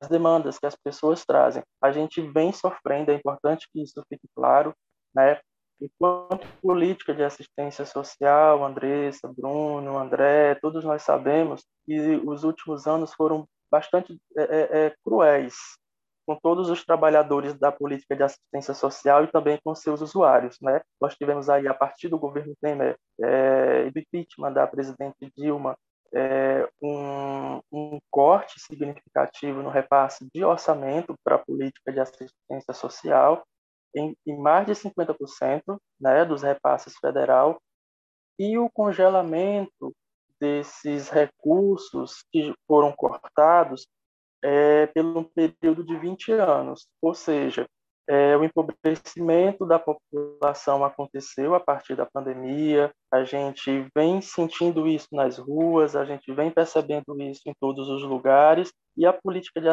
às 0.00 0.08
demandas 0.08 0.58
que 0.58 0.66
as 0.66 0.76
pessoas 0.76 1.24
trazem. 1.24 1.62
A 1.80 1.92
gente 1.92 2.20
vem 2.20 2.52
sofrendo, 2.52 3.10
é 3.10 3.14
importante 3.14 3.68
que 3.72 3.82
isso 3.82 4.02
fique 4.08 4.26
claro, 4.34 4.74
né? 5.14 5.40
Enquanto 5.80 6.46
política 6.60 7.12
de 7.12 7.24
assistência 7.24 7.84
social, 7.84 8.64
Andressa, 8.64 9.32
Bruno, 9.36 9.98
André, 9.98 10.54
todos 10.56 10.84
nós 10.84 11.02
sabemos 11.02 11.64
que 11.84 11.98
os 12.24 12.44
últimos 12.44 12.86
anos 12.86 13.12
foram 13.14 13.48
bastante 13.68 14.16
é, 14.36 14.42
é, 14.42 14.86
é, 14.86 14.94
cruéis 15.04 15.54
com 16.26 16.36
todos 16.36 16.70
os 16.70 16.84
trabalhadores 16.84 17.54
da 17.58 17.72
política 17.72 18.16
de 18.16 18.22
assistência 18.22 18.74
social 18.74 19.24
e 19.24 19.32
também 19.32 19.58
com 19.64 19.74
seus 19.74 20.00
usuários. 20.00 20.58
Né? 20.60 20.80
Nós 21.00 21.16
tivemos 21.16 21.48
aí, 21.48 21.66
a 21.66 21.74
partir 21.74 22.08
do 22.08 22.18
governo 22.18 22.54
Temer 22.60 22.96
é, 23.20 23.90
do 23.90 23.98
impeachment 23.98 24.52
da 24.52 24.66
presidente 24.66 25.32
Dilma, 25.36 25.76
é, 26.14 26.68
um, 26.82 27.60
um, 27.72 27.98
corte 28.10 28.60
significativo 28.60 29.62
no 29.62 29.70
repasse 29.70 30.28
de 30.32 30.44
orçamento 30.44 31.14
para 31.24 31.36
a 31.36 31.38
política 31.38 31.90
de 31.90 32.00
assistência 32.00 32.74
social 32.74 33.42
em, 33.96 34.14
em 34.26 34.36
mais 34.38 34.66
de 34.66 34.72
50% 34.72 35.62
né, 35.98 36.24
dos 36.24 36.42
repasses 36.42 36.94
federal 36.98 37.58
e 38.38 38.58
o 38.58 38.68
congelamento 38.68 39.94
desses 40.38 41.08
recursos 41.08 42.24
que 42.30 42.54
foram 42.66 42.92
cortados 42.92 43.86
é, 44.42 44.86
pelo 44.88 45.24
período 45.24 45.84
de 45.84 45.96
20 45.96 46.32
anos, 46.32 46.86
ou 47.00 47.14
seja, 47.14 47.66
é, 48.08 48.36
o 48.36 48.44
empobrecimento 48.44 49.64
da 49.64 49.78
população 49.78 50.84
aconteceu 50.84 51.54
a 51.54 51.60
partir 51.60 51.94
da 51.94 52.04
pandemia, 52.06 52.92
a 53.10 53.24
gente 53.24 53.86
vem 53.94 54.20
sentindo 54.20 54.88
isso 54.88 55.08
nas 55.12 55.38
ruas, 55.38 55.94
a 55.94 56.04
gente 56.04 56.32
vem 56.32 56.50
percebendo 56.50 57.20
isso 57.22 57.42
em 57.46 57.54
todos 57.60 57.88
os 57.88 58.02
lugares, 58.02 58.72
e 58.96 59.06
a 59.06 59.12
política 59.12 59.60
de 59.60 59.68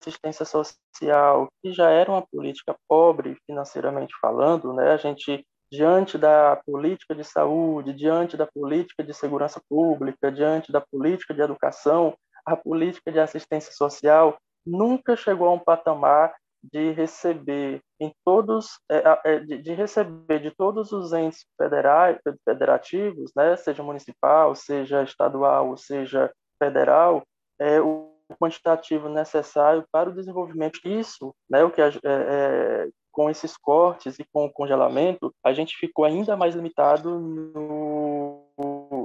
assistência 0.00 0.44
social, 0.44 1.48
que 1.62 1.72
já 1.72 1.90
era 1.90 2.10
uma 2.10 2.24
política 2.26 2.76
pobre 2.88 3.36
financeiramente 3.46 4.14
falando, 4.20 4.72
né? 4.72 4.92
A 4.92 4.96
gente 4.96 5.44
diante 5.70 6.16
da 6.16 6.56
política 6.64 7.14
de 7.14 7.24
saúde, 7.24 7.92
diante 7.92 8.36
da 8.36 8.46
política 8.46 9.02
de 9.02 9.12
segurança 9.12 9.60
pública, 9.68 10.30
diante 10.30 10.70
da 10.70 10.80
política 10.80 11.34
de 11.34 11.42
educação, 11.42 12.14
a 12.44 12.56
política 12.56 13.10
de 13.10 13.20
assistência 13.20 13.72
social 13.72 14.36
nunca 14.66 15.16
chegou 15.16 15.48
a 15.48 15.52
um 15.52 15.58
patamar 15.58 16.34
de 16.62 16.92
receber 16.92 17.80
em 18.00 18.12
todos 18.24 18.78
é, 18.90 19.20
é, 19.24 19.38
de 19.40 19.74
receber 19.74 20.40
de 20.40 20.50
todos 20.50 20.92
os 20.92 21.12
entes 21.12 21.44
federais 21.58 22.18
federativos 22.42 23.30
né 23.36 23.54
seja 23.54 23.82
municipal 23.82 24.54
seja 24.54 25.02
estadual 25.02 25.76
seja 25.76 26.32
federal 26.58 27.22
é, 27.58 27.82
o 27.82 28.14
quantitativo 28.38 29.08
necessário 29.08 29.84
para 29.92 30.10
o 30.10 30.14
desenvolvimento. 30.14 30.80
Isso, 30.84 31.34
né, 31.48 31.62
o 31.64 31.70
que 31.70 31.80
é, 31.80 31.92
é, 32.04 32.88
com 33.12 33.30
esses 33.30 33.56
cortes 33.56 34.18
e 34.18 34.24
com 34.32 34.46
o 34.46 34.52
congelamento, 34.52 35.32
a 35.44 35.52
gente 35.52 35.76
ficou 35.76 36.04
ainda 36.04 36.36
mais 36.36 36.54
limitado 36.54 37.18
no, 37.20 38.46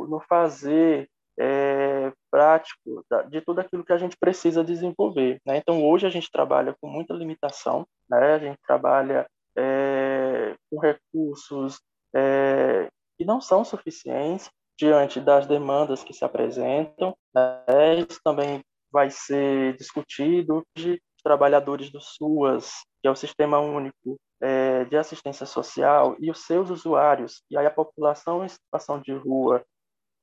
no 0.07 0.19
fazer 0.27 1.09
é, 1.39 2.11
prático 2.29 3.05
de 3.29 3.41
tudo 3.41 3.61
aquilo 3.61 3.85
que 3.85 3.93
a 3.93 3.97
gente 3.97 4.17
precisa 4.19 4.63
desenvolver. 4.63 5.39
Né? 5.45 5.57
Então, 5.57 5.83
hoje 5.85 6.05
a 6.05 6.09
gente 6.09 6.29
trabalha 6.29 6.75
com 6.81 6.89
muita 6.89 7.13
limitação, 7.13 7.87
né? 8.09 8.33
a 8.33 8.39
gente 8.39 8.59
trabalha 8.67 9.25
é, 9.57 10.53
com 10.69 10.79
recursos 10.79 11.79
é, 12.13 12.89
que 13.17 13.23
não 13.23 13.39
são 13.39 13.63
suficientes 13.63 14.49
diante 14.77 15.19
das 15.21 15.47
demandas 15.47 16.03
que 16.03 16.13
se 16.13 16.25
apresentam. 16.25 17.15
Né? 17.33 18.05
Isso 18.09 18.19
também 18.23 18.61
vai 18.91 19.09
ser 19.09 19.77
discutido. 19.77 20.63
Os 20.77 20.97
trabalhadores 21.23 21.89
do 21.89 22.01
SUAS, 22.01 22.71
que 23.01 23.07
é 23.07 23.11
o 23.11 23.15
Sistema 23.15 23.59
Único 23.59 24.17
é, 24.41 24.83
de 24.85 24.97
Assistência 24.97 25.45
Social, 25.45 26.15
e 26.19 26.31
os 26.31 26.45
seus 26.45 26.69
usuários, 26.69 27.43
e 27.51 27.57
aí 27.57 27.65
a 27.65 27.71
população 27.71 28.43
em 28.43 28.47
situação 28.47 29.01
de 29.01 29.11
rua 29.13 29.63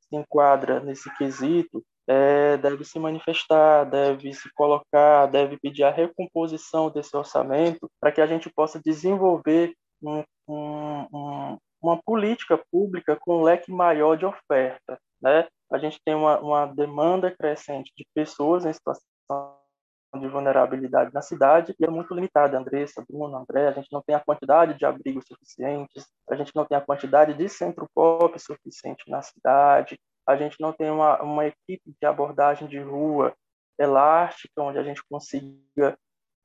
se 0.09 0.17
enquadra 0.17 0.81
nesse 0.81 1.15
quesito, 1.17 1.83
é, 2.09 2.57
deve 2.57 2.85
se 2.85 2.99
manifestar, 2.99 3.85
deve 3.85 4.33
se 4.33 4.49
colocar, 4.55 5.27
deve 5.27 5.59
pedir 5.59 5.85
a 5.85 5.91
recomposição 5.91 6.91
desse 6.91 7.17
orçamento 7.17 7.91
para 8.01 8.13
que 8.13 8.21
a 8.21 8.27
gente 8.27 8.49
possa 8.51 8.81
desenvolver 8.85 9.75
um, 10.03 10.23
um, 10.49 11.07
um, 11.13 11.59
uma 11.83 12.01
política 12.03 12.61
pública 12.71 13.17
com 13.21 13.39
um 13.39 13.43
leque 13.43 13.73
maior 13.73 14.17
de 14.17 14.25
oferta, 14.25 14.99
né? 15.21 15.47
a 15.73 15.79
gente 15.79 15.99
tem 16.05 16.15
uma, 16.15 16.39
uma 16.39 16.67
demanda 16.67 17.31
crescente 17.31 17.93
de 17.97 18.07
pessoas 18.15 18.65
em 18.65 18.73
situação 18.73 19.57
de 20.15 20.29
vulnerabilidade 20.29 21.13
na 21.13 21.21
cidade 21.21 21.75
e 21.79 21.85
é 21.85 21.91
muito 21.91 22.15
limitada. 22.15 22.59
Andressa, 22.59 23.05
Bruno, 23.09 23.37
André, 23.37 23.69
a 23.69 23.73
gente 23.73 23.89
não 23.93 24.03
tem 24.03 24.15
a 24.15 24.25
quantidade 24.25 24.79
de 24.79 24.85
abrigos 24.85 25.25
suficientes, 25.27 26.07
a 26.31 26.37
gente 26.37 26.53
não 26.55 26.65
tem 26.65 26.77
a 26.77 26.81
quantidade 26.81 27.35
de 27.35 27.49
centro 27.49 27.89
pop 27.95 28.39
suficiente 28.39 29.11
na 29.11 29.21
cidade, 29.23 29.99
a 30.27 30.37
gente 30.37 30.57
não 30.61 30.73
tem 30.73 30.91
uma, 30.91 31.23
uma 31.23 31.47
equipe 31.47 31.95
de 32.01 32.07
abordagem 32.07 32.67
de 32.67 32.79
rua 32.79 33.35
elástica, 33.79 34.63
onde 34.63 34.79
a 34.79 34.83
gente 34.83 35.03
consiga 35.09 35.97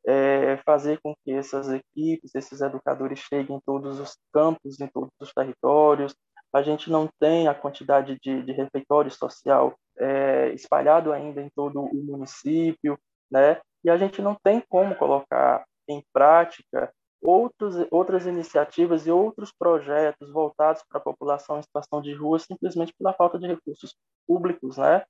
é, 0.05 0.57
fazer 0.66 0.99
com 1.01 1.16
que 1.24 1.32
essas 1.32 1.70
equipes, 1.70 2.36
esses 2.36 2.62
educadores 2.62 3.20
cheguem 3.20 3.55
em 3.55 3.62
todos 3.62 3.99
os 3.99 4.18
campos, 4.34 4.80
em 4.80 4.88
todos 4.88 5.12
os 5.20 5.34
territórios. 5.34 6.16
A 6.53 6.62
gente 6.62 6.89
não 6.89 7.09
tem 7.20 7.47
a 7.47 7.55
quantidade 7.55 8.18
de, 8.22 8.43
de 8.43 8.51
refeitório 8.51 9.09
social 9.09 9.74
é, 9.97 10.49
espalhado 10.53 11.14
ainda 11.14 11.41
em 11.41 11.49
todo 11.49 11.82
o 11.82 12.03
município, 12.03 12.99
né? 13.32 13.59
E 13.84 13.89
a 13.89 13.97
gente 13.97 14.21
não 14.21 14.36
tem 14.36 14.61
como 14.69 14.95
colocar 14.95 15.65
em 15.88 16.03
prática 16.13 16.93
outros, 17.21 17.75
outras 17.91 18.25
iniciativas 18.25 19.05
e 19.05 19.11
outros 19.11 19.51
projetos 19.51 20.32
voltados 20.32 20.84
para 20.89 20.99
a 20.99 21.03
população 21.03 21.59
em 21.59 21.63
situação 21.63 22.01
de 22.01 22.13
rua 22.13 22.39
simplesmente 22.39 22.93
pela 22.97 23.13
falta 23.13 23.38
de 23.38 23.47
recursos 23.47 23.95
públicos, 24.27 24.77
né? 24.77 25.03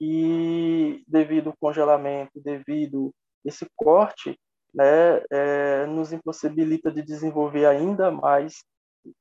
E 0.00 1.02
devido 1.06 1.48
ao 1.48 1.56
congelamento, 1.58 2.40
devido 2.40 3.12
esse 3.44 3.66
corte, 3.76 4.38
né, 4.74 5.22
é, 5.30 5.86
nos 5.86 6.12
impossibilita 6.12 6.90
de 6.90 7.02
desenvolver 7.02 7.64
ainda 7.64 8.10
mais 8.10 8.62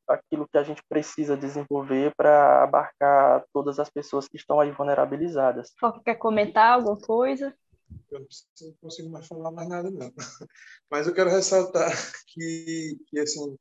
aquilo 0.07 0.47
que 0.47 0.57
a 0.57 0.63
gente 0.63 0.81
precisa 0.89 1.37
desenvolver 1.37 2.13
para 2.17 2.63
abarcar 2.63 3.43
todas 3.53 3.79
as 3.79 3.89
pessoas 3.89 4.27
que 4.27 4.35
estão 4.35 4.59
aí 4.59 4.71
vulnerabilizadas. 4.71 5.73
Quer 6.03 6.15
comentar 6.15 6.73
alguma 6.73 6.97
coisa? 6.97 7.55
Eu 8.11 8.19
não 8.19 8.73
consigo 8.81 9.09
mais 9.09 9.27
falar 9.27 9.51
mais 9.51 9.67
nada, 9.67 9.91
não. 9.91 10.13
Mas 10.89 11.07
eu 11.07 11.13
quero 11.13 11.29
ressaltar 11.29 11.91
que, 12.27 12.97
que 13.07 13.19
assim, 13.19 13.57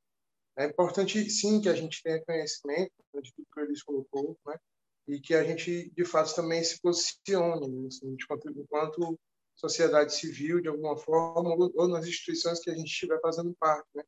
é 0.57 0.67
importante, 0.67 1.29
sim, 1.31 1.61
que 1.61 1.69
a 1.69 1.75
gente 1.75 2.03
tenha 2.03 2.25
conhecimento 2.25 2.93
né, 3.13 3.21
de 3.21 3.33
tudo 3.35 3.49
que 3.53 3.61
o 3.61 3.65
Elis 3.65 3.83
colocou, 3.83 4.39
né? 4.47 4.59
E 5.07 5.21
que 5.21 5.35
a 5.35 5.45
gente, 5.45 5.91
de 5.91 6.05
fato, 6.05 6.35
também 6.35 6.63
se 6.65 6.81
posicione, 6.81 7.69
né? 7.69 7.89
assim, 7.89 8.17
enquanto, 8.57 9.19
sociedade 9.55 10.15
civil, 10.15 10.61
de 10.61 10.69
alguma 10.69 10.97
forma, 10.97 11.55
ou 11.75 11.89
nas 11.89 12.07
instituições 12.07 12.61
que 12.61 12.71
a 12.71 12.75
gente 12.75 12.89
estiver 12.89 13.21
fazendo 13.21 13.55
parte, 13.55 13.87
né? 13.95 14.03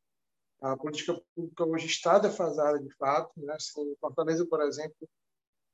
A 0.61 0.75
política 0.75 1.21
pública 1.35 1.65
hoje 1.65 1.85
está 1.85 2.17
defasada, 2.17 2.79
de 2.79 2.91
fato. 2.95 3.31
Né? 3.37 3.53
Assim, 3.53 3.95
Fortaleza, 4.01 4.45
por 4.45 4.61
exemplo, 4.61 5.07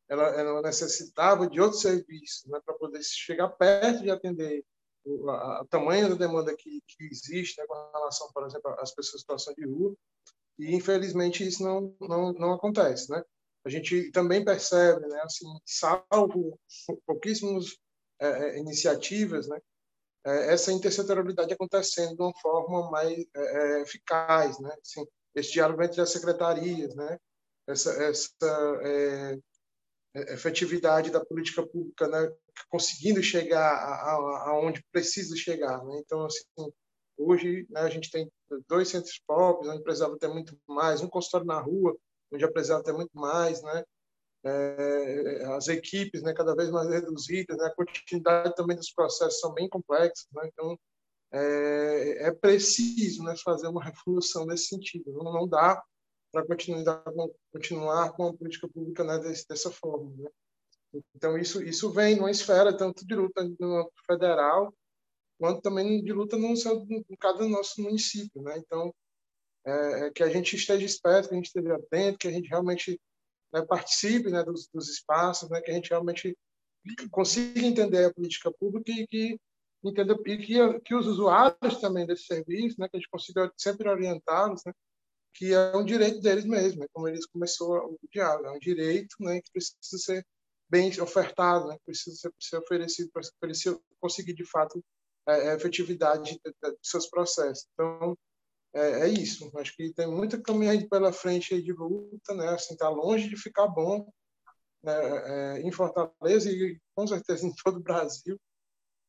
ela, 0.09 0.27
ela 0.29 0.61
necessitava 0.61 1.47
de 1.47 1.59
outros 1.59 1.81
serviços 1.81 2.45
né, 2.49 2.59
para 2.65 2.75
poder 2.75 3.01
chegar 3.03 3.49
perto 3.49 4.03
de 4.03 4.11
atender 4.11 4.63
o 5.05 5.29
a, 5.29 5.61
a 5.61 5.65
tamanho 5.65 6.09
da 6.09 6.15
demanda 6.15 6.55
que, 6.55 6.81
que 6.87 7.03
existe 7.05 7.59
né, 7.59 7.65
com 7.67 7.73
relação, 7.93 8.31
por 8.33 8.45
exemplo, 8.45 8.71
às 8.79 8.93
pessoas 8.93 9.15
em 9.15 9.19
situação 9.19 9.53
de 9.53 9.65
rua. 9.65 9.95
E, 10.59 10.75
infelizmente, 10.75 11.45
isso 11.45 11.63
não, 11.63 11.95
não, 11.99 12.33
não 12.33 12.53
acontece. 12.53 13.09
Né? 13.09 13.23
A 13.65 13.69
gente 13.69 14.11
também 14.11 14.45
percebe, 14.45 15.07
né, 15.07 15.21
assim, 15.23 15.45
salvo 15.65 16.59
pouquíssimas 17.05 17.77
é, 18.19 18.27
é, 18.27 18.59
iniciativas, 18.59 19.47
né, 19.47 19.59
é, 20.25 20.53
essa 20.53 20.71
intersetorialidade 20.71 21.53
acontecendo 21.53 22.15
de 22.15 22.21
uma 22.21 22.33
forma 22.41 22.89
mais 22.89 23.25
é, 23.35 23.39
é, 23.39 23.81
eficaz, 23.81 24.57
né? 24.59 24.73
Assim, 24.81 25.05
esse 25.35 25.51
diálogo 25.51 25.83
entre 25.83 25.99
as 26.01 26.11
secretarias, 26.11 26.95
né? 26.95 27.19
Essa, 27.67 27.91
essa 28.03 28.31
é, 28.83 29.37
efetividade 30.15 31.11
da 31.11 31.23
política 31.23 31.65
pública, 31.65 32.07
né? 32.07 32.31
Conseguindo 32.69 33.21
chegar 33.21 33.73
aonde 34.47 34.83
precisa 34.91 35.35
chegar, 35.35 35.83
né? 35.83 36.01
Então, 36.05 36.25
assim, 36.25 36.71
hoje 37.17 37.65
né, 37.69 37.81
a 37.81 37.89
gente 37.89 38.11
tem 38.11 38.29
dois 38.67 38.89
centros 38.89 39.19
pobres, 39.25 39.69
onde 39.69 39.83
precisava 39.83 40.17
ter 40.17 40.27
muito 40.27 40.57
mais, 40.67 41.01
um 41.01 41.09
consultório 41.09 41.47
na 41.47 41.59
rua, 41.59 41.95
onde 42.31 42.51
precisava 42.51 42.83
ter 42.83 42.93
muito 42.93 43.11
mais, 43.13 43.61
né? 43.63 43.83
é, 44.43 45.45
as 45.55 45.67
equipes 45.69 46.21
né, 46.21 46.33
cada 46.33 46.55
vez 46.55 46.69
mais 46.69 46.89
reduzidas, 46.89 47.57
né, 47.57 47.65
a 47.65 47.75
continuidade 47.75 48.55
também 48.55 48.75
dos 48.75 48.91
processos 48.91 49.39
são 49.39 49.53
bem 49.53 49.69
complexos, 49.69 50.27
né, 50.33 50.49
então 50.51 50.77
é, 51.31 52.27
é, 52.27 52.31
preciso 52.31 53.23
né, 53.23 53.35
fazer 53.43 53.67
uma 53.67 53.81
revolução 53.83 54.45
nesse 54.45 54.67
sentido. 54.67 55.11
Não, 55.13 55.33
não 55.33 55.47
dá 55.47 55.81
para 56.33 56.43
continuar, 57.51 58.11
com 58.13 58.27
a 58.27 58.33
política 58.33 58.67
pública 58.67 59.03
né, 59.03 59.19
dessa 59.19 59.69
forma. 59.69 60.11
Né? 60.17 60.29
Então 61.15 61.37
isso 61.37 61.61
isso 61.61 61.91
vem 61.91 62.15
numa 62.15 62.31
esfera 62.31 62.75
tanto 62.75 63.05
de 63.05 63.13
luta 63.13 63.47
no 63.59 63.91
federal 64.07 64.73
quanto 65.39 65.61
também 65.61 66.03
de 66.03 66.11
luta 66.11 66.37
no, 66.37 66.49
no 66.49 67.49
nosso 67.49 67.81
município, 67.81 68.41
né? 68.41 68.57
Então 68.57 68.93
é, 69.65 70.07
é, 70.07 70.11
que 70.11 70.23
a 70.23 70.29
gente 70.29 70.55
esteja 70.55 70.85
esperto, 70.85 71.29
que 71.29 71.35
a 71.35 71.37
gente 71.37 71.47
esteja 71.47 71.75
atento, 71.75 72.17
que 72.17 72.27
a 72.27 72.31
gente 72.31 72.49
realmente 72.49 72.99
né, 73.51 73.61
participe 73.65 74.29
né, 74.29 74.43
dos, 74.43 74.67
dos, 74.73 74.89
espaços, 74.89 75.49
né, 75.49 75.61
que 75.61 75.71
a 75.71 75.73
gente 75.73 75.89
realmente 75.89 76.35
consiga 77.11 77.61
entender 77.61 78.05
a 78.05 78.13
política 78.13 78.51
pública 78.51 78.91
e 78.91 79.07
que 79.07 79.39
entenda 79.83 80.17
e 80.25 80.37
que, 80.37 80.79
que 80.81 80.95
os 80.95 81.07
usuários 81.07 81.79
também 81.79 82.05
desse 82.05 82.25
serviço, 82.25 82.79
né, 82.79 82.89
que 82.89 82.97
a 82.97 82.99
gente 82.99 83.09
consiga 83.09 83.51
sempre 83.57 83.87
orientá-los, 83.87 84.61
né, 84.65 84.73
que 85.33 85.53
é 85.53 85.75
um 85.75 85.85
direito 85.85 86.21
deles 86.21 86.45
mesmo, 86.45 86.81
né, 86.81 86.87
como 86.93 87.07
eles 87.07 87.25
começou 87.25 87.75
o 87.77 87.99
diálogo, 88.11 88.47
é 88.47 88.51
um 88.51 88.59
direito, 88.59 89.15
né, 89.19 89.41
que 89.41 89.51
precisa 89.51 89.97
ser 89.97 90.25
bem 90.69 90.89
ofertado, 91.01 91.67
né, 91.67 91.77
precisa 91.85 92.15
ser, 92.15 92.31
ser 92.39 92.57
oferecido 92.57 93.09
para 93.11 93.23
conseguir 93.99 94.33
de 94.33 94.45
fato 94.45 94.83
é, 95.27 95.51
a 95.51 95.55
efetividade 95.55 96.39
dos 96.43 96.77
seus 96.83 97.07
processos. 97.07 97.65
Então, 97.73 98.17
é, 98.73 99.01
é, 99.01 99.07
isso. 99.07 99.51
Acho 99.57 99.75
que 99.75 99.93
tem 99.93 100.07
muita 100.07 100.41
caminhada 100.41 100.87
pela 100.89 101.13
frente 101.13 101.61
de 101.61 101.71
luta, 101.71 102.33
né? 102.33 102.49
Assim, 102.49 102.75
tá 102.75 102.89
longe 102.89 103.29
de 103.29 103.37
ficar 103.37 103.67
bom 103.67 104.11
né? 104.83 105.57
É, 105.57 105.61
em 105.61 105.71
Fortaleza 105.71 106.51
e 106.51 106.79
com 106.95 107.07
certeza 107.07 107.47
em 107.47 107.53
todo 107.63 107.77
o 107.77 107.83
Brasil 107.83 108.37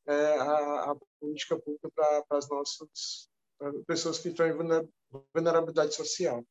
é, 0.07 0.39
a, 0.39 0.93
a, 0.93 0.97
política 1.18 1.59
pública 1.59 1.91
para 1.95 2.25
as 2.31 2.49
nossas 2.49 3.29
pra 3.29 3.34
pessoas 3.87 4.19
que 4.19 4.29
estão 4.29 4.47
em 4.47 4.89
vulnerabilidade 5.33 5.95
social. 5.95 6.45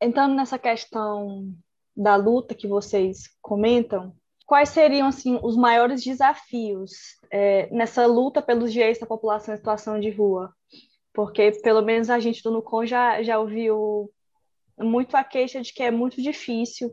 Entrando 0.00 0.34
nessa 0.34 0.58
questão 0.58 1.54
da 1.96 2.16
luta 2.16 2.54
que 2.54 2.66
vocês 2.66 3.28
comentam, 3.40 4.14
quais 4.46 4.68
seriam 4.68 5.08
assim 5.08 5.38
os 5.42 5.56
maiores 5.56 6.02
desafios 6.02 6.90
é, 7.30 7.68
nessa 7.70 8.06
luta 8.06 8.42
pelos 8.42 8.72
direitos 8.72 9.00
da 9.00 9.06
população 9.06 9.54
em 9.54 9.56
situação 9.56 9.98
de 9.98 10.10
rua? 10.10 10.52
Porque 11.12 11.52
pelo 11.62 11.82
menos 11.82 12.10
a 12.10 12.18
gente 12.18 12.42
do 12.42 12.50
Nucom 12.50 12.84
já, 12.84 13.22
já 13.22 13.38
ouviu 13.38 14.10
muito 14.78 15.16
a 15.16 15.22
queixa 15.22 15.62
de 15.62 15.72
que 15.72 15.82
é 15.82 15.90
muito 15.90 16.20
difícil 16.20 16.90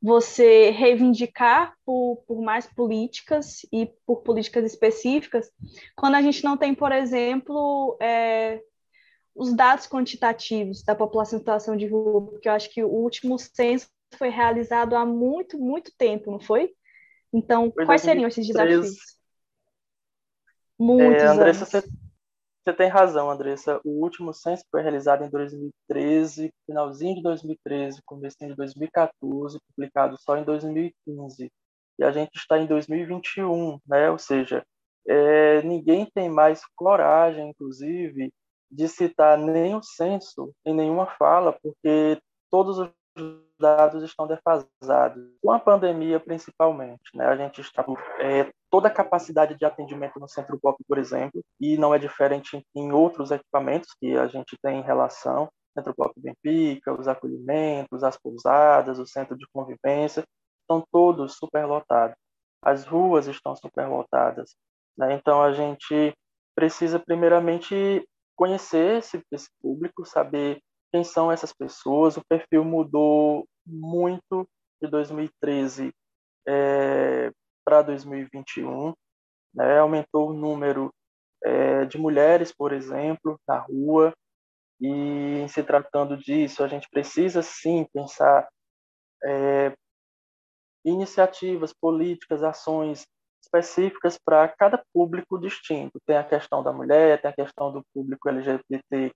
você 0.00 0.70
reivindicar 0.70 1.74
por, 1.84 2.22
por 2.26 2.42
mais 2.42 2.66
políticas 2.66 3.66
e 3.72 3.90
por 4.06 4.22
políticas 4.22 4.64
específicas, 4.64 5.50
quando 5.96 6.14
a 6.14 6.22
gente 6.22 6.44
não 6.44 6.56
tem, 6.56 6.74
por 6.74 6.92
exemplo, 6.92 7.96
é, 8.00 8.60
os 9.34 9.52
dados 9.54 9.86
quantitativos 9.86 10.82
da 10.82 10.94
população 10.94 11.36
em 11.36 11.40
situação 11.40 11.76
de 11.76 11.86
rua, 11.86 12.26
porque 12.26 12.48
eu 12.48 12.52
acho 12.52 12.70
que 12.70 12.84
o 12.84 12.88
último 12.88 13.38
censo 13.38 13.88
foi 14.16 14.28
realizado 14.28 14.94
há 14.94 15.04
muito, 15.04 15.58
muito 15.58 15.92
tempo, 15.96 16.30
não 16.30 16.40
foi? 16.40 16.70
Então, 17.32 17.72
foi 17.72 17.84
quais 17.84 18.02
seriam 18.02 18.28
esses 18.28 18.46
desafios? 18.46 18.94
Muitos 20.78 21.22
é, 21.22 21.26
Andressa, 21.26 21.64
você, 21.64 21.82
você 22.64 22.72
tem 22.72 22.88
razão, 22.88 23.30
Andressa. 23.30 23.78
O 23.84 24.02
último 24.02 24.32
censo 24.32 24.64
foi 24.70 24.80
realizado 24.80 25.22
em 25.22 25.28
2013, 25.28 26.50
finalzinho 26.64 27.16
de 27.16 27.22
2013, 27.22 28.00
começo 28.06 28.36
de 28.40 28.54
2014, 28.54 29.58
publicado 29.68 30.16
só 30.18 30.36
em 30.38 30.44
2015. 30.44 31.52
E 31.98 32.04
a 32.04 32.10
gente 32.10 32.34
está 32.36 32.58
em 32.58 32.66
2021, 32.66 33.78
né? 33.86 34.10
Ou 34.10 34.18
seja, 34.18 34.64
é, 35.06 35.62
ninguém 35.62 36.06
tem 36.06 36.30
mais 36.30 36.62
coragem, 36.74 37.50
inclusive, 37.50 38.32
de 38.70 38.88
citar 38.88 39.36
nem 39.36 39.74
o 39.74 39.82
censo 39.82 40.50
em 40.64 40.74
nenhuma 40.74 41.06
fala, 41.18 41.52
porque 41.62 42.18
todos 42.50 42.78
os 42.78 42.90
dados 43.60 44.02
estão 44.02 44.26
defasados. 44.26 45.22
Com 45.42 45.52
a 45.52 45.60
pandemia, 45.60 46.18
principalmente, 46.18 47.14
né, 47.14 47.26
a 47.26 47.36
gente 47.36 47.60
está 47.60 47.84
é, 48.20 48.50
toda 48.74 48.88
a 48.88 48.90
capacidade 48.90 49.56
de 49.56 49.64
atendimento 49.64 50.18
no 50.18 50.28
Centro 50.28 50.58
Pop, 50.58 50.76
por 50.88 50.98
exemplo, 50.98 51.40
e 51.60 51.78
não 51.78 51.94
é 51.94 51.98
diferente 51.98 52.60
em 52.74 52.90
outros 52.90 53.30
equipamentos 53.30 53.94
que 54.00 54.16
a 54.16 54.26
gente 54.26 54.58
tem 54.60 54.80
em 54.80 54.82
relação, 54.82 55.48
Centro 55.78 55.94
Pop 55.94 56.12
Benfica, 56.16 56.92
os 56.92 57.06
acolhimentos, 57.06 58.02
as 58.02 58.18
pousadas, 58.18 58.98
o 58.98 59.06
centro 59.06 59.38
de 59.38 59.46
convivência, 59.52 60.24
estão 60.62 60.84
todos 60.90 61.36
superlotados. 61.36 62.16
As 62.60 62.84
ruas 62.84 63.28
estão 63.28 63.54
superlotadas. 63.54 64.56
Né? 64.98 65.14
Então, 65.14 65.40
a 65.40 65.52
gente 65.52 66.12
precisa, 66.52 66.98
primeiramente, 66.98 68.04
conhecer 68.34 68.98
esse, 68.98 69.22
esse 69.30 69.48
público, 69.62 70.04
saber 70.04 70.58
quem 70.92 71.04
são 71.04 71.30
essas 71.30 71.52
pessoas. 71.52 72.16
O 72.16 72.24
perfil 72.28 72.64
mudou 72.64 73.46
muito 73.64 74.44
de 74.82 74.90
2013 74.90 75.92
é, 76.48 77.30
para 77.64 77.82
2021, 77.82 78.92
né? 79.54 79.78
aumentou 79.78 80.30
o 80.30 80.34
número 80.34 80.92
é, 81.44 81.84
de 81.84 81.98
mulheres, 81.98 82.52
por 82.52 82.72
exemplo, 82.72 83.38
na 83.46 83.58
rua, 83.58 84.12
e 84.80 84.88
em 84.88 85.48
se 85.48 85.62
tratando 85.62 86.16
disso, 86.16 86.62
a 86.62 86.68
gente 86.68 86.88
precisa 86.90 87.42
sim 87.42 87.86
pensar 87.92 88.48
é, 89.24 89.72
iniciativas 90.84 91.72
políticas, 91.72 92.42
ações 92.42 93.06
específicas 93.42 94.18
para 94.18 94.48
cada 94.48 94.82
público 94.92 95.38
distinto. 95.38 96.00
Tem 96.06 96.16
a 96.16 96.24
questão 96.24 96.62
da 96.62 96.72
mulher, 96.72 97.20
tem 97.20 97.30
a 97.30 97.34
questão 97.34 97.72
do 97.72 97.82
público 97.94 98.28
LGBTQI+, 98.28 99.12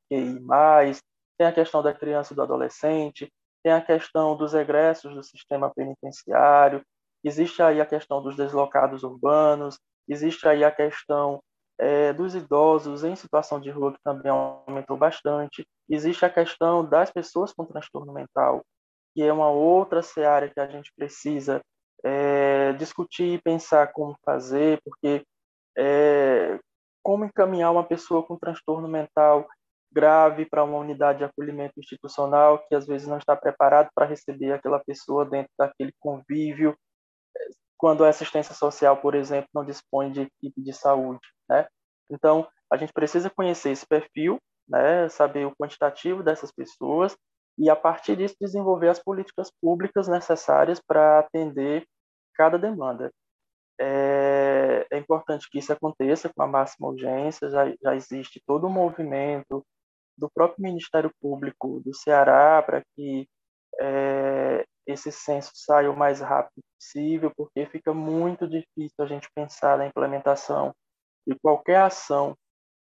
tem 1.39 1.47
a 1.47 1.53
questão 1.53 1.83
da 1.83 1.95
criança 1.95 2.33
e 2.33 2.37
do 2.37 2.43
adolescente, 2.43 3.29
tem 3.63 3.73
a 3.73 3.81
questão 3.81 4.37
dos 4.37 4.55
egressos 4.55 5.15
do 5.15 5.23
sistema 5.23 5.73
penitenciário, 5.75 6.83
existe 7.29 7.63
aí 7.63 7.81
a 7.81 7.87
questão 7.87 8.23
dos 8.23 8.37
deslocados 8.37 9.05
urbanos, 9.05 9.79
existe 10.09 10.49
aí 10.49 10.65
a 10.65 10.71
questão 10.71 11.41
é, 11.79 12.13
dos 12.13 12.35
idosos 12.35 13.05
em 13.05 13.15
situação 13.15 13.61
de 13.61 13.71
rua, 13.71 13.93
que 13.93 14.03
também 14.03 14.31
aumentou 14.31 14.97
bastante, 14.97 15.65
existe 15.89 16.25
a 16.25 16.31
questão 16.31 16.85
das 16.85 17.11
pessoas 17.11 17.53
com 17.53 17.65
transtorno 17.65 18.13
mental, 18.13 18.63
que 19.15 19.23
é 19.23 19.33
uma 19.33 19.51
outra 19.51 20.03
seara 20.03 20.49
que 20.49 20.59
a 20.59 20.67
gente 20.67 20.93
precisa 20.97 21.61
é, 22.05 22.73
discutir 22.73 23.35
e 23.35 23.43
pensar 23.43 23.93
como 23.93 24.17
fazer, 24.25 24.81
porque 24.85 25.23
é, 25.77 26.59
como 27.03 27.25
encaminhar 27.25 27.71
uma 27.71 27.85
pessoa 27.85 28.23
com 28.23 28.37
transtorno 28.37 28.89
mental 28.89 29.47
grave 29.91 30.45
para 30.45 30.65
uma 30.65 30.79
unidade 30.79 31.19
de 31.19 31.25
acolhimento 31.25 31.75
institucional 31.79 32.59
que 32.69 32.75
às 32.75 32.87
vezes 32.87 33.09
não 33.09 33.19
está 33.19 33.35
preparado 33.35 33.89
para 33.95 34.07
receber 34.07 34.53
aquela 34.53 34.79
pessoa 34.81 35.25
dentro 35.25 35.51
daquele 35.59 35.93
convívio, 35.99 36.77
quando 37.77 38.05
a 38.05 38.09
assistência 38.09 38.55
social, 38.55 38.97
por 38.97 39.15
exemplo, 39.15 39.49
não 39.55 39.65
dispõe 39.65 40.11
de 40.11 40.23
equipe 40.23 40.63
de 40.63 40.73
saúde, 40.73 41.21
né? 41.49 41.67
Então, 42.11 42.47
a 42.71 42.77
gente 42.77 42.93
precisa 42.93 43.31
conhecer 43.31 43.71
esse 43.71 43.87
perfil, 43.87 44.39
né, 44.69 45.09
saber 45.09 45.47
o 45.47 45.55
quantitativo 45.57 46.23
dessas 46.23 46.53
pessoas 46.53 47.17
e 47.57 47.71
a 47.71 47.77
partir 47.77 48.17
disso 48.17 48.37
desenvolver 48.41 48.89
as 48.89 49.03
políticas 49.03 49.51
públicas 49.61 50.07
necessárias 50.09 50.81
para 50.81 51.21
atender 51.21 51.87
cada 52.35 52.59
demanda. 52.59 53.11
É, 53.81 54.87
é, 54.91 54.99
importante 54.99 55.49
que 55.51 55.59
isso 55.59 55.73
aconteça 55.73 56.29
com 56.29 56.43
a 56.43 56.47
máxima 56.47 56.89
urgência, 56.89 57.49
já, 57.49 57.65
já 57.81 57.95
existe 57.95 58.43
todo 58.47 58.67
um 58.67 58.71
movimento 58.71 59.65
do 60.17 60.29
próprio 60.29 60.63
Ministério 60.63 61.13
Público 61.21 61.81
do 61.85 61.95
Ceará 61.95 62.63
para 62.63 62.83
que 62.95 63.29
é, 63.81 64.67
esse 64.89 65.13
censo 65.13 65.53
saia 65.55 65.91
o 65.91 65.97
mais 65.97 66.21
rápido 66.21 66.63
possível, 66.77 67.31
porque 67.37 67.67
fica 67.67 67.93
muito 67.93 68.49
difícil 68.49 68.97
a 68.99 69.07
gente 69.07 69.29
pensar 69.35 69.77
na 69.77 69.87
implementação 69.87 70.75
de 71.27 71.39
qualquer 71.39 71.83
ação 71.83 72.35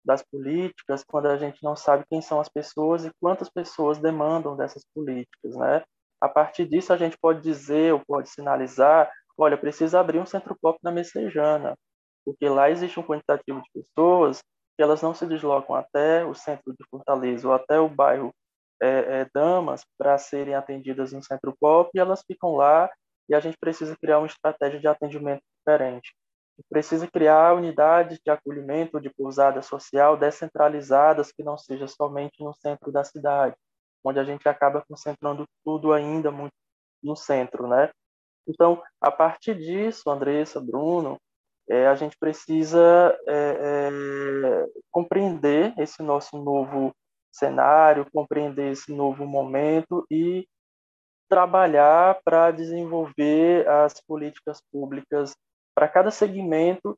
das 0.04 0.24
políticas 0.24 1.04
quando 1.04 1.28
a 1.28 1.38
gente 1.38 1.64
não 1.64 1.76
sabe 1.76 2.04
quem 2.10 2.22
são 2.22 2.39
as 2.39 2.50
pessoas 2.50 3.06
e 3.06 3.12
quantas 3.22 3.50
pessoas 3.50 4.00
demandam 4.00 4.58
dessas 4.58 4.84
políticas, 4.94 5.56
né? 5.56 5.84
A 6.20 6.28
partir 6.28 6.66
disso 6.66 6.91
a 6.91 6.98
gente 6.98 7.18
pode 7.18 7.41
dizer 7.41 7.94
ou 7.94 8.02
pode 8.06 8.30
sinalizar, 8.30 9.12
olha, 9.38 9.58
precisa 9.58 10.00
abrir 10.00 10.20
um 10.20 10.26
centro 10.26 10.58
pop 10.60 10.80
na 10.82 10.91
Messejana, 10.91 11.76
porque 12.26 12.50
lá 12.50 12.70
existe 12.72 13.00
um 13.00 13.04
quantitativo 13.04 13.62
de 13.62 13.70
pessoas 13.72 14.39
que 14.76 14.82
elas 14.82 15.02
não 15.02 15.14
se 15.14 15.28
deslocam 15.28 15.76
até 15.76 16.26
o 16.26 16.34
centro 16.34 16.74
de 16.74 16.84
Fortaleza 16.89 17.48
ou 17.48 17.54
até 17.54 17.80
o 17.80 17.88
bairro 17.88 18.34
é, 18.84 19.21
é, 19.21 19.27
Damas 19.34 19.86
para 19.97 20.17
serem 20.17 20.55
atendidas 20.55 21.13
no 21.13 21.23
centro 21.23 21.55
pop 21.59 21.89
e 21.93 21.99
elas 21.99 22.23
ficam 22.25 22.55
lá 22.55 22.89
e 23.29 23.34
a 23.34 23.39
gente 23.39 23.57
precisa 23.57 23.95
criar 23.95 24.19
uma 24.19 24.27
estratégia 24.27 24.79
de 24.79 24.88
atendimento 24.88 25.41
diferente. 25.57 26.13
Precisa 26.69 27.07
criar 27.07 27.55
unidades 27.55 28.19
de 28.23 28.29
acolhimento 28.29 28.99
de 28.99 29.09
pousada 29.09 29.61
social 29.61 30.17
descentralizadas 30.17 31.31
que 31.31 31.43
não 31.43 31.57
seja 31.57 31.88
somente 31.88 32.43
no 32.43 32.53
centro 32.53 32.91
da 32.91 33.03
cidade, 33.03 33.55
onde 34.03 34.19
a 34.19 34.23
gente 34.23 34.47
acaba 34.47 34.84
concentrando 34.88 35.45
tudo 35.63 35.93
ainda 35.93 36.29
muito 36.29 36.53
no 37.01 37.15
centro, 37.15 37.67
né? 37.67 37.89
Então, 38.47 38.84
a 39.01 39.09
partir 39.09 39.55
disso, 39.55 40.09
Andressa, 40.09 40.59
Bruno, 40.59 41.17
é, 41.69 41.88
a 41.88 41.95
gente 41.95 42.17
precisa 42.19 43.17
é, 43.27 43.34
é, 43.34 44.69
compreender 44.91 45.73
esse 45.79 46.03
nosso 46.03 46.38
novo 46.38 46.93
cenário, 47.34 48.09
compreender 48.11 48.71
esse 48.71 48.93
novo 48.93 49.25
momento 49.25 50.05
e 50.09 50.47
trabalhar 51.29 52.19
para 52.23 52.51
desenvolver 52.51 53.67
as 53.67 53.99
políticas 54.01 54.61
públicas 54.71 55.34
para 55.75 55.88
cada 55.88 56.11
segmento 56.11 56.97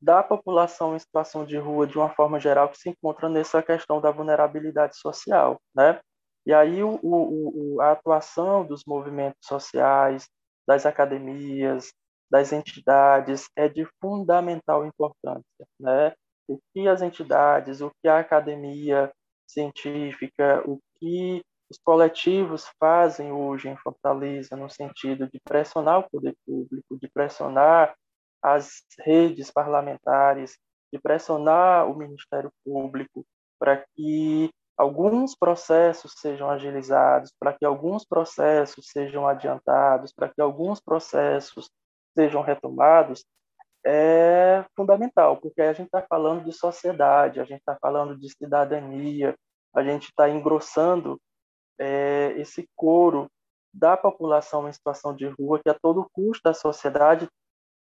da 0.00 0.22
população 0.22 0.94
em 0.94 0.98
situação 0.98 1.44
de 1.44 1.56
rua 1.56 1.86
de 1.86 1.96
uma 1.98 2.10
forma 2.10 2.38
geral 2.40 2.68
que 2.68 2.78
se 2.78 2.90
encontra 2.90 3.28
nessa 3.28 3.62
questão 3.62 4.00
da 4.00 4.10
vulnerabilidade 4.10 4.98
social, 4.98 5.58
né? 5.74 6.00
E 6.46 6.54
aí 6.54 6.82
o, 6.82 6.98
o, 7.02 7.80
a 7.80 7.92
atuação 7.92 8.64
dos 8.64 8.82
movimentos 8.86 9.46
sociais, 9.46 10.26
das 10.66 10.86
academias, 10.86 11.92
das 12.30 12.52
entidades 12.52 13.48
é 13.56 13.68
de 13.68 13.86
fundamental 14.00 14.86
importância, 14.86 15.66
né? 15.78 16.14
O 16.48 16.58
que 16.72 16.88
as 16.88 17.02
entidades, 17.02 17.80
o 17.80 17.90
que 18.00 18.08
a 18.08 18.18
academia 18.18 19.12
científica, 19.52 20.62
o 20.66 20.80
que 20.98 21.42
os 21.70 21.78
coletivos 21.84 22.66
fazem 22.78 23.32
hoje 23.32 23.68
em 23.68 23.76
Fortaleza 23.76 24.56
no 24.56 24.68
sentido 24.68 25.28
de 25.28 25.40
pressionar 25.44 26.00
o 26.00 26.10
poder 26.10 26.34
público, 26.44 26.98
de 26.98 27.08
pressionar 27.08 27.94
as 28.42 28.82
redes 28.98 29.50
parlamentares, 29.50 30.58
de 30.92 30.98
pressionar 30.98 31.88
o 31.88 31.96
Ministério 31.96 32.50
Público 32.64 33.24
para 33.58 33.84
que 33.94 34.50
alguns 34.76 35.36
processos 35.36 36.14
sejam 36.16 36.50
agilizados, 36.50 37.30
para 37.38 37.52
que 37.52 37.64
alguns 37.64 38.04
processos 38.04 38.86
sejam 38.88 39.28
adiantados, 39.28 40.12
para 40.12 40.28
que 40.28 40.40
alguns 40.40 40.80
processos 40.80 41.70
sejam 42.16 42.42
retomados, 42.42 43.24
é 43.84 44.64
fundamental, 44.76 45.36
porque 45.38 45.62
a 45.62 45.72
gente 45.72 45.86
está 45.86 46.02
falando 46.02 46.44
de 46.44 46.52
sociedade, 46.52 47.40
a 47.40 47.44
gente 47.44 47.60
está 47.60 47.76
falando 47.80 48.16
de 48.16 48.28
cidadania, 48.30 49.34
a 49.74 49.82
gente 49.82 50.04
está 50.04 50.28
engrossando 50.28 51.20
é, 51.78 52.34
esse 52.36 52.68
coro 52.76 53.30
da 53.72 53.96
população 53.96 54.68
em 54.68 54.72
situação 54.72 55.14
de 55.14 55.26
rua, 55.26 55.60
que 55.62 55.70
a 55.70 55.78
todo 55.78 56.08
custo 56.12 56.42
da 56.44 56.52
sociedade 56.52 57.28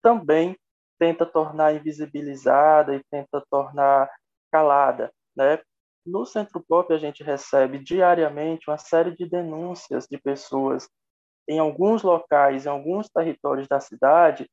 também 0.01 0.55
tenta 0.99 1.25
tornar 1.25 1.73
invisibilizada 1.73 2.95
e 2.95 3.03
tenta 3.09 3.43
tornar 3.49 4.09
calada, 4.51 5.11
né? 5.35 5.59
No 6.05 6.25
Centro 6.25 6.63
Pop 6.67 6.91
a 6.93 6.97
gente 6.97 7.23
recebe 7.23 7.79
diariamente 7.79 8.69
uma 8.69 8.77
série 8.77 9.15
de 9.15 9.27
denúncias 9.27 10.07
de 10.09 10.17
pessoas 10.19 10.87
em 11.47 11.59
alguns 11.59 12.01
locais, 12.01 12.65
em 12.65 12.69
alguns 12.69 13.09
territórios 13.09 13.67
da 13.67 13.79
cidade, 13.79 14.49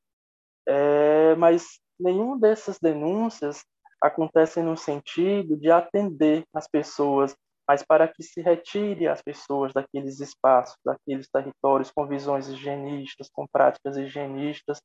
é, 0.68 1.34
mas 1.36 1.80
nenhuma 1.98 2.38
dessas 2.38 2.78
denúncias 2.78 3.64
acontece 4.00 4.60
no 4.60 4.76
sentido 4.76 5.56
de 5.56 5.70
atender 5.70 6.44
as 6.54 6.68
pessoas, 6.68 7.34
mas 7.66 7.82
para 7.82 8.06
que 8.06 8.22
se 8.22 8.40
retire 8.40 9.08
as 9.08 9.22
pessoas 9.22 9.72
daqueles 9.72 10.20
espaços, 10.20 10.76
daqueles 10.84 11.28
territórios 11.28 11.90
com 11.90 12.06
visões 12.06 12.48
higienistas, 12.48 13.28
com 13.32 13.46
práticas 13.50 13.96
higienistas, 13.96 14.80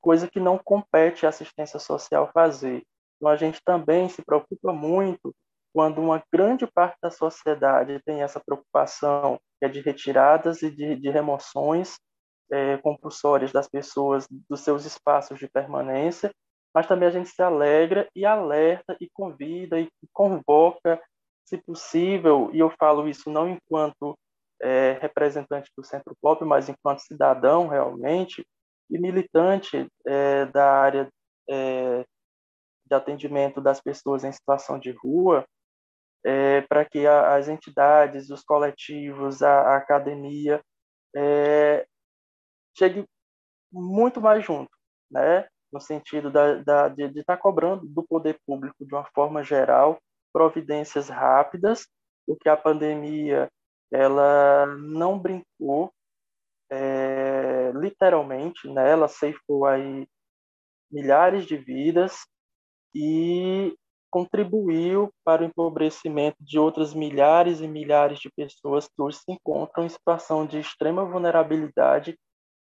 coisa 0.00 0.28
que 0.28 0.38
não 0.38 0.58
compete 0.58 1.24
à 1.24 1.30
assistência 1.30 1.78
social 1.78 2.30
fazer. 2.32 2.82
Então, 3.16 3.28
a 3.28 3.36
gente 3.36 3.60
também 3.64 4.08
se 4.08 4.22
preocupa 4.22 4.72
muito 4.72 5.34
quando 5.72 6.00
uma 6.00 6.22
grande 6.30 6.66
parte 6.66 6.98
da 7.02 7.10
sociedade 7.10 8.02
tem 8.04 8.22
essa 8.22 8.40
preocupação 8.40 9.40
que 9.58 9.64
é 9.64 9.68
de 9.68 9.80
retiradas 9.80 10.62
e 10.62 10.70
de, 10.70 10.96
de 10.96 11.08
remoções 11.08 11.96
é, 12.52 12.76
compulsórias 12.78 13.50
das 13.50 13.66
pessoas 13.66 14.26
dos 14.28 14.60
seus 14.60 14.84
espaços 14.84 15.38
de 15.38 15.48
permanência, 15.48 16.30
mas 16.74 16.86
também 16.86 17.08
a 17.08 17.10
gente 17.10 17.30
se 17.30 17.42
alegra 17.42 18.06
e 18.14 18.26
alerta 18.26 18.96
e 19.00 19.08
convida 19.12 19.80
e 19.80 19.88
convoca, 20.12 21.00
se 21.46 21.56
possível, 21.58 22.50
e 22.52 22.58
eu 22.58 22.70
falo 22.78 23.08
isso 23.08 23.30
não 23.30 23.48
enquanto 23.48 24.16
é, 24.60 24.98
representante 25.00 25.70
do 25.76 25.84
Centro 25.84 26.14
Pop, 26.20 26.44
mas 26.44 26.68
enquanto 26.68 27.00
cidadão 27.00 27.68
realmente, 27.68 28.46
e 28.90 28.98
militante 28.98 29.88
é, 30.06 30.46
da 30.46 30.70
área 30.70 31.08
é, 31.48 32.04
de 32.86 32.94
atendimento 32.94 33.60
das 33.60 33.80
pessoas 33.80 34.24
em 34.24 34.32
situação 34.32 34.78
de 34.78 34.90
rua, 34.92 35.44
é, 36.24 36.60
para 36.62 36.84
que 36.84 37.06
a, 37.06 37.34
as 37.34 37.48
entidades, 37.48 38.30
os 38.30 38.42
coletivos, 38.42 39.42
a, 39.42 39.72
a 39.72 39.76
academia 39.76 40.60
é, 41.16 41.86
chegue 42.76 43.06
muito 43.70 44.20
mais 44.20 44.44
junto, 44.44 44.70
né? 45.10 45.46
no 45.72 45.80
sentido 45.80 46.30
da, 46.30 46.56
da 46.56 46.88
de 46.88 47.04
estar 47.04 47.36
tá 47.36 47.42
cobrando 47.42 47.86
do 47.86 48.02
poder 48.02 48.38
público, 48.46 48.84
de 48.84 48.94
uma 48.94 49.06
forma 49.14 49.42
geral, 49.42 49.98
providências 50.32 51.08
rápidas, 51.08 51.86
porque 52.26 52.48
a 52.48 52.56
pandemia 52.56 53.50
ela 53.90 54.66
não 54.66 55.18
brincou 55.18 55.92
é, 56.70 57.72
literalmente, 57.74 58.68
né? 58.68 58.90
ela 58.90 59.08
ceifou 59.08 59.66
aí 59.66 60.06
milhares 60.90 61.46
de 61.46 61.56
vidas 61.56 62.26
e 62.94 63.74
contribuiu 64.10 65.10
para 65.24 65.42
o 65.42 65.46
empobrecimento 65.46 66.36
de 66.38 66.58
outras 66.58 66.92
milhares 66.92 67.60
e 67.60 67.68
milhares 67.68 68.18
de 68.18 68.30
pessoas 68.30 68.86
que 68.86 69.00
hoje 69.00 69.18
se 69.18 69.32
encontram 69.32 69.84
em 69.84 69.88
situação 69.88 70.46
de 70.46 70.58
extrema 70.58 71.02
vulnerabilidade, 71.04 72.18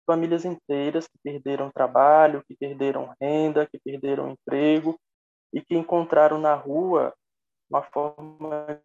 famílias 0.05 0.45
inteiras 0.45 1.07
que 1.07 1.17
perderam 1.23 1.71
trabalho, 1.71 2.43
que 2.47 2.55
perderam 2.55 3.13
renda, 3.19 3.67
que 3.67 3.79
perderam 3.79 4.31
emprego 4.31 4.99
e 5.53 5.61
que 5.61 5.75
encontraram 5.75 6.39
na 6.39 6.53
rua 6.53 7.13
uma 7.69 7.81
forma 7.81 8.81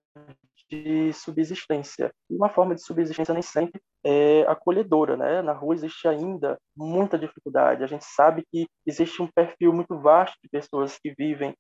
de 0.71 1.13
subsistência. 1.13 2.13
Uma 2.31 2.49
forma 2.49 2.75
de 2.75 2.83
subsistência 2.83 3.35
nem 3.35 3.43
sempre 3.43 3.81
é 4.05 4.43
acolhedora, 4.43 5.17
né? 5.17 5.43
Na 5.43 5.53
rua 5.53 5.75
existe 5.75 6.07
ainda 6.09 6.59
muita 6.77 7.19
dificuldade. 7.19 7.83
A 7.85 7.87
gente 7.87 8.05
sabe 8.05 8.45
que 8.51 8.67
existe 8.87 9.21
um 9.21 9.29
perfil 9.29 9.73
muito 9.73 9.99
vasto 9.99 10.37
de 10.43 10.49
pessoas 10.49 10.99
que 10.99 11.13
vivem 11.17 11.55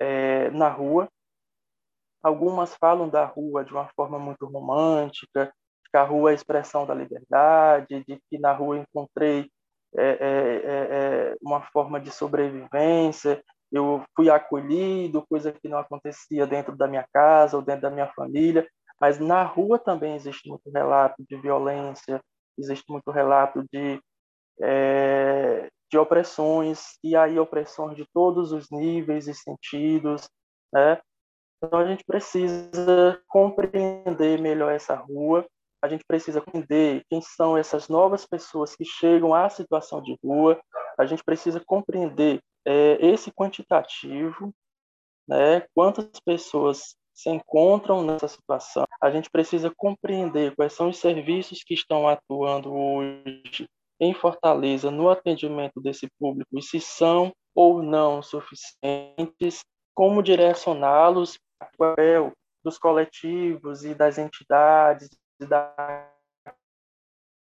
é, 0.00 0.50
na 0.50 0.68
rua. 0.68 1.08
Algumas 2.22 2.74
falam 2.74 3.08
da 3.08 3.24
rua 3.24 3.64
de 3.64 3.72
uma 3.72 3.88
forma 3.94 4.18
muito 4.18 4.46
romântica, 4.46 5.52
que 5.90 5.96
a 5.96 6.02
rua 6.02 6.30
é 6.30 6.32
a 6.32 6.34
expressão 6.34 6.86
da 6.86 6.94
liberdade, 6.94 8.04
de 8.06 8.20
que 8.30 8.38
na 8.38 8.52
rua 8.52 8.78
encontrei 8.78 9.50
é, 9.96 10.02
é, 10.02 10.10
é, 10.10 11.32
é 11.32 11.36
uma 11.40 11.60
forma 11.60 12.00
de 12.00 12.10
sobrevivência, 12.10 13.42
eu 13.72 14.04
fui 14.14 14.30
acolhido, 14.30 15.26
coisa 15.28 15.52
que 15.52 15.68
não 15.68 15.78
acontecia 15.78 16.46
dentro 16.46 16.76
da 16.76 16.86
minha 16.86 17.06
casa 17.12 17.56
ou 17.56 17.62
dentro 17.62 17.82
da 17.82 17.90
minha 17.90 18.06
família. 18.08 18.66
Mas 19.00 19.18
na 19.18 19.42
rua 19.42 19.78
também 19.78 20.14
existe 20.14 20.48
muito 20.48 20.70
relato 20.70 21.22
de 21.28 21.36
violência, 21.36 22.20
existe 22.56 22.84
muito 22.90 23.10
relato 23.10 23.64
de, 23.70 24.00
é, 24.60 25.68
de 25.90 25.98
opressões, 25.98 26.98
e 27.04 27.14
aí 27.14 27.38
opressões 27.38 27.96
de 27.96 28.06
todos 28.12 28.52
os 28.52 28.70
níveis 28.70 29.26
e 29.28 29.34
sentidos. 29.34 30.28
Né? 30.72 30.98
Então 31.62 31.78
a 31.78 31.86
gente 31.86 32.04
precisa 32.04 33.20
compreender 33.28 34.40
melhor 34.40 34.72
essa 34.72 34.94
rua, 34.94 35.46
a 35.86 35.88
gente 35.88 36.04
precisa 36.04 36.42
entender 36.46 37.04
quem 37.08 37.20
são 37.22 37.56
essas 37.56 37.88
novas 37.88 38.26
pessoas 38.26 38.74
que 38.74 38.84
chegam 38.84 39.32
à 39.32 39.48
situação 39.48 40.02
de 40.02 40.16
rua, 40.22 40.60
a 40.98 41.06
gente 41.06 41.22
precisa 41.22 41.62
compreender 41.64 42.40
é, 42.64 42.98
esse 43.00 43.30
quantitativo, 43.30 44.52
né, 45.28 45.64
quantas 45.74 46.08
pessoas 46.24 46.96
se 47.14 47.30
encontram 47.30 48.04
nessa 48.04 48.28
situação. 48.28 48.84
A 49.00 49.10
gente 49.10 49.30
precisa 49.30 49.72
compreender 49.74 50.54
quais 50.56 50.72
são 50.72 50.88
os 50.88 50.98
serviços 50.98 51.62
que 51.62 51.74
estão 51.74 52.08
atuando 52.08 52.74
hoje 52.74 53.68
em 54.00 54.12
Fortaleza 54.12 54.90
no 54.90 55.08
atendimento 55.08 55.80
desse 55.80 56.08
público 56.18 56.58
e 56.58 56.62
se 56.62 56.80
são 56.80 57.32
ou 57.54 57.82
não 57.82 58.22
suficientes, 58.22 59.64
como 59.94 60.22
direcioná-los 60.22 61.38
para 61.58 61.68
o 61.68 61.78
papel 61.78 62.32
dos 62.62 62.76
coletivos 62.76 63.84
e 63.84 63.94
das 63.94 64.18
entidades 64.18 65.08
da 65.40 66.08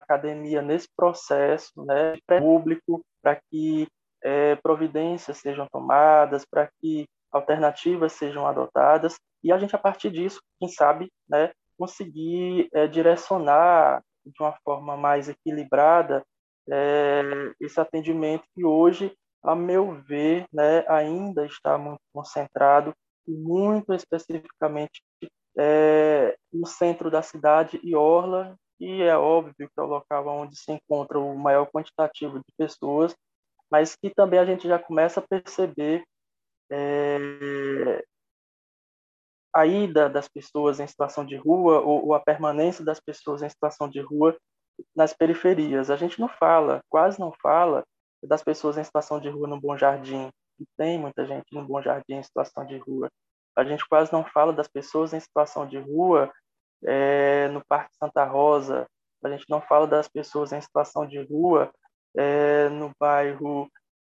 academia 0.02 0.62
nesse 0.62 0.88
processo 0.96 1.84
né, 1.84 2.16
público 2.40 3.04
para 3.22 3.40
que 3.50 3.88
é, 4.24 4.56
providências 4.56 5.38
sejam 5.38 5.68
tomadas, 5.72 6.46
para 6.46 6.70
que 6.80 7.08
alternativas 7.32 8.14
sejam 8.14 8.48
adotadas 8.48 9.18
e 9.44 9.52
a 9.52 9.60
gente 9.60 9.76
a 9.76 9.80
partir 9.80 10.10
disso, 10.10 10.42
quem 10.60 10.68
sabe, 10.68 11.12
né, 11.30 11.52
conseguir 11.78 12.68
é, 12.74 12.88
direcionar 12.88 14.02
de 14.26 14.42
uma 14.42 14.54
forma 14.64 14.98
mais 14.98 15.30
equilibrada 15.30 16.26
é, 16.68 17.22
esse 17.60 17.80
atendimento 17.80 18.44
que 18.56 18.66
hoje, 18.66 19.16
a 19.44 19.56
meu 19.56 20.02
ver, 20.02 20.48
né, 20.52 20.84
ainda 20.88 21.46
está 21.46 21.78
muito 21.78 22.02
concentrado 22.12 22.92
e 23.28 23.32
muito 23.32 23.94
especificamente 23.94 25.04
é, 25.58 26.36
no 26.56 26.66
centro 26.66 27.12
da 27.12 27.22
cidade 27.22 27.80
e 27.84 27.96
orla, 27.96 28.56
e 28.80 29.02
é 29.02 29.18
óbvio 29.18 29.70
que 29.70 29.80
é 29.80 29.82
o 29.82 29.88
local 29.88 30.28
onde 30.28 30.56
se 30.58 30.72
encontra 30.72 31.20
o 31.20 31.38
maior 31.38 31.68
quantitativo 31.68 32.40
de 32.40 32.54
pessoas, 32.58 33.16
mas 33.72 33.96
que 33.96 34.10
também 34.10 34.40
a 34.40 34.46
gente 34.46 34.68
já 34.68 34.78
começa 34.78 35.20
a 35.20 35.28
perceber 35.28 36.04
é, 36.72 38.04
a 39.54 39.66
ida 39.66 40.10
das 40.10 40.28
pessoas 40.28 40.80
em 40.80 40.88
situação 40.88 41.26
de 41.26 41.36
rua 41.36 41.80
ou, 41.80 42.08
ou, 42.08 42.14
a 42.14 42.20
permanência 42.20 42.84
das 42.84 43.00
pessoas 43.00 43.42
em 43.42 43.50
situação 43.50 43.90
de 43.90 44.02
rua 44.02 44.38
nas 44.96 45.14
periferias. 45.14 45.90
A 45.90 45.96
gente 45.96 46.20
não 46.20 46.28
fala, 46.28 46.82
quase 46.90 47.20
não 47.20 47.32
fala, 47.42 47.84
das 48.24 48.44
pessoas 48.44 48.78
em 48.78 48.84
situação 48.84 49.20
de 49.20 49.30
rua 49.30 49.48
no 49.48 49.60
Bom 49.60 49.78
Jardim. 49.78 50.30
E 50.60 50.66
tem 50.78 51.00
muita 51.00 51.26
gente 51.26 51.46
no 51.54 51.66
Bom 51.66 51.82
Jardim 51.82 52.16
em 52.16 52.24
situação 52.24 52.66
de 52.66 52.78
rua. 52.78 53.10
A 53.56 53.64
gente 53.64 53.88
quase 53.88 54.12
não 54.12 54.26
fala 54.26 54.52
das 54.52 54.68
pessoas 54.68 55.14
em 55.14 55.20
situação 55.20 55.66
de 55.66 55.78
rua 55.78 56.32
é, 56.84 57.48
no 57.50 57.64
Parque 57.66 57.96
Santa 57.96 58.24
Rosa. 58.26 58.88
A 59.24 59.30
gente 59.30 59.46
não 59.50 59.62
fala 59.62 59.88
das 59.88 60.08
pessoas 60.08 60.52
em 60.52 60.62
situação 60.62 61.08
de 61.08 61.20
rua 61.24 61.72
é, 62.16 62.70
no 62.70 62.92
bairro 63.00 63.70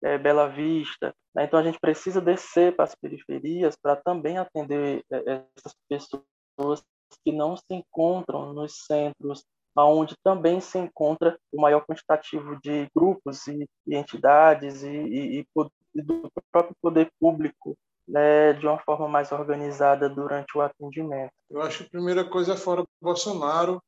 é, 0.03 0.17
Bela 0.17 0.47
Vista. 0.47 1.13
Né? 1.33 1.45
Então, 1.45 1.59
a 1.59 1.63
gente 1.63 1.79
precisa 1.79 2.19
descer 2.19 2.75
para 2.75 2.85
as 2.85 2.95
periferias 2.95 3.75
para 3.81 3.95
também 3.95 4.37
atender 4.37 5.03
é, 5.11 5.43
essas 5.57 5.73
pessoas 5.87 6.83
que 7.23 7.31
não 7.31 7.55
se 7.55 7.73
encontram 7.73 8.53
nos 8.53 8.85
centros, 8.85 9.45
onde 9.75 10.15
também 10.23 10.59
se 10.59 10.77
encontra 10.77 11.37
o 11.51 11.61
maior 11.61 11.85
quantitativo 11.85 12.59
de 12.61 12.87
grupos 12.95 13.47
e, 13.47 13.67
e 13.85 13.95
entidades 13.95 14.83
e, 14.83 14.89
e, 14.89 15.47
e, 15.95 16.01
do 16.01 16.29
próprio 16.51 16.75
poder 16.81 17.11
público 17.19 17.77
né, 18.07 18.53
de 18.53 18.65
uma 18.65 18.79
forma 18.79 19.07
mais 19.07 19.31
organizada 19.31 20.09
durante 20.09 20.57
o 20.57 20.61
atendimento. 20.61 21.31
Eu 21.49 21.61
acho 21.61 21.79
que 21.79 21.83
a 21.85 21.89
primeira 21.89 22.27
coisa 22.29 22.53
é 22.53 22.57
fora 22.57 22.85
Bolsonaro, 23.01 23.81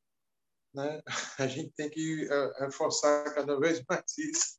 né? 0.74 1.00
A 1.38 1.46
gente 1.46 1.72
tem 1.72 1.88
que 1.88 2.28
é, 2.30 2.64
reforçar 2.64 3.34
cada 3.34 3.58
vez 3.58 3.82
mais 3.88 4.04
isso, 4.18 4.58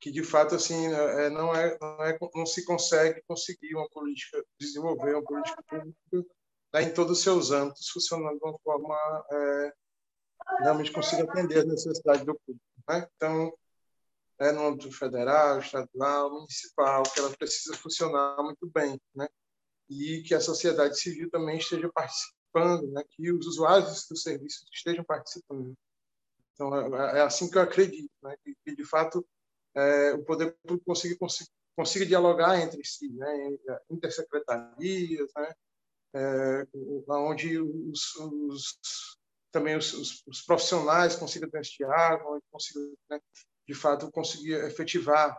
que 0.00 0.10
de 0.10 0.22
fato 0.22 0.54
assim 0.54 0.86
é, 0.92 1.30
não 1.30 1.54
é, 1.54 1.76
não 1.80 2.04
é 2.04 2.18
não 2.34 2.46
se 2.46 2.64
consegue 2.64 3.22
conseguir 3.26 3.74
uma 3.74 3.88
política 3.88 4.44
desenvolver 4.60 5.14
uma 5.14 5.24
política 5.24 5.62
pública 5.66 6.34
né, 6.74 6.82
em 6.82 6.92
todos 6.92 7.18
os 7.18 7.22
seus 7.22 7.50
âmbitos 7.50 7.88
funcionando 7.88 8.38
de 8.38 8.44
uma 8.44 8.58
forma 8.58 9.24
é, 9.32 9.72
realmente 10.60 10.92
consiga 10.92 11.22
atender 11.22 11.58
as 11.58 11.66
necessidades 11.66 12.24
do 12.24 12.34
público, 12.34 12.64
né? 12.88 13.08
Então 13.16 13.52
é 14.44 14.52
no 14.52 14.66
âmbito 14.66 14.90
federal, 14.92 15.58
estadual, 15.58 16.30
municipal, 16.32 17.02
que 17.02 17.18
ela 17.18 17.30
precisa 17.36 17.76
funcionar 17.76 18.42
muito 18.42 18.66
bem, 18.66 19.00
né? 19.14 19.28
E 19.88 20.22
que 20.22 20.34
a 20.34 20.40
sociedade 20.40 20.98
civil 20.98 21.30
também 21.30 21.58
esteja 21.58 21.90
participando 21.92 22.34
né, 22.92 23.02
que 23.10 23.32
os 23.32 23.46
usuários 23.46 24.06
do 24.08 24.16
serviço 24.16 24.64
estejam 24.72 25.04
participando. 25.04 25.74
Então, 26.52 26.96
é, 26.96 27.18
é 27.18 27.20
assim 27.22 27.50
que 27.50 27.58
eu 27.58 27.62
acredito, 27.62 28.10
né, 28.22 28.36
que, 28.42 28.54
que 28.64 28.76
de 28.76 28.84
fato 28.84 29.26
é, 29.74 30.12
o 30.12 30.24
poder 30.24 30.56
público 30.62 30.84
consiga, 30.86 31.16
consiga, 31.18 31.50
consiga 31.76 32.06
dialogar 32.06 32.60
entre 32.60 32.84
si, 32.84 33.08
né, 33.10 33.58
intersecretarias, 33.90 35.30
né, 35.36 35.54
é, 36.14 36.66
onde 37.08 37.58
os, 37.58 38.14
os 38.16 38.78
também 39.50 39.76
os, 39.76 39.92
os, 39.92 40.22
os, 40.26 40.42
profissionais 40.42 41.16
consigam 41.16 41.48
ter 41.50 41.60
esse 41.60 41.76
diálogo, 41.76 42.42
consigam, 42.50 42.92
né, 43.10 43.20
de 43.66 43.74
fato, 43.74 44.10
conseguir 44.10 44.54
efetivar 44.64 45.38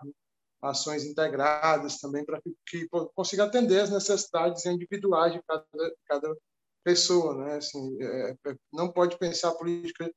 ações 0.62 1.04
integradas 1.04 2.00
também 2.00 2.26
para 2.26 2.42
que, 2.66 2.88
consiga 3.14 3.44
atender 3.46 3.82
as 3.82 3.92
necessidades 3.92 4.66
individuais 4.66 5.34
de 5.34 5.42
cada, 5.44 5.66
cada 6.08 6.38
pessoa, 6.84 7.36
né? 7.36 7.58
Assim, 7.58 7.98
é, 8.02 8.32
é, 8.32 8.56
não 8.72 8.92
pode 8.92 9.18
pensar 9.18 9.50
a 9.50 9.56
política 9.56 10.12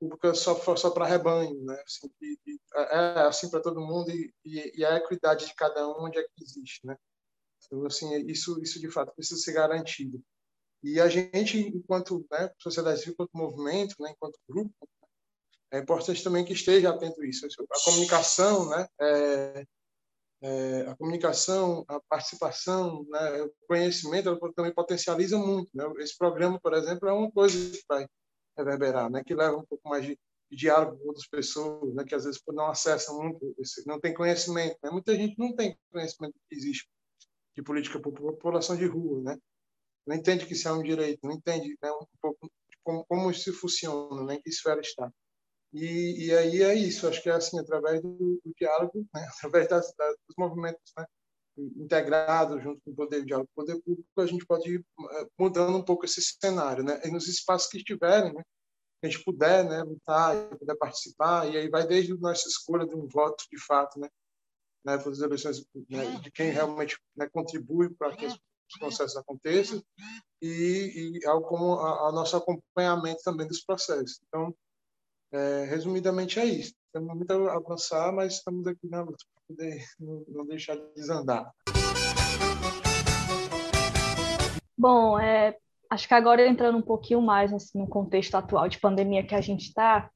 pública 0.00 0.34
só 0.34 0.54
só 0.76 0.90
para 0.90 1.06
rebanho, 1.06 1.62
né? 1.64 1.82
Assim, 1.86 2.10
e, 2.20 2.38
e, 2.46 2.60
é, 2.74 2.96
é 2.96 3.20
assim 3.22 3.50
para 3.50 3.60
todo 3.60 3.80
mundo 3.80 4.10
e, 4.10 4.32
e, 4.44 4.84
a 4.84 4.96
equidade 4.96 5.46
de 5.46 5.54
cada 5.54 5.86
um 5.88 6.04
onde 6.04 6.18
é 6.18 6.22
que 6.22 6.42
existe, 6.42 6.86
né? 6.86 6.96
Então, 7.66 7.84
assim, 7.86 8.26
isso 8.26 8.60
isso 8.62 8.80
de 8.80 8.90
fato 8.90 9.14
precisa 9.14 9.40
ser 9.40 9.52
garantido. 9.52 10.22
E 10.82 11.00
a 11.00 11.08
gente, 11.08 11.58
enquanto 11.58 12.24
né, 12.30 12.50
sociedade 12.58 13.00
civil, 13.00 13.14
enquanto 13.14 13.30
movimento, 13.34 13.96
né, 14.00 14.10
enquanto 14.12 14.38
grupo, 14.48 14.72
é 15.70 15.78
importante 15.78 16.22
também 16.22 16.44
que 16.44 16.52
esteja 16.52 16.90
atento 16.90 17.20
a 17.20 17.26
isso. 17.26 17.46
A 17.46 17.84
comunicação, 17.84 18.68
né, 18.70 18.86
é, 19.00 19.64
é, 20.40 20.80
a 20.88 20.96
comunicação, 20.96 21.84
a 21.88 22.00
participação, 22.08 23.04
né, 23.08 23.42
o 23.42 23.52
conhecimento, 23.66 24.28
ela 24.28 24.38
também 24.54 24.72
potencializa 24.72 25.36
muito. 25.38 25.70
Né? 25.74 25.84
Esse 25.98 26.16
programa, 26.16 26.58
por 26.60 26.72
exemplo, 26.74 27.08
é 27.08 27.12
uma 27.12 27.30
coisa 27.30 27.70
que 27.70 27.82
vai 27.88 28.06
reverberar, 28.56 29.10
né? 29.10 29.22
que 29.24 29.34
leva 29.34 29.56
um 29.56 29.66
pouco 29.66 29.88
mais 29.88 30.04
de, 30.04 30.18
de 30.50 30.56
diálogo 30.56 30.98
com 30.98 31.08
outras 31.08 31.28
pessoas, 31.28 31.94
né? 31.94 32.04
que 32.04 32.14
às 32.14 32.24
vezes 32.24 32.40
não 32.48 32.66
acessam 32.66 33.18
muito, 33.18 33.54
não 33.86 34.00
tem 34.00 34.14
conhecimento. 34.14 34.78
Né? 34.82 34.90
Muita 34.90 35.14
gente 35.14 35.38
não 35.38 35.54
tem 35.54 35.76
conhecimento 35.92 36.34
que 36.48 36.56
existe 36.56 36.88
de 37.56 37.62
política 37.62 38.00
para 38.00 38.12
população 38.12 38.76
de 38.76 38.86
rua, 38.86 39.20
né? 39.22 39.36
não 40.06 40.16
entende 40.16 40.46
que 40.46 40.54
isso 40.54 40.66
é 40.66 40.72
um 40.72 40.82
direito, 40.82 41.18
não 41.22 41.32
entende 41.32 41.76
né, 41.82 41.92
um 41.92 42.06
pouco 42.20 42.50
como, 42.82 43.04
como 43.04 43.30
isso 43.30 43.52
funciona, 43.52 44.24
né, 44.24 44.36
em 44.36 44.40
que 44.40 44.48
esfera 44.48 44.80
está. 44.80 45.12
E, 45.72 46.26
e 46.26 46.34
aí 46.34 46.62
é 46.62 46.74
isso, 46.74 47.06
acho 47.06 47.22
que 47.22 47.28
é 47.28 47.32
assim, 47.32 47.58
através 47.58 48.00
do, 48.00 48.40
do 48.44 48.54
diálogo, 48.58 49.06
né? 49.14 49.28
através 49.36 49.68
das, 49.68 49.92
das, 49.94 50.16
dos 50.26 50.36
movimentos 50.36 50.92
né? 50.96 51.06
integrados 51.76 52.62
junto 52.62 52.80
com 52.82 52.90
o 52.92 52.94
poder 52.94 53.24
diálogo, 53.24 53.48
o 53.52 53.60
poder 53.60 53.80
público, 53.82 54.08
a 54.20 54.26
gente 54.26 54.46
pode 54.46 54.74
ir 54.74 54.84
eh, 55.12 55.26
mudando 55.38 55.76
um 55.76 55.84
pouco 55.84 56.04
esse 56.04 56.22
cenário, 56.22 56.84
né? 56.84 57.00
E 57.04 57.10
nos 57.10 57.26
espaços 57.26 57.68
que 57.68 57.78
estiverem, 57.78 58.32
né? 58.32 58.42
a 59.02 59.06
gente 59.06 59.22
puder, 59.24 59.64
né, 59.64 59.82
lutar, 59.82 60.34
puder 60.58 60.76
participar, 60.76 61.48
e 61.48 61.56
aí 61.56 61.68
vai 61.68 61.86
desde 61.86 62.12
a 62.12 62.16
nossa 62.16 62.48
escolha 62.48 62.86
de 62.86 62.94
um 62.96 63.06
voto 63.06 63.44
de 63.50 63.58
fato, 63.64 63.98
né, 64.00 64.08
né 64.84 64.98
para 64.98 65.10
as 65.10 65.20
eleições, 65.20 65.64
né, 65.88 66.18
de 66.20 66.30
quem 66.32 66.50
realmente 66.50 66.98
né, 67.16 67.28
contribui 67.28 67.90
para 67.94 68.16
que 68.16 68.26
os 68.26 68.38
processos 68.78 69.16
aconteçam, 69.16 69.82
e, 70.42 71.20
e 71.22 71.26
algo 71.26 71.46
como 71.46 71.74
a, 71.74 72.08
a 72.08 72.12
nosso 72.12 72.36
acompanhamento 72.36 73.22
também 73.22 73.46
dos 73.46 73.62
processos. 73.64 74.20
Então, 74.26 74.54
é, 75.32 75.64
resumidamente 75.64 76.38
é 76.38 76.44
isso. 76.44 76.74
Temos 76.92 77.14
muito 77.14 77.32
a 77.32 77.56
avançar, 77.56 78.12
mas 78.12 78.34
estamos 78.34 78.66
aqui 78.66 78.88
na 78.88 79.02
luta 79.02 79.24
para 79.34 79.42
poder 79.48 79.84
não, 80.00 80.46
deixar 80.46 80.76
de 80.76 80.94
desandar. 80.94 81.52
Bom, 84.76 85.18
é, 85.18 85.56
acho 85.90 86.08
que 86.08 86.14
agora 86.14 86.46
entrando 86.46 86.78
um 86.78 86.82
pouquinho 86.82 87.20
mais 87.20 87.52
assim, 87.52 87.78
no 87.78 87.88
contexto 87.88 88.34
atual 88.36 88.68
de 88.68 88.78
pandemia 88.78 89.26
que 89.26 89.34
a 89.34 89.40
gente 89.40 89.68
está, 89.68 90.10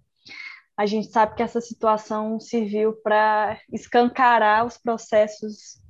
a 0.77 0.87
gente 0.87 1.09
sabe 1.09 1.35
que 1.35 1.43
essa 1.43 1.61
situação 1.61 2.41
serviu 2.41 2.95
para 2.95 3.61
escancarar 3.71 4.65
os 4.65 4.79
processos 4.79 5.81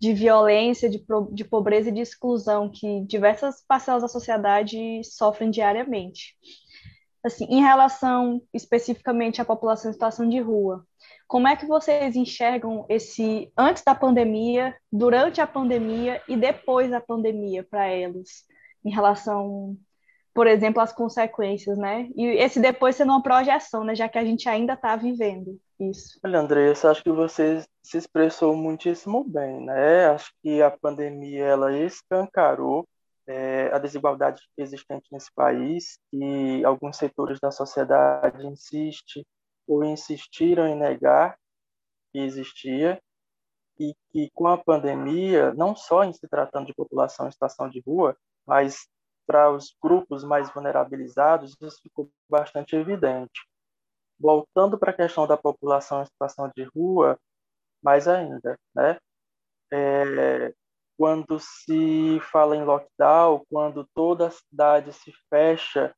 de 0.00 0.14
violência, 0.14 0.88
de, 0.88 1.04
de 1.32 1.44
pobreza 1.44 1.90
e 1.90 1.92
de 1.92 2.00
exclusão 2.00 2.70
que 2.70 3.04
diversas 3.04 3.62
parcelas 3.66 4.02
da 4.02 4.08
sociedade 4.08 5.02
sofrem 5.04 5.50
diariamente 5.50 6.36
assim, 7.22 7.44
em 7.44 7.60
relação 7.60 8.42
especificamente 8.52 9.40
à 9.40 9.44
população 9.44 9.90
em 9.90 9.92
situação 9.92 10.28
de 10.28 10.40
rua, 10.40 10.84
como 11.26 11.46
é 11.46 11.54
que 11.54 11.66
vocês 11.66 12.16
enxergam 12.16 12.84
esse 12.88 13.52
antes 13.56 13.84
da 13.84 13.94
pandemia, 13.94 14.74
durante 14.90 15.40
a 15.40 15.46
pandemia 15.46 16.22
e 16.28 16.36
depois 16.36 16.90
da 16.90 17.00
pandemia 17.00 17.62
para 17.62 17.88
eles, 17.88 18.44
em 18.84 18.90
relação, 18.90 19.76
por 20.34 20.46
exemplo, 20.46 20.80
às 20.80 20.92
consequências, 20.92 21.76
né? 21.78 22.08
E 22.16 22.26
esse 22.26 22.58
depois 22.58 22.96
sendo 22.96 23.12
uma 23.12 23.22
projeção, 23.22 23.84
né? 23.84 23.94
Já 23.94 24.08
que 24.08 24.18
a 24.18 24.24
gente 24.24 24.48
ainda 24.48 24.72
está 24.72 24.96
vivendo 24.96 25.60
isso. 25.78 26.18
Olha, 26.24 26.40
Andressa, 26.40 26.90
acho 26.90 27.02
que 27.02 27.12
você 27.12 27.64
se 27.82 27.96
expressou 27.96 28.54
muitíssimo 28.56 29.24
bem, 29.24 29.64
né? 29.64 30.06
Acho 30.06 30.32
que 30.42 30.60
a 30.60 30.70
pandemia 30.70 31.44
ela 31.44 31.76
escancarou 31.78 32.86
é, 33.30 33.72
a 33.72 33.78
desigualdade 33.78 34.42
existente 34.56 35.06
nesse 35.12 35.32
país, 35.32 36.00
que 36.10 36.64
alguns 36.64 36.96
setores 36.96 37.38
da 37.38 37.52
sociedade 37.52 38.44
insistem 38.44 39.24
ou 39.68 39.84
insistiram 39.84 40.66
em 40.66 40.76
negar 40.76 41.38
que 42.12 42.18
existia, 42.18 43.00
e 43.78 43.94
que 44.10 44.28
com 44.34 44.48
a 44.48 44.58
pandemia, 44.58 45.54
não 45.54 45.76
só 45.76 46.02
em 46.02 46.12
se 46.12 46.26
tratando 46.28 46.66
de 46.66 46.74
população 46.74 47.28
em 47.28 47.30
situação 47.30 47.68
de 47.68 47.80
rua, 47.86 48.16
mas 48.44 48.88
para 49.26 49.48
os 49.48 49.76
grupos 49.80 50.24
mais 50.24 50.52
vulnerabilizados, 50.52 51.56
isso 51.60 51.80
ficou 51.82 52.10
bastante 52.28 52.74
evidente. 52.74 53.46
Voltando 54.18 54.76
para 54.76 54.90
a 54.90 54.94
questão 54.94 55.24
da 55.24 55.36
população 55.36 56.02
em 56.02 56.06
situação 56.06 56.50
de 56.54 56.64
rua, 56.64 57.16
mais 57.80 58.08
ainda, 58.08 58.58
né? 58.74 58.98
É, 59.72 60.52
quando 61.00 61.40
se 61.40 62.20
fala 62.30 62.54
em 62.54 62.62
lockdown, 62.62 63.42
quando 63.48 63.88
toda 63.94 64.26
a 64.26 64.30
cidade 64.30 64.92
se 64.92 65.10
fecha 65.30 65.94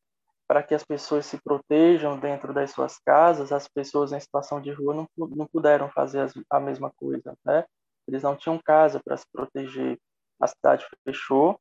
para 0.46 0.62
que 0.62 0.76
as 0.76 0.84
pessoas 0.84 1.26
se 1.26 1.42
protejam 1.42 2.20
dentro 2.20 2.54
das 2.54 2.70
suas 2.70 3.00
casas, 3.00 3.50
as 3.50 3.66
pessoas 3.66 4.12
em 4.12 4.20
situação 4.20 4.60
de 4.60 4.70
rua 4.70 4.94
não, 4.94 5.08
não 5.30 5.48
puderam 5.48 5.90
fazer 5.90 6.30
a 6.48 6.60
mesma 6.60 6.92
coisa, 6.92 7.36
né? 7.44 7.64
Eles 8.06 8.22
não 8.22 8.36
tinham 8.36 8.60
casa 8.64 9.00
para 9.04 9.16
se 9.16 9.26
proteger. 9.32 9.98
A 10.40 10.46
cidade 10.46 10.86
fechou 11.04 11.58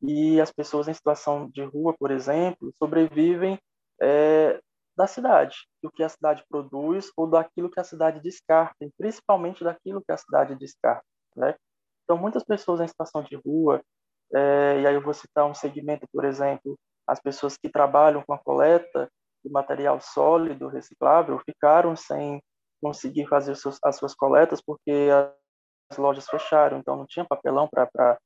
e 0.00 0.40
as 0.40 0.50
pessoas 0.50 0.88
em 0.88 0.94
situação 0.94 1.46
de 1.50 1.62
rua, 1.62 1.94
por 1.98 2.10
exemplo, 2.10 2.72
sobrevivem 2.78 3.58
é, 4.00 4.62
da 4.96 5.06
cidade, 5.06 5.68
do 5.82 5.90
que 5.90 6.02
a 6.02 6.08
cidade 6.08 6.42
produz 6.48 7.12
ou 7.14 7.26
daquilo 7.28 7.70
que 7.70 7.80
a 7.80 7.84
cidade 7.84 8.18
descarta, 8.20 8.88
principalmente 8.96 9.62
daquilo 9.62 10.02
que 10.02 10.10
a 10.10 10.16
cidade 10.16 10.54
descarta, 10.54 11.04
né? 11.36 11.54
Então, 12.08 12.16
muitas 12.16 12.42
pessoas 12.42 12.80
em 12.80 12.88
situação 12.88 13.22
de 13.22 13.36
rua, 13.36 13.82
é, 14.34 14.80
e 14.80 14.86
aí 14.86 14.94
eu 14.94 15.02
vou 15.02 15.12
citar 15.12 15.44
um 15.44 15.52
segmento, 15.52 16.06
por 16.10 16.24
exemplo, 16.24 16.74
as 17.06 17.20
pessoas 17.20 17.58
que 17.58 17.68
trabalham 17.68 18.22
com 18.26 18.32
a 18.32 18.38
coleta 18.38 19.10
de 19.44 19.52
material 19.52 20.00
sólido 20.00 20.68
reciclável 20.68 21.38
ficaram 21.40 21.94
sem 21.94 22.42
conseguir 22.82 23.26
fazer 23.26 23.54
seus, 23.56 23.78
as 23.84 23.96
suas 23.96 24.14
coletas 24.14 24.62
porque 24.62 25.10
as 25.90 25.98
lojas 25.98 26.26
fecharam, 26.26 26.78
então 26.78 26.96
não 26.96 27.06
tinha 27.06 27.26
papelão 27.26 27.68
para 27.68 28.18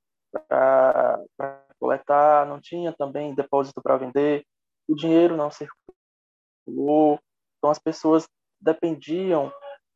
coletar, 1.80 2.46
não 2.46 2.60
tinha 2.60 2.92
também 2.92 3.34
depósito 3.34 3.82
para 3.82 3.96
vender, 3.96 4.44
o 4.88 4.94
dinheiro 4.94 5.36
não 5.36 5.50
circulou, 5.50 7.18
então 7.58 7.68
as 7.68 7.80
pessoas 7.80 8.28
dependiam 8.60 9.52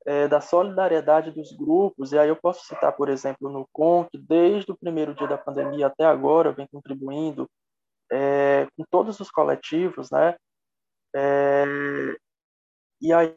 é, 0.06 0.28
da 0.28 0.40
solidariedade 0.40 1.32
dos 1.32 1.52
grupos, 1.52 2.12
e 2.12 2.18
aí 2.18 2.28
eu 2.28 2.36
posso 2.36 2.64
citar, 2.64 2.92
por 2.92 3.08
exemplo, 3.08 3.50
no 3.50 3.66
CON, 3.72 4.06
desde 4.14 4.70
o 4.70 4.76
primeiro 4.76 5.14
dia 5.14 5.26
da 5.26 5.36
pandemia 5.36 5.88
até 5.88 6.04
agora 6.04 6.52
vem 6.52 6.66
contribuindo 6.68 7.50
é, 8.10 8.68
com 8.76 8.84
todos 8.88 9.18
os 9.18 9.30
coletivos, 9.30 10.08
né? 10.10 10.36
É, 11.14 11.64
e 13.00 13.12
aí 13.12 13.36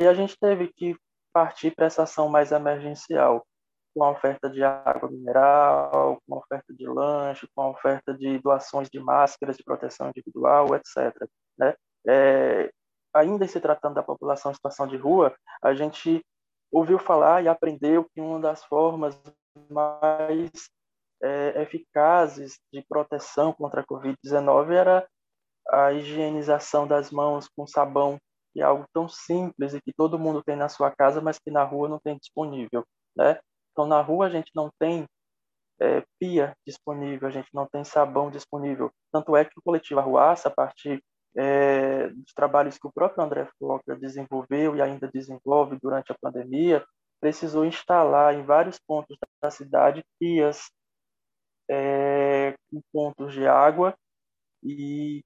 a 0.00 0.14
gente 0.14 0.36
teve 0.38 0.68
que 0.68 0.94
partir 1.32 1.74
para 1.74 1.86
essa 1.86 2.02
ação 2.02 2.28
mais 2.28 2.52
emergencial, 2.52 3.46
com 3.94 4.04
a 4.04 4.10
oferta 4.10 4.50
de 4.50 4.62
água 4.62 5.10
mineral, 5.10 6.20
com 6.26 6.34
a 6.34 6.38
oferta 6.38 6.74
de 6.74 6.86
lanche, 6.86 7.48
com 7.54 7.62
a 7.62 7.70
oferta 7.70 8.12
de 8.12 8.38
doações 8.38 8.88
de 8.90 9.00
máscaras 9.00 9.56
de 9.56 9.64
proteção 9.64 10.08
individual, 10.08 10.74
etc. 10.74 11.14
Né? 11.58 11.74
É, 12.06 12.70
ainda 13.14 13.46
se 13.46 13.60
tratando 13.60 13.94
da 13.94 14.02
população 14.02 14.50
em 14.50 14.54
situação 14.54 14.86
de 14.86 14.96
rua, 14.96 15.34
a 15.62 15.74
gente 15.74 16.24
ouviu 16.70 16.98
falar 16.98 17.42
e 17.42 17.48
aprendeu 17.48 18.06
que 18.14 18.20
uma 18.20 18.40
das 18.40 18.64
formas 18.64 19.20
mais 19.70 20.50
é, 21.22 21.62
eficazes 21.62 22.58
de 22.72 22.82
proteção 22.88 23.52
contra 23.52 23.82
a 23.82 23.84
Covid-19 23.84 24.70
era 24.70 25.06
a 25.68 25.92
higienização 25.92 26.86
das 26.86 27.10
mãos 27.10 27.48
com 27.54 27.66
sabão, 27.66 28.18
que 28.52 28.60
é 28.60 28.64
algo 28.64 28.84
tão 28.92 29.08
simples 29.08 29.74
e 29.74 29.80
que 29.80 29.92
todo 29.92 30.18
mundo 30.18 30.42
tem 30.42 30.56
na 30.56 30.68
sua 30.68 30.90
casa, 30.90 31.20
mas 31.20 31.38
que 31.38 31.50
na 31.50 31.62
rua 31.62 31.88
não 31.88 31.98
tem 31.98 32.16
disponível, 32.18 32.84
né? 33.16 33.38
Então, 33.70 33.86
na 33.86 34.00
rua 34.00 34.26
a 34.26 34.30
gente 34.30 34.50
não 34.54 34.70
tem 34.78 35.06
é, 35.80 36.02
pia 36.18 36.54
disponível, 36.66 37.28
a 37.28 37.30
gente 37.30 37.48
não 37.54 37.66
tem 37.66 37.84
sabão 37.84 38.30
disponível. 38.30 38.90
Tanto 39.10 39.36
é 39.36 39.44
que 39.44 39.58
o 39.58 39.62
coletivo 39.62 40.00
Arruaça, 40.00 40.48
a 40.48 40.50
partir 40.50 41.02
é, 41.36 42.08
dos 42.08 42.32
trabalhos 42.34 42.78
que 42.78 42.86
o 42.86 42.92
próprio 42.92 43.24
André 43.24 43.48
Fokker 43.58 43.98
desenvolveu 43.98 44.76
e 44.76 44.82
ainda 44.82 45.08
desenvolve 45.08 45.78
durante 45.80 46.12
a 46.12 46.16
pandemia, 46.20 46.84
precisou 47.20 47.64
instalar 47.64 48.34
em 48.34 48.42
vários 48.42 48.78
pontos 48.78 49.16
da 49.40 49.50
cidade 49.50 50.04
pias 50.18 50.70
é, 51.70 52.54
com 52.70 52.82
pontos 52.92 53.32
de 53.32 53.46
água 53.46 53.94
e 54.62 55.22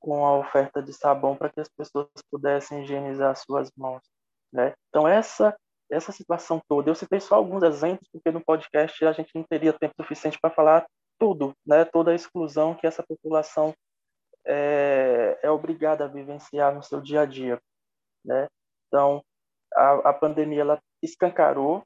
com 0.00 0.24
a 0.24 0.36
oferta 0.36 0.82
de 0.82 0.92
sabão 0.92 1.36
para 1.36 1.50
que 1.50 1.60
as 1.60 1.68
pessoas 1.68 2.08
pudessem 2.30 2.82
higienizar 2.82 3.34
suas 3.36 3.70
mãos. 3.76 4.02
Né? 4.52 4.74
Então, 4.88 5.08
essa, 5.08 5.56
essa 5.90 6.12
situação 6.12 6.60
toda, 6.68 6.90
eu 6.90 6.94
citei 6.94 7.20
só 7.20 7.34
alguns 7.34 7.62
exemplos, 7.62 8.08
porque 8.12 8.30
no 8.30 8.44
podcast 8.44 9.04
a 9.04 9.12
gente 9.12 9.30
não 9.34 9.42
teria 9.42 9.72
tempo 9.72 9.94
suficiente 10.00 10.38
para 10.40 10.54
falar 10.54 10.86
tudo, 11.18 11.52
né? 11.66 11.84
toda 11.84 12.12
a 12.12 12.14
exclusão 12.14 12.74
que 12.74 12.86
essa 12.86 13.02
população 13.02 13.74
é, 14.46 15.38
é 15.42 15.50
obrigada 15.50 16.04
a 16.04 16.08
vivenciar 16.08 16.74
no 16.74 16.82
seu 16.82 17.00
dia 17.00 17.22
a 17.22 17.26
dia, 17.26 17.60
né? 18.24 18.48
Então, 18.88 19.22
a, 19.74 20.10
a 20.10 20.12
pandemia 20.12 20.60
ela 20.60 20.82
escancarou 21.02 21.82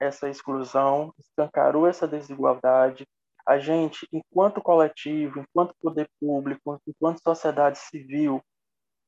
essa 0.00 0.28
exclusão, 0.28 1.12
escancarou 1.18 1.86
essa 1.86 2.06
desigualdade. 2.06 3.06
A 3.46 3.58
gente, 3.58 4.06
enquanto 4.12 4.60
coletivo, 4.60 5.40
enquanto 5.40 5.74
poder 5.80 6.08
público, 6.20 6.80
enquanto 6.86 7.22
sociedade 7.22 7.78
civil, 7.78 8.42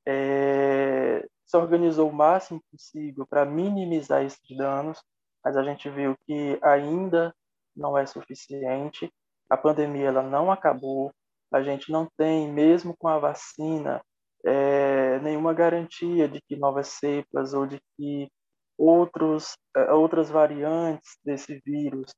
é, 0.06 1.26
se 1.44 1.56
organizou 1.56 2.08
o 2.08 2.12
máximo 2.12 2.62
possível 2.70 3.26
para 3.26 3.44
minimizar 3.44 4.22
esses 4.22 4.56
danos, 4.56 5.02
mas 5.44 5.56
a 5.56 5.62
gente 5.62 5.88
viu 5.90 6.16
que 6.26 6.58
ainda 6.62 7.34
não 7.76 7.96
é 7.96 8.06
suficiente. 8.06 9.12
A 9.50 9.56
pandemia 9.56 10.08
ela 10.08 10.22
não 10.22 10.50
acabou, 10.50 11.12
a 11.52 11.62
gente 11.62 11.90
não 11.90 12.08
tem, 12.16 12.50
mesmo 12.52 12.96
com 12.96 13.08
a 13.08 13.18
vacina, 13.18 14.02
é, 14.44 15.18
nenhuma 15.20 15.52
garantia 15.54 16.28
de 16.28 16.40
que 16.42 16.56
novas 16.56 16.88
cepas 16.88 17.54
ou 17.54 17.66
de 17.66 17.80
que 17.96 18.28
outros, 18.76 19.56
é, 19.76 19.92
outras 19.92 20.30
variantes 20.30 21.18
desse 21.24 21.60
vírus 21.64 22.12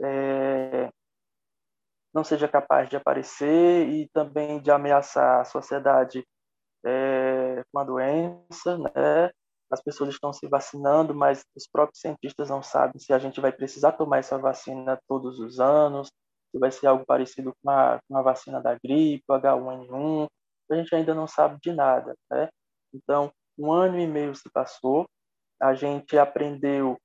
é, 0.00 0.90
não 2.14 2.24
seja 2.24 2.48
capaz 2.48 2.88
de 2.88 2.96
aparecer 2.96 3.88
e 3.88 4.08
também 4.08 4.60
de 4.60 4.70
ameaçar 4.70 5.40
a 5.40 5.44
sociedade 5.44 6.24
é, 6.84 7.62
com 7.72 7.78
a 7.78 7.84
doença, 7.84 8.78
né? 8.78 9.30
As 9.70 9.82
pessoas 9.82 10.10
estão 10.10 10.32
se 10.32 10.48
vacinando, 10.48 11.14
mas 11.14 11.44
os 11.54 11.68
próprios 11.68 12.00
cientistas 12.00 12.48
não 12.48 12.62
sabem 12.62 12.98
se 12.98 13.12
a 13.12 13.18
gente 13.18 13.40
vai 13.40 13.52
precisar 13.52 13.92
tomar 13.92 14.18
essa 14.18 14.38
vacina 14.38 14.98
todos 15.06 15.38
os 15.38 15.60
anos, 15.60 16.10
se 16.50 16.58
vai 16.58 16.70
ser 16.70 16.86
algo 16.86 17.04
parecido 17.06 17.54
com 17.62 17.70
a, 17.70 17.98
com 18.08 18.16
a 18.16 18.22
vacina 18.22 18.60
da 18.60 18.74
gripe, 18.74 19.24
H1N1. 19.28 20.26
A 20.70 20.74
gente 20.74 20.94
ainda 20.94 21.14
não 21.14 21.26
sabe 21.26 21.58
de 21.62 21.72
nada, 21.72 22.14
né? 22.30 22.48
Então, 22.92 23.30
um 23.58 23.72
ano 23.72 23.98
e 23.98 24.06
meio 24.06 24.34
se 24.34 24.48
passou, 24.50 25.06
a 25.60 25.74
gente 25.74 26.16
aprendeu 26.16 26.96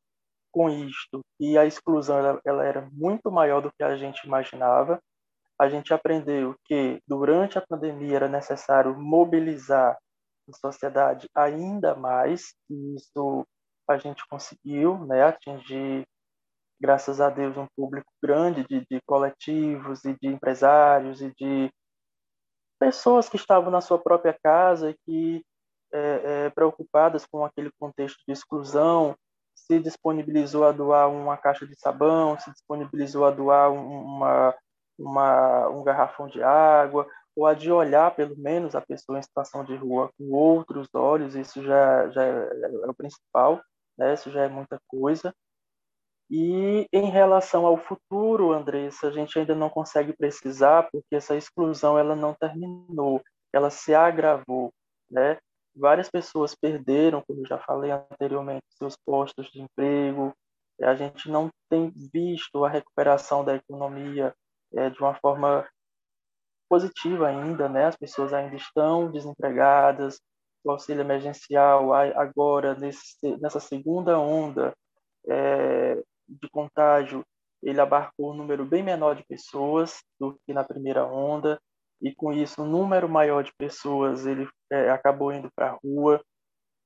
com 0.52 0.70
isto 0.70 1.22
que 1.38 1.58
a 1.58 1.66
exclusão 1.66 2.20
ela, 2.20 2.42
ela 2.46 2.64
era 2.64 2.88
muito 2.92 3.32
maior 3.32 3.62
do 3.62 3.72
que 3.74 3.84
a 3.84 3.98
gente 3.98 4.26
imaginava. 4.26 5.00
A 5.60 5.68
gente 5.68 5.94
aprendeu 5.94 6.56
que 6.66 7.02
durante 7.08 7.58
a 7.58 7.66
pandemia 7.66 8.18
era 8.18 8.28
necessário 8.30 8.98
mobilizar 8.98 9.98
a 10.48 10.54
sociedade 10.54 11.28
ainda 11.34 11.96
mais, 11.96 12.54
e 12.70 12.96
isso 12.96 13.46
a 13.90 13.98
gente 13.98 14.26
conseguiu 14.28 14.98
né, 15.06 15.24
atingir, 15.24 16.06
graças 16.80 17.22
a 17.22 17.30
Deus, 17.30 17.58
um 17.58 17.68
público 17.76 18.12
grande 18.22 18.66
de, 18.68 18.86
de 18.90 19.02
coletivos 19.06 20.04
e 20.06 20.14
de 20.20 20.28
empresários 20.28 21.22
e 21.22 21.32
de 21.36 21.72
pessoas 22.80 23.30
que 23.30 23.38
estavam 23.38 23.72
na 23.72 23.82
sua 23.82 23.98
própria 23.98 24.38
casa 24.44 24.90
e 24.90 24.96
que 25.06 25.46
é, 25.94 26.46
é, 26.46 26.50
preocupadas 26.50 27.26
com 27.26 27.46
aquele 27.46 27.72
contexto 27.80 28.20
de 28.28 28.34
exclusão, 28.34 29.16
se 29.56 29.80
disponibilizou 29.80 30.66
a 30.66 30.72
doar 30.72 31.10
uma 31.10 31.38
caixa 31.38 31.66
de 31.66 31.76
sabão, 31.80 32.38
se 32.40 32.52
disponibilizou 32.52 33.26
a 33.26 33.32
doar 33.32 33.72
uma, 33.72 34.56
uma, 34.98 35.70
um 35.70 35.84
garrafão 35.84 36.28
de 36.28 36.42
água, 36.44 37.08
ou 37.36 37.48
a 37.48 37.54
de 37.54 37.72
olhar, 37.72 38.14
pelo 38.16 38.38
menos, 38.38 38.76
a 38.76 38.82
pessoa 38.82 39.18
em 39.18 39.22
situação 39.22 39.64
de 39.64 39.76
rua 39.76 40.12
com 40.18 40.32
outros 40.32 40.88
olhos, 40.94 41.36
isso 41.36 41.64
já, 41.64 42.10
já 42.10 42.24
é, 42.24 42.50
é 42.84 42.90
o 42.90 42.94
principal, 42.94 43.62
né? 43.98 44.14
isso 44.14 44.30
já 44.32 44.44
é 44.44 44.48
muita 44.48 44.80
coisa. 44.88 45.34
E 46.36 46.88
em 46.92 47.12
relação 47.12 47.64
ao 47.64 47.78
futuro, 47.78 48.54
Andressa, 48.54 49.08
a 49.08 49.12
gente 49.12 49.38
ainda 49.38 49.54
não 49.54 49.70
consegue 49.70 50.18
precisar, 50.18 50.90
porque 50.92 51.16
essa 51.16 51.36
exclusão 51.36 51.96
ela 51.96 52.16
não 52.16 52.34
terminou, 52.34 53.22
ela 53.54 53.70
se 53.70 53.94
agravou. 53.94 54.74
Né? 55.12 55.38
Várias 55.76 56.10
pessoas 56.10 56.56
perderam, 56.56 57.22
como 57.28 57.46
já 57.46 57.60
falei 57.60 57.92
anteriormente, 57.92 58.66
seus 58.70 58.98
postos 59.06 59.52
de 59.52 59.62
emprego. 59.62 60.34
A 60.82 60.96
gente 60.96 61.30
não 61.30 61.52
tem 61.70 61.94
visto 62.12 62.66
a 62.66 62.70
recuperação 62.70 63.46
da 63.46 63.54
economia 63.54 64.34
é, 64.74 64.90
de 64.90 65.00
uma 65.00 65.14
forma 65.14 65.70
positiva 66.68 67.28
ainda, 67.28 67.70
né? 67.70 67.86
As 67.86 67.96
pessoas 67.96 68.34
ainda 68.34 68.56
estão 68.56 69.12
desempregadas. 69.12 70.20
O 70.64 70.72
auxílio 70.72 71.02
emergencial 71.02 71.94
agora 71.94 72.74
nesse, 72.74 73.38
nessa 73.40 73.60
segunda 73.60 74.18
onda 74.18 74.74
é, 75.30 76.02
de 76.28 76.50
contágio 76.50 77.24
ele 77.64 77.80
abarcou 77.80 78.32
um 78.32 78.36
número 78.36 78.66
bem 78.66 78.84
menor 78.84 79.16
de 79.16 79.24
pessoas 79.24 80.04
do 80.20 80.38
que 80.46 80.54
na 80.54 80.64
primeira 80.64 81.06
onda 81.06 81.60
e 82.02 82.14
com 82.14 82.34
isso 82.34 82.62
um 82.62 82.68
número 82.68 83.08
maior 83.08 83.44
de 83.44 83.54
pessoas 83.58 84.26
ele 84.26 84.48
é, 84.70 84.90
acabou 84.90 85.32
indo 85.32 85.50
para 85.56 85.70
a 85.70 85.80
rua. 85.82 86.22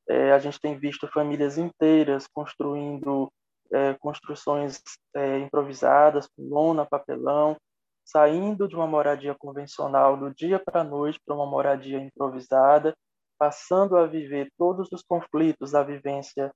É, 0.07 0.31
a 0.31 0.39
gente 0.39 0.59
tem 0.59 0.77
visto 0.77 1.07
famílias 1.07 1.57
inteiras 1.57 2.27
construindo 2.27 3.27
é, 3.73 3.95
construções 3.95 4.81
é, 5.15 5.39
improvisadas 5.39 6.27
com 6.27 6.43
lona, 6.47 6.85
papelão, 6.85 7.57
saindo 8.05 8.67
de 8.67 8.75
uma 8.75 8.87
moradia 8.87 9.35
convencional 9.35 10.15
do 10.15 10.33
dia 10.33 10.59
para 10.59 10.81
a 10.81 10.83
noite 10.83 11.19
para 11.25 11.35
uma 11.35 11.45
moradia 11.45 11.97
improvisada, 11.97 12.95
passando 13.37 13.97
a 13.97 14.05
viver 14.05 14.49
todos 14.57 14.89
os 14.91 15.01
conflitos 15.01 15.71
da 15.71 15.83
vivência 15.83 16.51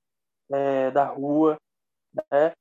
é, 0.50 0.90
da 0.90 1.04
rua, 1.04 1.58
né? 2.30 2.52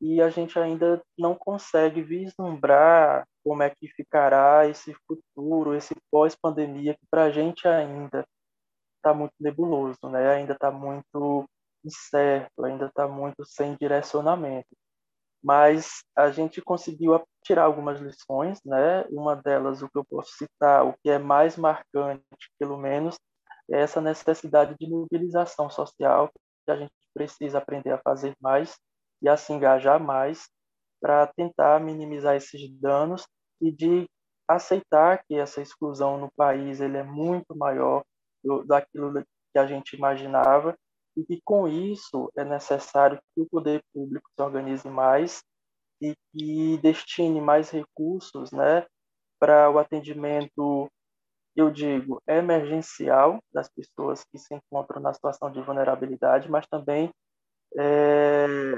E 0.00 0.20
a 0.20 0.28
gente 0.28 0.58
ainda 0.58 1.02
não 1.18 1.34
consegue 1.34 2.02
vislumbrar 2.02 3.26
como 3.44 3.62
é 3.62 3.70
que 3.70 3.88
ficará 3.88 4.66
esse 4.66 4.94
futuro, 5.06 5.74
esse 5.74 5.94
pós-pandemia, 6.10 6.94
que 6.94 7.06
para 7.10 7.24
a 7.24 7.30
gente 7.30 7.66
ainda 7.68 8.26
está 8.96 9.12
muito 9.14 9.34
nebuloso, 9.38 9.98
né? 10.10 10.30
ainda 10.30 10.54
está 10.54 10.70
muito 10.70 11.44
incerto, 11.84 12.64
ainda 12.64 12.86
está 12.86 13.06
muito 13.06 13.44
sem 13.44 13.76
direcionamento. 13.76 14.68
Mas 15.42 16.02
a 16.16 16.30
gente 16.30 16.62
conseguiu 16.62 17.22
tirar 17.42 17.64
algumas 17.64 18.00
lições, 18.00 18.58
né? 18.64 19.04
Uma 19.10 19.36
delas, 19.36 19.82
o 19.82 19.90
que 19.90 19.98
eu 19.98 20.04
posso 20.04 20.32
citar, 20.38 20.86
o 20.86 20.94
que 21.02 21.10
é 21.10 21.18
mais 21.18 21.58
marcante, 21.58 22.24
pelo 22.58 22.78
menos, 22.78 23.16
é 23.70 23.80
essa 23.80 24.00
necessidade 24.00 24.74
de 24.80 24.88
mobilização 24.88 25.68
social 25.68 26.30
que 26.64 26.70
a 26.70 26.76
gente 26.76 26.92
precisa 27.12 27.58
aprender 27.58 27.92
a 27.92 27.98
fazer 27.98 28.34
mais 28.40 28.74
e 29.24 29.28
a 29.28 29.38
se 29.38 29.52
engajar 29.54 29.98
mais 29.98 30.50
para 31.00 31.26
tentar 31.26 31.80
minimizar 31.80 32.36
esses 32.36 32.70
danos 32.78 33.26
e 33.60 33.72
de 33.72 34.06
aceitar 34.46 35.24
que 35.24 35.34
essa 35.34 35.62
exclusão 35.62 36.18
no 36.18 36.30
país 36.36 36.78
ele 36.80 36.98
é 36.98 37.02
muito 37.02 37.56
maior 37.56 38.04
do, 38.44 38.62
daquilo 38.64 39.24
que 39.52 39.58
a 39.58 39.66
gente 39.66 39.96
imaginava 39.96 40.76
e 41.16 41.24
que 41.24 41.40
com 41.42 41.66
isso 41.66 42.30
é 42.36 42.44
necessário 42.44 43.18
que 43.34 43.40
o 43.40 43.48
poder 43.48 43.82
público 43.94 44.28
se 44.36 44.42
organize 44.42 44.88
mais 44.90 45.42
e 46.02 46.14
que 46.30 46.76
destine 46.82 47.40
mais 47.40 47.70
recursos, 47.70 48.52
né, 48.52 48.84
para 49.40 49.70
o 49.70 49.78
atendimento, 49.78 50.90
eu 51.56 51.70
digo, 51.70 52.20
emergencial 52.26 53.38
das 53.52 53.70
pessoas 53.70 54.22
que 54.24 54.38
se 54.38 54.54
encontram 54.54 55.00
na 55.00 55.14
situação 55.14 55.50
de 55.50 55.62
vulnerabilidade, 55.62 56.50
mas 56.50 56.66
também 56.66 57.10
é, 57.76 58.76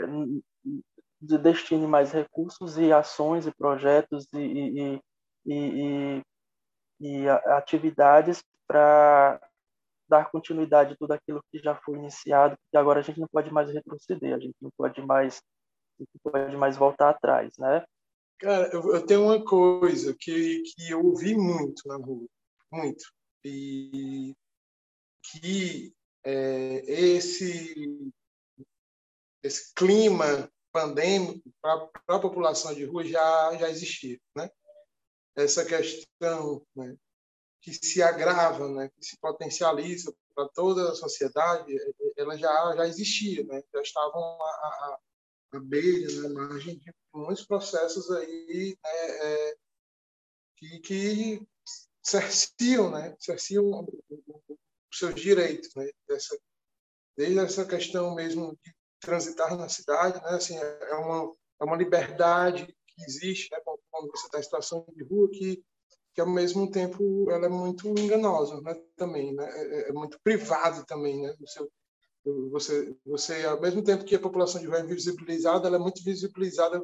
de 1.20 1.38
destine 1.38 1.86
mais 1.86 2.12
recursos 2.12 2.78
e 2.78 2.92
ações 2.92 3.47
e 3.47 3.55
projetos 3.55 4.26
e, 4.32 4.38
e, 4.38 5.01
e, 5.47 6.22
e 7.01 7.28
atividades 7.28 8.42
para 8.66 9.40
dar 10.09 10.30
continuidade 10.30 10.94
a 10.94 10.97
tudo 10.97 11.12
aquilo 11.12 11.42
que 11.51 11.59
já 11.59 11.74
foi 11.74 11.99
iniciado, 11.99 12.57
porque 12.57 12.76
agora 12.76 13.01
a 13.01 13.03
gente 13.03 13.20
não 13.20 13.28
pode 13.28 13.53
mais 13.53 13.70
retroceder, 13.72 14.34
a 14.34 14.38
gente 14.38 14.55
não 14.61 14.70
pode 14.76 15.03
mais, 15.03 15.42
não 15.99 16.32
pode 16.32 16.57
mais 16.57 16.76
voltar 16.76 17.11
atrás, 17.11 17.53
né? 17.59 17.84
Cara, 18.38 18.68
eu, 18.72 18.94
eu 18.94 19.05
tenho 19.05 19.24
uma 19.24 19.42
coisa 19.44 20.14
que, 20.18 20.62
que 20.62 20.90
eu 20.90 21.05
ouvi 21.05 21.34
muito 21.36 21.82
na 21.86 21.97
rua, 21.97 22.26
muito, 22.70 23.05
e 23.44 24.34
que 25.22 25.92
é, 26.24 26.82
esse 26.86 28.12
esse 29.47 29.72
clima 29.74 30.51
pandêmico 30.72 31.51
para 31.62 31.88
a 32.09 32.18
população 32.18 32.74
de 32.74 32.84
rua 32.84 33.05
já, 33.05 33.57
já 33.57 33.70
existia. 33.70 34.20
Né? 34.36 34.51
Essa 35.34 35.64
questão 35.64 36.66
né, 36.74 36.97
que 37.62 37.72
se 37.72 38.03
agrava, 38.03 38.68
né, 38.68 38.90
que 38.90 39.05
se 39.05 39.16
potencializa 39.18 40.14
para 40.34 40.49
toda 40.51 40.90
a 40.90 40.94
sociedade, 40.94 41.74
ela 42.16 42.36
já, 42.36 42.76
já 42.76 42.86
existia, 42.86 43.42
né? 43.44 43.62
já 43.74 43.80
estavam 43.80 44.22
à, 44.22 44.47
à, 44.47 44.99
à 45.53 45.61
beira, 45.61 46.12
né, 46.12 46.28
margem 46.28 46.78
de 46.78 46.94
muitos 47.14 47.47
processos 47.47 48.11
aí 48.11 48.76
né, 48.84 48.90
é, 48.90 49.57
que, 50.57 50.80
que 50.80 51.49
cerciam, 52.03 52.90
né, 52.90 53.16
cerciam 53.18 53.86
os 54.11 54.99
seus 54.99 55.14
direitos, 55.14 55.74
né, 55.74 55.90
dessa, 56.07 56.38
desde 57.16 57.38
essa 57.38 57.64
questão 57.64 58.14
mesmo 58.14 58.59
de 58.62 58.76
transitar 59.01 59.57
na 59.57 59.68
cidade, 59.68 60.20
né? 60.22 60.30
Assim, 60.30 60.57
é 60.57 60.94
uma 60.94 61.32
é 61.59 61.64
uma 61.64 61.76
liberdade 61.76 62.66
que 62.66 63.05
existe, 63.05 63.51
né? 63.51 63.59
Quando 63.90 64.11
você 64.11 64.26
está 64.26 64.38
em 64.38 64.42
situação 64.42 64.84
de 64.94 65.05
rua 65.05 65.28
que 65.30 65.62
que 66.14 66.20
ao 66.22 66.26
mesmo 66.26 66.70
tempo 66.70 67.30
ela 67.30 67.44
é 67.44 67.49
muito 67.49 67.88
enganosa, 67.88 68.59
né? 68.62 68.74
Também, 68.97 69.34
né? 69.34 69.44
É, 69.44 69.80
é, 69.80 69.88
é 69.90 69.92
muito 69.92 70.18
privado 70.24 70.84
também, 70.86 71.20
né? 71.20 71.34
Seu, 71.47 71.70
você 72.51 72.97
você 73.05 73.44
ao 73.44 73.61
mesmo 73.61 73.82
tempo 73.82 74.05
que 74.05 74.14
a 74.14 74.20
população 74.20 74.61
de 74.61 74.66
rua 74.66 74.78
é 74.78 74.82
visibilizada, 74.82 75.68
ela 75.68 75.76
é 75.76 75.80
muito 75.80 76.03
visibilizada 76.03 76.82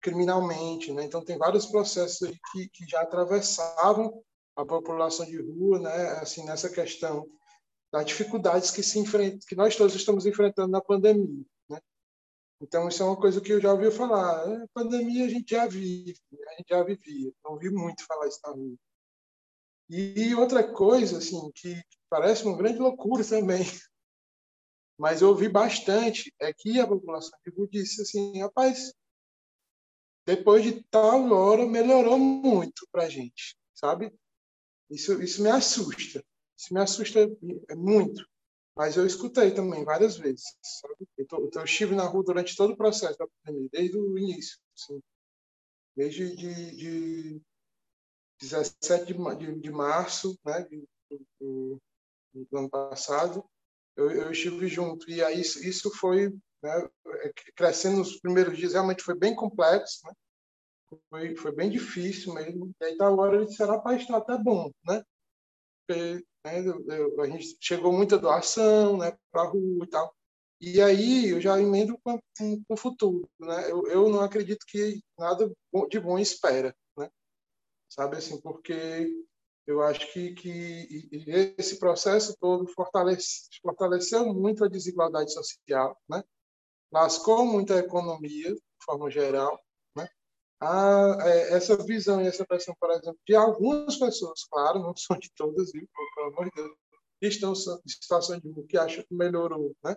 criminalmente, 0.00 0.92
né? 0.92 1.04
Então 1.04 1.24
tem 1.24 1.38
vários 1.38 1.66
processos 1.66 2.30
que, 2.52 2.68
que 2.68 2.86
já 2.86 3.00
atravessavam 3.00 4.22
a 4.54 4.64
população 4.64 5.24
de 5.24 5.40
rua, 5.40 5.80
né? 5.80 6.08
Assim 6.20 6.44
nessa 6.44 6.68
questão 6.68 7.26
das 7.92 8.04
dificuldades 8.04 8.70
que 8.70 8.82
se 8.82 8.98
enfrenta, 8.98 9.46
que 9.46 9.56
nós 9.56 9.76
todos 9.76 9.94
estamos 9.94 10.26
enfrentando 10.26 10.70
na 10.70 10.80
pandemia. 10.80 11.44
Né? 11.68 11.80
Então, 12.60 12.88
isso 12.88 13.02
é 13.02 13.06
uma 13.06 13.16
coisa 13.16 13.40
que 13.40 13.52
eu 13.52 13.60
já 13.60 13.72
ouvi 13.72 13.90
falar. 13.90 14.44
A 14.62 14.68
pandemia 14.74 15.24
a 15.24 15.28
gente 15.28 15.50
já 15.50 15.66
vive, 15.66 16.18
a 16.48 16.54
gente 16.56 16.68
já 16.68 16.82
vivia. 16.82 17.32
Não 17.44 17.52
ouvi 17.52 17.70
muito 17.70 18.04
falar 18.04 18.28
isso 18.28 18.40
rua. 18.44 18.76
E 19.88 20.34
outra 20.34 20.70
coisa, 20.70 21.18
assim, 21.18 21.50
que 21.54 21.82
parece 22.10 22.44
uma 22.44 22.58
grande 22.58 22.78
loucura 22.78 23.24
também, 23.24 23.60
mas 24.98 25.22
eu 25.22 25.28
ouvi 25.28 25.48
bastante, 25.48 26.34
é 26.38 26.52
que 26.52 26.78
a 26.78 26.86
população 26.86 27.38
de 27.46 27.50
rua 27.54 27.66
disse 27.70 28.02
assim, 28.02 28.38
rapaz, 28.40 28.92
depois 30.26 30.62
de 30.62 30.82
tal 30.90 31.32
hora 31.32 31.64
melhorou 31.64 32.18
muito 32.18 32.86
para 32.92 33.04
a 33.04 33.08
gente, 33.08 33.56
sabe? 33.74 34.12
Isso, 34.90 35.22
isso 35.22 35.42
me 35.42 35.48
assusta 35.48 36.22
Isso 36.58 36.74
me 36.74 36.80
assusta 36.80 37.20
muito. 37.76 38.26
Mas 38.76 38.96
eu 38.96 39.06
escutei 39.06 39.52
também 39.52 39.84
várias 39.84 40.16
vezes. 40.16 40.44
Então, 41.18 41.48
eu 41.52 41.64
estive 41.64 41.94
na 41.94 42.04
rua 42.04 42.22
durante 42.24 42.56
todo 42.56 42.72
o 42.72 42.76
processo 42.76 43.18
da 43.18 43.26
pandemia, 43.44 43.68
desde 43.72 43.96
o 43.96 44.18
início. 44.18 44.58
Assim, 44.74 45.00
desde 45.96 46.36
de, 46.36 46.76
de 46.76 47.42
17 48.40 49.12
de, 49.12 49.36
de, 49.36 49.60
de 49.60 49.70
março 49.70 50.38
né, 50.44 50.66
do, 51.40 51.80
do, 52.32 52.58
ano 52.58 52.70
passado, 52.70 53.44
eu, 53.96 54.10
eu, 54.10 54.30
estive 54.30 54.68
junto. 54.68 55.10
E 55.10 55.22
aí 55.22 55.40
isso, 55.40 55.64
isso 55.64 55.90
foi 55.96 56.30
né, 56.62 56.88
crescendo 57.56 57.98
nos 57.98 58.20
primeiros 58.20 58.56
dias, 58.56 58.74
realmente 58.74 59.02
foi 59.02 59.16
bem 59.16 59.34
complexo, 59.34 60.06
né? 60.06 60.12
foi, 61.10 61.36
foi 61.36 61.52
bem 61.52 61.70
difícil 61.70 62.32
mesmo. 62.34 62.72
E 62.80 62.84
aí, 62.84 62.96
da 62.96 63.10
hora, 63.10 63.36
ele 63.36 63.46
disse: 63.46 63.64
rapaz, 63.64 64.00
está 64.00 64.18
até 64.18 64.36
bom, 64.38 64.70
né? 64.84 65.02
Porque, 65.86 66.24
né, 66.52 66.98
eu, 66.98 67.20
a 67.20 67.26
gente 67.26 67.56
chegou 67.60 67.92
muita 67.92 68.18
doação 68.18 68.98
né, 68.98 69.16
para 69.30 69.42
a 69.42 69.46
rua 69.46 69.84
e 69.84 69.88
tal. 69.88 70.14
E 70.60 70.80
aí 70.80 71.28
eu 71.28 71.40
já 71.40 71.60
emendo 71.60 71.96
com, 71.98 72.18
com, 72.36 72.64
com 72.64 72.74
o 72.74 72.76
futuro. 72.76 73.28
Né? 73.38 73.70
Eu, 73.70 73.86
eu 73.86 74.08
não 74.08 74.20
acredito 74.20 74.64
que 74.66 75.00
nada 75.18 75.50
de 75.88 76.00
bom 76.00 76.18
espera. 76.18 76.74
Né? 76.96 77.08
Sabe 77.88 78.16
assim, 78.16 78.40
porque 78.40 79.08
eu 79.66 79.82
acho 79.82 80.12
que, 80.12 80.32
que 80.34 81.08
esse 81.58 81.78
processo 81.78 82.36
todo 82.40 82.66
fortalece, 82.68 83.48
fortaleceu 83.62 84.32
muito 84.34 84.64
a 84.64 84.68
desigualdade 84.68 85.32
social, 85.32 85.96
né? 86.08 86.24
lascou 86.90 87.44
muito 87.44 87.72
a 87.72 87.78
economia, 87.78 88.52
de 88.52 88.84
forma 88.84 89.10
geral. 89.10 89.60
A, 90.60 91.16
é, 91.22 91.54
essa 91.54 91.76
visão 91.76 92.20
e 92.20 92.26
essa 92.26 92.44
pressão, 92.44 92.74
por 92.80 92.90
exemplo, 92.90 93.18
de 93.26 93.34
algumas 93.34 93.96
pessoas, 93.96 94.44
claro, 94.50 94.80
não 94.80 94.96
são 94.96 95.16
de 95.18 95.30
todas, 95.36 95.70
viu? 95.72 95.88
pelo 96.14 96.28
amor 96.28 96.46
de 96.46 96.62
Deus, 96.62 96.76
estão 97.22 97.52
em 97.52 97.88
situação 97.88 98.40
de 98.40 98.62
que 98.64 98.76
acham 98.76 99.04
que 99.04 99.14
melhorou. 99.14 99.74
Né? 99.84 99.96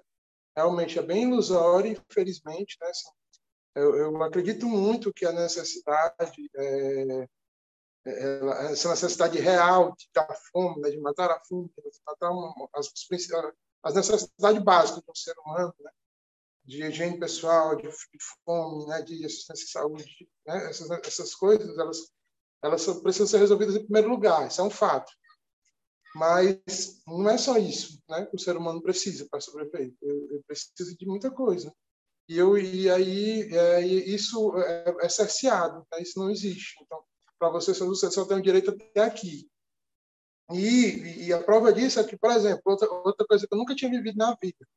Realmente 0.55 0.99
é 0.99 1.01
bem 1.01 1.23
ilusório, 1.23 1.99
infelizmente. 2.09 2.77
Né? 2.79 2.87
Assim, 2.89 3.09
eu, 3.75 3.95
eu 3.95 4.23
acredito 4.23 4.67
muito 4.67 5.13
que 5.13 5.25
a 5.25 5.31
necessidade 5.31 6.15
é, 6.55 7.27
essa 8.05 8.89
necessidade 8.89 9.39
real 9.39 9.95
de 9.95 10.09
dar 10.13 10.27
fome, 10.51 10.81
né, 10.81 10.89
de 10.89 10.99
matar 10.99 11.29
a 11.29 11.39
fome, 11.45 11.69
de 11.77 11.99
matar 12.05 12.31
uma, 12.31 12.53
as, 12.73 12.91
as 13.83 13.93
necessidades 13.93 14.63
básicas 14.63 15.03
do 15.03 15.15
ser 15.15 15.35
humano, 15.45 15.73
né, 15.79 15.91
de 16.63 16.83
higiene 16.83 17.19
pessoal, 17.19 17.75
de, 17.75 17.83
de 17.83 18.17
fome, 18.45 18.85
né, 18.87 19.01
de 19.01 19.25
assistência 19.25 19.65
à 19.65 19.81
saúde, 19.81 20.29
né, 20.45 20.69
essas, 20.69 20.89
essas 20.89 21.35
coisas, 21.35 21.77
elas, 21.77 21.97
elas 22.63 22.85
precisam 23.01 23.27
ser 23.27 23.37
resolvidas 23.39 23.75
em 23.75 23.83
primeiro 23.83 24.09
lugar, 24.09 24.47
isso 24.47 24.61
é 24.61 24.63
um 24.63 24.69
fato. 24.69 25.11
Mas 26.13 27.01
não 27.07 27.29
é 27.29 27.37
só 27.37 27.57
isso 27.57 28.01
né, 28.09 28.25
que 28.25 28.35
o 28.35 28.39
ser 28.39 28.57
humano 28.57 28.81
precisa 28.81 29.25
para 29.29 29.39
sobreviver. 29.39 29.95
Eu 30.01 30.43
preciso 30.45 30.97
de 30.97 31.05
muita 31.05 31.31
coisa. 31.31 31.73
E, 32.27 32.37
eu, 32.37 32.57
e 32.57 32.89
aí 32.89 33.43
é, 33.53 33.81
isso 33.81 34.57
é, 34.57 34.95
é 35.01 35.09
cerceado, 35.09 35.85
né, 35.91 36.01
isso 36.01 36.19
não 36.19 36.29
existe. 36.29 36.75
Então, 36.81 37.01
para 37.39 37.49
você 37.49 37.73
você 37.73 38.11
só 38.11 38.25
tem 38.25 38.37
o 38.37 38.41
direito 38.41 38.71
até 38.71 39.01
aqui. 39.01 39.49
E, 40.51 41.27
e, 41.27 41.33
a 41.33 41.41
prova 41.41 41.71
disso 41.71 41.97
é 41.99 42.03
que, 42.03 42.17
por 42.17 42.29
exemplo, 42.31 42.61
outra, 42.65 42.91
outra 42.91 43.25
coisa 43.25 43.47
que 43.47 43.53
eu 43.53 43.57
nunca 43.57 43.73
tinha 43.73 43.89
vivido 43.89 44.17
na 44.17 44.35
vida, 44.35 44.67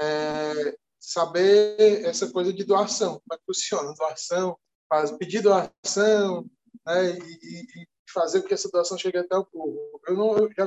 é 0.00 0.76
saber 1.00 2.04
essa 2.04 2.30
coisa 2.30 2.52
de 2.52 2.62
doação, 2.62 3.20
como 3.20 3.32
é 3.32 3.36
que 3.38 3.44
funciona, 3.46 3.94
doação, 3.94 4.56
faz, 4.88 5.10
pedir 5.12 5.42
doação, 5.42 6.44
né, 6.86 7.18
e, 7.18 7.82
e, 7.82 7.88
fazer 8.12 8.42
com 8.42 8.48
que 8.48 8.54
essa 8.54 8.68
doação 8.68 8.98
chegue 8.98 9.18
até 9.18 9.36
o 9.36 9.44
povo. 9.44 10.00
Eu 10.06 10.16
não, 10.16 10.36
eu 10.36 10.50
já, 10.52 10.66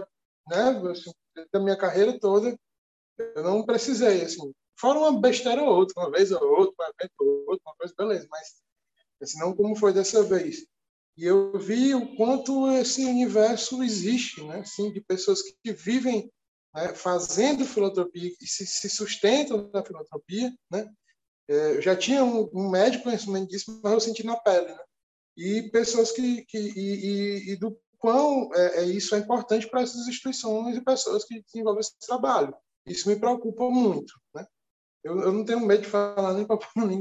né, 0.50 0.92
assim, 0.92 1.12
da 1.52 1.60
minha 1.60 1.78
carreira 1.78 2.20
toda, 2.20 2.58
eu 3.18 3.44
não 3.44 3.66
precisei, 3.66 4.24
assim, 4.24 4.54
fora 4.80 5.00
uma 5.00 5.20
besteira 5.20 5.62
ou 5.62 5.70
outra, 5.70 6.02
uma 6.02 6.12
vez 6.12 6.32
ou 6.32 6.42
outra, 6.42 6.74
um 6.80 6.90
evento 6.90 7.14
ou 7.20 7.50
outra, 7.50 7.64
uma 7.70 7.76
coisa, 7.76 7.94
beleza, 7.98 8.28
mas 8.30 8.62
assim, 9.22 9.40
não 9.40 9.56
como 9.56 9.76
foi 9.76 9.94
dessa 9.94 10.24
vez. 10.24 10.66
E 11.16 11.26
eu 11.26 11.58
vi 11.60 11.94
o 11.94 12.16
quanto 12.16 12.70
esse 12.72 13.06
universo 13.06 13.84
existe, 13.84 14.44
né? 14.44 14.60
Assim, 14.60 14.92
de 14.92 15.00
pessoas 15.00 15.42
que 15.42 15.72
vivem 15.72 16.32
né, 16.74 16.94
fazendo 16.96 17.66
filantropia 17.66 18.32
e 18.42 18.48
se, 18.48 18.66
se 18.66 18.90
sustentam 18.90 19.70
da 19.70 19.84
filantropia, 19.84 20.54
né? 20.72 20.90
É, 21.48 21.78
eu 21.78 21.82
já 21.82 21.96
tinha 21.96 22.24
um, 22.24 22.50
um 22.54 22.70
médico 22.70 23.04
conhecimento 23.04 23.50
disso, 23.50 23.80
mas 23.84 23.94
eu 23.94 24.00
senti 24.00 24.26
na 24.26 24.38
pele, 24.38 24.68
né? 24.68 24.80
E 25.36 25.64
pessoas 25.72 26.12
que, 26.12 26.46
que 26.46 26.58
e, 26.58 27.06
e, 27.06 27.52
e 27.52 27.56
do 27.58 27.78
quão 27.98 28.50
é, 28.54 28.82
é, 28.82 28.84
isso 28.86 29.16
é 29.16 29.20
importante 29.20 29.70
para 29.70 29.82
essas 29.82 30.08
instituições 30.08 30.78
e 30.78 30.84
pessoas 30.84 31.26
que 31.26 31.42
desenvolvem 31.44 31.82
esse 31.82 31.98
trabalho. 32.00 32.56
Isso 32.86 33.10
me 33.10 33.16
preocupa 33.18 33.70
muito, 33.70 34.14
né? 34.34 34.46
Eu, 35.04 35.20
eu 35.22 35.32
não 35.32 35.44
tenho 35.44 35.60
medo 35.60 35.84
de 35.84 35.90
falar 35.90 36.34
nem 36.34 36.46
para 36.46 36.58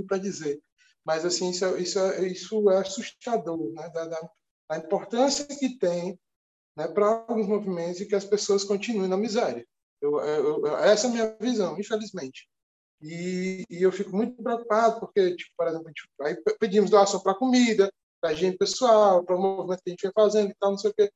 para 0.07 0.19
dizer 0.19 0.61
mas 1.05 1.25
assim 1.25 1.51
isso 1.51 1.65
é, 1.65 1.81
isso 1.81 1.99
isso 2.25 2.71
é 2.71 2.79
assustador, 2.79 3.73
né? 3.73 3.89
Da, 3.91 4.07
da, 4.07 4.31
a 4.71 4.79
importância 4.79 5.45
que 5.47 5.79
tem 5.79 6.19
né, 6.77 6.89
para 6.89 7.07
alguns 7.07 7.47
movimentos 7.47 8.01
e 8.01 8.07
que 8.07 8.15
as 8.15 8.25
pessoas 8.25 8.65
continuem 8.65 9.09
na 9.09 9.17
miséria. 9.17 9.67
Eu, 10.01 10.19
eu, 10.21 10.67
eu, 10.67 10.77
essa 10.79 11.07
é 11.07 11.11
a 11.11 11.13
minha 11.13 11.37
visão, 11.41 11.79
infelizmente. 11.79 12.49
E, 13.01 13.65
e, 13.69 13.83
eu 13.83 13.91
fico 13.91 14.15
muito 14.15 14.41
preocupado 14.43 15.01
porque, 15.01 15.35
tipo, 15.37 15.51
por 15.57 15.67
exemplo, 15.67 15.89
gente, 15.89 16.09
aí 16.21 16.37
pedimos 16.59 16.91
doação 16.91 17.21
para 17.21 17.35
comida, 17.35 17.93
para 18.21 18.35
gente 18.35 18.57
pessoal, 18.57 19.25
para 19.25 19.37
o 19.37 19.41
movimento 19.41 19.83
que 19.83 19.91
a 19.91 19.93
gente 19.93 20.03
vem 20.03 20.13
fazendo 20.15 20.51
e 20.51 20.55
tal, 20.55 20.71
não 20.71 20.79
sei 20.79 20.91
o 20.91 20.95
quê. 20.95 21.11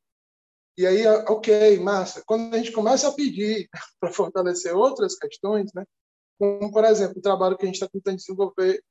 E 0.79 0.87
aí, 0.87 1.07
ok, 1.29 1.79
massa. 1.79 2.23
Quando 2.27 2.55
a 2.55 2.59
gente 2.59 2.73
começa 2.73 3.09
a 3.09 3.13
pedir 3.13 3.69
para 4.01 4.13
fortalecer 4.13 4.75
outras 4.77 5.17
questões, 5.17 5.73
né, 5.73 5.85
como, 6.39 6.71
por 6.71 6.85
exemplo, 6.85 7.19
o 7.19 7.23
trabalho 7.23 7.57
que 7.57 7.63
a 7.63 7.67
gente 7.67 7.77
está 7.77 7.89
tentando 7.89 8.17
desenvolver 8.17 8.83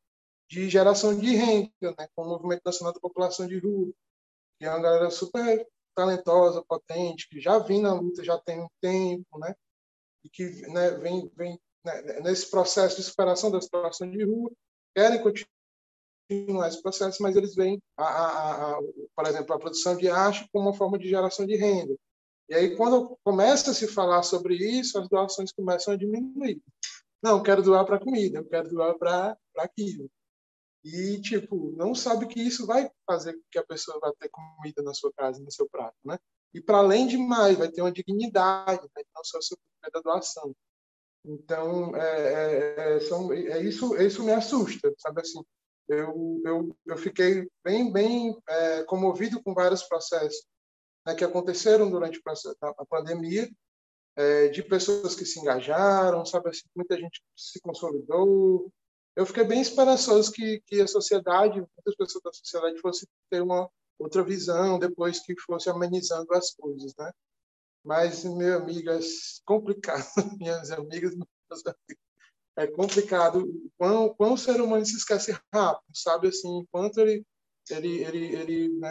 de 0.50 0.70
geração 0.70 1.18
de 1.18 1.36
renda, 1.36 1.72
né, 1.82 2.08
com 2.16 2.24
o 2.24 2.30
Movimento 2.30 2.62
Nacional 2.66 2.94
da 2.94 3.00
População 3.00 3.48
de 3.48 3.60
Rua, 3.60 3.92
que 4.58 4.66
é 4.66 4.70
uma 4.70 4.82
galera 4.82 5.12
super 5.12 5.68
talentosa, 5.96 6.64
potente, 6.68 7.28
que 7.30 7.40
já 7.40 7.58
vem 7.58 7.82
na 7.82 7.94
luta 7.94 8.24
já 8.24 8.38
tem 8.38 8.62
um 8.62 8.70
tempo, 8.82 9.40
né, 9.40 9.56
e 10.24 10.30
que 10.30 10.44
né, 10.68 10.92
vem, 10.92 11.32
vem 11.36 11.60
né, 11.84 12.20
nesse 12.22 12.50
processo 12.50 12.98
de 12.98 13.04
superação 13.04 13.50
da 13.50 13.62
situação 13.62 14.10
de 14.10 14.24
rua, 14.24 14.52
querem 14.96 15.22
continuar 15.22 16.68
esse 16.68 16.82
processo, 16.82 17.22
mas 17.22 17.36
eles 17.36 17.56
veem, 17.56 17.82
a, 17.98 18.04
a, 18.04 18.72
a, 18.72 18.80
por 19.16 19.28
exemplo, 19.28 19.56
a 19.56 19.60
produção 19.60 19.96
de 19.96 20.10
arte 20.10 20.48
como 20.52 20.70
uma 20.70 20.78
forma 20.78 20.98
de 20.98 21.08
geração 21.08 21.46
de 21.46 21.56
renda. 21.56 21.96
E 22.50 22.54
aí, 22.54 22.76
quando 22.76 23.18
começa 23.24 23.72
a 23.72 23.74
se 23.74 23.88
falar 23.88 24.22
sobre 24.22 24.56
isso, 24.56 25.00
as 25.00 25.10
doações 25.10 25.52
começam 25.52 25.94
a 25.94 25.98
diminuir. 25.98 26.62
Não, 27.22 27.42
quero 27.42 27.64
doar 27.64 27.86
para 27.86 28.00
comida, 28.00 28.40
eu 28.40 28.46
quero 28.46 28.70
doar 28.70 28.96
para 28.98 29.36
aquilo 29.58 30.10
e 30.86 31.20
tipo 31.20 31.74
não 31.76 31.96
sabe 31.96 32.28
que 32.28 32.40
isso 32.40 32.68
vai 32.68 32.88
fazer 33.08 33.34
com 33.34 33.42
que 33.52 33.58
a 33.58 33.66
pessoa 33.66 34.00
vá 34.00 34.14
ter 34.20 34.30
comida 34.30 34.84
na 34.84 34.94
sua 34.94 35.12
casa 35.14 35.42
no 35.42 35.52
seu 35.52 35.68
prato 35.68 35.98
né? 36.06 36.20
E 36.54 36.62
para 36.62 36.78
além 36.78 37.08
de 37.08 37.18
mais 37.18 37.58
vai 37.58 37.70
ter 37.70 37.82
uma 37.82 37.92
dignidade 37.92 38.84
né? 38.96 39.04
não 39.14 39.24
só 39.24 39.42
sobre 39.42 39.64
a 39.82 40.00
doação 40.00 40.56
então 41.26 41.96
é, 41.96 42.04
é, 42.04 42.76
é, 42.98 43.00
são, 43.00 43.34
é 43.34 43.60
isso 43.64 43.96
isso 43.96 44.24
me 44.24 44.32
assusta 44.32 44.94
sabe 45.00 45.22
assim? 45.22 45.44
Eu 45.88 46.42
eu, 46.46 46.78
eu 46.86 46.98
fiquei 46.98 47.50
bem 47.64 47.92
bem 47.92 48.38
é, 48.48 48.84
comovido 48.84 49.42
com 49.42 49.56
vários 49.56 49.82
processos 49.82 50.46
né, 51.04 51.16
que 51.16 51.24
aconteceram 51.24 51.90
durante 51.90 52.22
a 52.62 52.86
pandemia 52.86 53.50
é, 54.16 54.50
de 54.50 54.62
pessoas 54.62 55.16
que 55.16 55.26
se 55.26 55.40
engajaram 55.40 56.24
sabe 56.28 56.50
assim? 56.50 56.68
Muita 56.76 56.96
gente 56.96 57.24
se 57.36 57.60
consolidou 57.60 58.72
eu 59.16 59.26
fiquei 59.26 59.44
bem 59.44 59.62
esperançoso 59.62 60.32
que, 60.32 60.62
que 60.68 60.82
a 60.82 60.88
sociedade, 60.88 61.60
muitas 61.60 61.96
pessoas 61.96 62.24
da 62.24 62.34
sociedade 62.34 62.80
fossem 62.80 63.08
ter 63.30 63.42
uma 63.42 63.70
outra 63.98 64.24
visão 64.24 64.78
depois 64.78 65.20
que 65.20 65.40
fosse 65.40 65.70
amenizando 65.70 66.34
as 66.34 66.54
coisas, 66.54 66.94
né? 66.98 67.12
Mas, 67.84 68.24
meu 68.26 68.58
amigo, 68.58 68.90
é 68.90 69.00
complicado, 69.46 70.06
minhas 70.40 70.72
amigas, 70.72 71.14
é 72.58 72.68
complicado 72.68 73.48
quão, 73.78 74.10
quão 74.16 74.34
o 74.34 74.38
ser 74.38 74.60
humano 74.60 74.86
se 74.86 74.98
esquece 74.98 75.38
rápido, 75.54 75.96
sabe? 75.96 76.28
Assim, 76.28 76.58
enquanto 76.58 77.00
ele, 77.00 77.26
ele, 77.70 78.04
ele, 78.04 78.36
ele 78.36 78.80
né, 78.80 78.90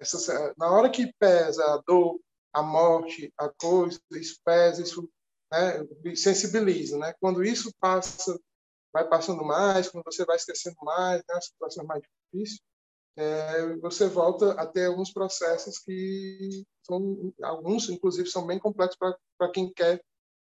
essa, 0.00 0.54
na 0.56 0.70
hora 0.70 0.90
que 0.90 1.12
pesa 1.18 1.62
a 1.64 1.82
dor, 1.86 2.18
a 2.52 2.62
morte, 2.62 3.32
a 3.38 3.48
coisa, 3.48 4.00
isso 4.12 4.40
pesa, 4.44 4.82
isso 4.82 5.08
né, 5.52 5.86
sensibiliza, 6.16 6.98
né? 6.98 7.14
Quando 7.20 7.44
isso 7.44 7.72
passa 7.78 8.38
vai 8.94 9.06
passando 9.08 9.44
mais, 9.44 9.88
quando 9.88 10.04
você 10.04 10.24
vai 10.24 10.36
esquecendo 10.36 10.76
mais, 10.82 11.18
né, 11.28 11.34
as 11.34 11.46
situações 11.46 11.86
mais 11.86 12.02
difíceis, 12.32 12.60
é, 13.16 13.76
você 13.76 14.08
volta 14.08 14.52
a 14.52 14.66
ter 14.66 14.86
alguns 14.86 15.12
processos 15.12 15.78
que 15.78 16.64
são, 16.82 17.32
alguns, 17.42 17.88
inclusive, 17.88 18.28
são 18.30 18.46
bem 18.46 18.58
complexos 18.58 18.96
para 18.96 19.50
quem 19.52 19.72
quer 19.72 20.00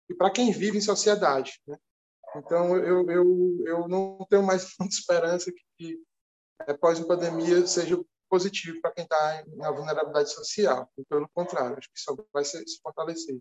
e 0.08 0.14
para 0.14 0.30
quem 0.30 0.52
vive 0.52 0.78
em 0.78 0.82
sociedade. 0.82 1.60
Né? 1.66 1.78
Então, 2.36 2.76
eu, 2.76 3.08
eu, 3.08 3.64
eu 3.66 3.88
não 3.88 4.26
tenho 4.28 4.42
mais 4.42 4.74
muita 4.78 4.94
esperança 4.94 5.52
que, 5.52 5.62
que 5.78 6.02
após 6.60 7.00
a 7.00 7.06
pandemia 7.06 7.66
seja 7.66 7.96
positivo 8.28 8.80
para 8.80 8.92
quem 8.92 9.04
está 9.04 9.44
na 9.56 9.70
vulnerabilidade 9.70 10.32
social. 10.32 10.90
Pelo 11.08 11.28
contrário, 11.34 11.76
acho 11.78 11.88
que 11.92 12.00
só 12.00 12.16
vai 12.32 12.44
se 12.44 12.64
fortalecer. 12.82 13.38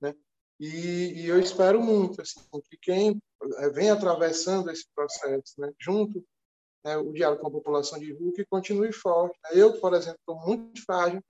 Né? 0.00 0.14
E, 0.60 1.22
e, 1.22 1.26
eu 1.26 1.40
espero 1.40 1.80
muito 1.82 2.20
assim, 2.20 2.38
que 2.68 2.76
quem 2.76 3.22
eh, 3.58 3.70
vem 3.70 3.90
atravessando 3.90 4.70
esse 4.70 4.84
processo, 4.94 5.58
né, 5.58 5.72
junto 5.80 6.22
né, 6.84 6.98
o 6.98 7.12
diálogo 7.12 7.40
com 7.40 7.48
a 7.48 7.52
população 7.52 7.98
de 7.98 8.12
rua, 8.12 8.32
que 8.34 8.44
continue 8.44 8.92
forte. 8.92 9.38
Né? 9.44 9.50
Eu, 9.54 9.80
por 9.80 9.94
exemplo, 9.94 10.18
estou 10.20 10.38
muito 10.46 10.84
frágil. 10.84 11.22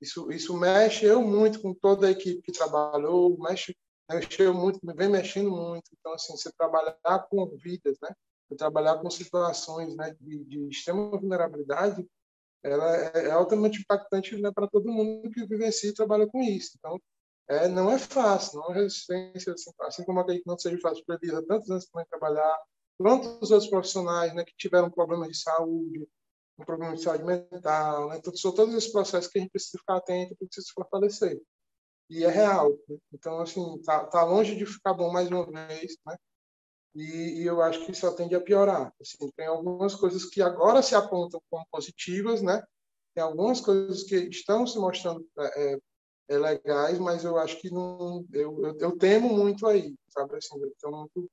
Isso, 0.00 0.32
isso 0.32 0.56
mexe 0.56 1.04
eu 1.04 1.22
muito 1.22 1.60
com 1.60 1.74
toda 1.74 2.08
a 2.08 2.10
equipe 2.10 2.42
que 2.42 2.50
trabalhou, 2.50 3.38
mexe, 3.38 3.76
mexeu 4.10 4.54
muito, 4.54 4.80
vem 4.96 5.10
mexendo 5.10 5.50
muito. 5.50 5.90
Então, 5.98 6.14
assim, 6.14 6.34
você 6.34 6.50
trabalhar 6.52 6.96
com 7.30 7.46
vidas, 7.56 7.98
né? 8.02 8.10
trabalhar 8.56 8.98
com 8.98 9.10
situações 9.10 9.94
né, 9.96 10.14
de, 10.20 10.44
de 10.44 10.68
extrema 10.68 11.10
vulnerabilidade, 11.10 12.06
ela 12.62 12.96
é, 12.96 13.26
é 13.28 13.30
altamente 13.30 13.80
impactante 13.80 14.36
né, 14.36 14.50
para 14.52 14.68
todo 14.68 14.92
mundo 14.92 15.30
que 15.30 15.46
vivencia 15.46 15.90
e 15.90 15.94
trabalha 15.94 16.26
com 16.26 16.40
isso. 16.42 16.72
Então, 16.78 17.00
é, 17.48 17.68
não 17.68 17.90
é 17.90 17.98
fácil, 17.98 18.60
não 18.60 18.72
é 18.72 18.82
resistência, 18.82 19.52
assim, 19.52 19.70
assim 19.80 20.04
como 20.04 20.20
acredito 20.20 20.44
que 20.44 20.50
não 20.50 20.58
seja 20.58 20.78
fácil 20.80 21.04
para 21.04 21.18
eles 21.22 21.34
há 21.34 21.42
tantos 21.42 21.70
anos 21.70 21.86
também 21.86 22.06
trabalhar, 22.08 22.58
quantos 22.98 23.50
outros 23.50 23.68
profissionais 23.68 24.34
né, 24.34 24.44
que 24.44 24.54
tiveram 24.56 24.90
problemas 24.90 25.28
de 25.28 25.36
saúde, 25.36 26.06
um 26.58 26.64
problema 26.64 26.94
de 26.94 27.02
saúde 27.02 27.24
mental, 27.24 28.08
né? 28.08 28.18
Então, 28.18 28.34
são 28.36 28.54
todos 28.54 28.74
esses 28.74 28.92
processos 28.92 29.30
que 29.30 29.38
a 29.38 29.42
gente 29.42 29.50
precisa 29.50 29.78
ficar 29.78 29.96
atento, 29.96 30.36
precisa 30.36 30.66
se 30.66 30.72
fortalecer. 30.72 31.40
E 32.08 32.24
é 32.24 32.28
real. 32.28 32.70
Né? 32.88 32.96
Então, 33.12 33.40
assim, 33.40 33.80
tá, 33.82 34.04
tá 34.06 34.24
longe 34.24 34.54
de 34.54 34.66
ficar 34.66 34.94
bom 34.94 35.10
mais 35.12 35.28
uma 35.28 35.46
vez, 35.66 35.96
né? 36.06 36.16
E, 36.94 37.40
e, 37.40 37.46
eu 37.46 37.62
acho 37.62 37.86
que 37.86 37.94
só 37.94 38.12
tende 38.12 38.34
a 38.34 38.40
piorar. 38.40 38.92
Assim, 39.00 39.30
tem 39.34 39.46
algumas 39.46 39.94
coisas 39.94 40.26
que 40.26 40.42
agora 40.42 40.82
se 40.82 40.94
apontam 40.94 41.40
como 41.50 41.66
positivas, 41.70 42.42
né? 42.42 42.62
Tem 43.14 43.24
algumas 43.24 43.60
coisas 43.60 44.02
que 44.02 44.16
estão 44.28 44.66
se 44.66 44.78
mostrando 44.78 45.26
é, 45.38 45.78
é, 46.32 46.38
legais, 46.38 46.98
mas 46.98 47.24
eu 47.24 47.36
acho 47.38 47.60
que 47.60 47.70
não. 47.70 48.24
Eu, 48.32 48.64
eu, 48.64 48.78
eu 48.78 48.98
temo 48.98 49.28
muito 49.28 49.66
aí, 49.66 49.94
sabe? 50.08 50.36
Assim, 50.36 50.60
eu 50.60 50.68
estou 50.68 50.90
muito 50.90 51.30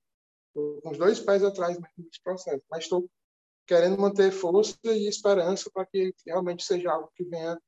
com 0.54 0.90
os 0.90 0.98
dois 0.98 1.20
pés 1.20 1.44
atrás 1.44 1.78
desse 1.78 2.22
processo, 2.24 2.64
mas 2.70 2.84
estou 2.84 3.10
querendo 3.66 4.00
manter 4.00 4.32
força 4.32 4.76
e 4.86 5.08
esperança 5.08 5.70
para 5.72 5.86
que 5.86 6.14
realmente 6.26 6.64
seja 6.64 6.92
algo 6.92 7.12
que 7.16 7.24
venha 7.24 7.60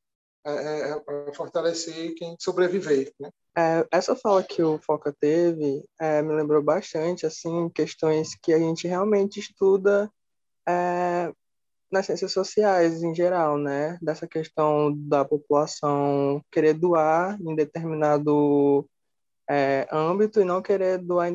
é, 0.44 0.52
é, 0.52 1.04
é 1.30 1.34
fortalecer 1.34 2.16
quem 2.16 2.36
sobreviver, 2.40 3.14
né? 3.20 3.30
É, 3.56 3.86
essa 3.92 4.16
fala 4.16 4.44
que 4.44 4.64
o 4.64 4.80
Foca 4.80 5.14
teve 5.20 5.84
é, 6.00 6.22
me 6.22 6.34
lembrou 6.34 6.64
bastante, 6.64 7.26
assim, 7.26 7.70
questões 7.70 8.34
que 8.42 8.54
a 8.54 8.58
gente 8.58 8.88
realmente 8.88 9.40
estuda 9.40 10.12
é, 10.68 11.32
nas 11.92 12.06
ciências 12.06 12.32
sociais 12.32 13.04
em 13.04 13.14
geral, 13.14 13.58
né? 13.58 13.98
Dessa 14.02 14.28
questão 14.28 14.94
da 14.96 15.26
população 15.26 16.44
querer 16.52 16.74
doar 16.74 17.38
em 17.42 17.56
determinado 17.56 18.88
é, 19.50 19.88
âmbito 19.92 20.40
e 20.40 20.46
não 20.46 20.62
querer 20.62 20.98
doar 21.00 21.32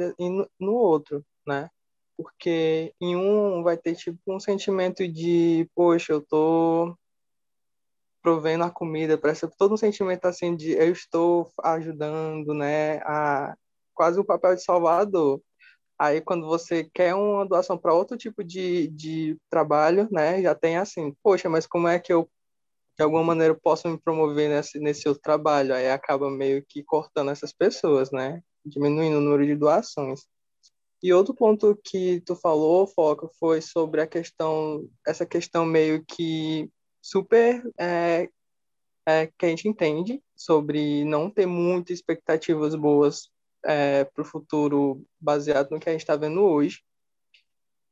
no 0.58 0.72
outro, 0.72 1.24
né? 1.46 1.68
Porque 2.16 2.94
em 3.00 3.14
um 3.14 3.62
vai 3.62 3.76
ter 3.76 3.94
tipo 3.94 4.18
um 4.26 4.40
sentimento 4.40 5.06
de, 5.06 5.68
poxa, 5.74 6.12
eu 6.12 6.22
tô 6.22 6.96
provendo 8.22 8.64
a 8.64 8.70
comida, 8.70 9.16
parece 9.16 9.46
todo 9.56 9.74
um 9.74 9.76
sentimento 9.76 10.24
assim 10.24 10.56
de 10.56 10.72
eu 10.72 10.90
estou 10.90 11.48
ajudando, 11.62 12.52
né, 12.54 12.96
a 13.04 13.54
quase 13.94 14.18
o 14.18 14.24
papel 14.24 14.56
de 14.56 14.64
salvador. 14.64 15.40
Aí 15.98 16.20
quando 16.20 16.46
você 16.46 16.84
quer 16.92 17.14
uma 17.14 17.46
doação 17.46 17.78
para 17.78 17.94
outro 17.94 18.16
tipo 18.16 18.44
de, 18.44 18.88
de 18.88 19.36
trabalho, 19.50 20.08
né, 20.10 20.42
já 20.42 20.54
tem 20.54 20.76
assim, 20.76 21.14
poxa, 21.22 21.48
mas 21.48 21.66
como 21.66 21.88
é 21.88 21.98
que 21.98 22.12
eu 22.12 22.28
de 22.98 23.02
alguma 23.02 23.22
maneira 23.22 23.54
posso 23.54 23.88
me 23.88 23.98
promover 23.98 24.48
nesse 24.48 24.78
nesse 24.78 25.08
outro 25.08 25.22
trabalho? 25.22 25.74
Aí 25.74 25.90
acaba 25.90 26.30
meio 26.30 26.64
que 26.66 26.82
cortando 26.82 27.30
essas 27.30 27.52
pessoas, 27.52 28.10
né, 28.10 28.42
diminuindo 28.64 29.18
o 29.18 29.20
número 29.20 29.46
de 29.46 29.56
doações. 29.56 30.26
E 31.02 31.12
outro 31.12 31.34
ponto 31.34 31.78
que 31.84 32.20
tu 32.22 32.34
falou, 32.34 32.86
Foca, 32.86 33.28
foi 33.38 33.60
sobre 33.60 34.00
a 34.00 34.06
questão, 34.06 34.88
essa 35.06 35.26
questão 35.26 35.64
meio 35.64 36.04
que 36.04 36.70
super 37.02 37.62
é, 37.78 38.28
é, 39.06 39.26
que 39.26 39.46
a 39.46 39.48
gente 39.48 39.68
entende 39.68 40.22
sobre 40.34 41.04
não 41.04 41.30
ter 41.30 41.46
muitas 41.46 41.96
expectativas 41.96 42.74
boas 42.74 43.30
é, 43.66 44.04
para 44.04 44.22
o 44.22 44.24
futuro 44.24 45.04
baseado 45.20 45.70
no 45.70 45.80
que 45.80 45.88
a 45.88 45.92
gente 45.92 46.02
está 46.02 46.16
vendo 46.16 46.42
hoje. 46.42 46.82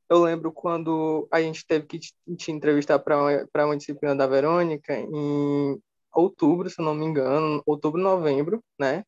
Eu 0.09 0.23
lembro 0.23 0.53
quando 0.53 1.27
a 1.31 1.41
gente 1.41 1.67
teve 1.67 1.87
que 1.87 1.99
te 1.99 2.53
entrevistar 2.53 2.99
para 2.99 3.19
uma, 3.19 3.67
uma 3.67 3.77
disciplina 3.77 4.15
da 4.15 4.27
Verônica 4.27 4.95
em 4.95 5.81
outubro, 6.15 6.71
se 6.71 6.81
não 6.81 6.95
me 6.95 7.05
engano, 7.05 7.63
outubro, 7.67 8.01
novembro, 8.01 8.63
né? 8.79 9.05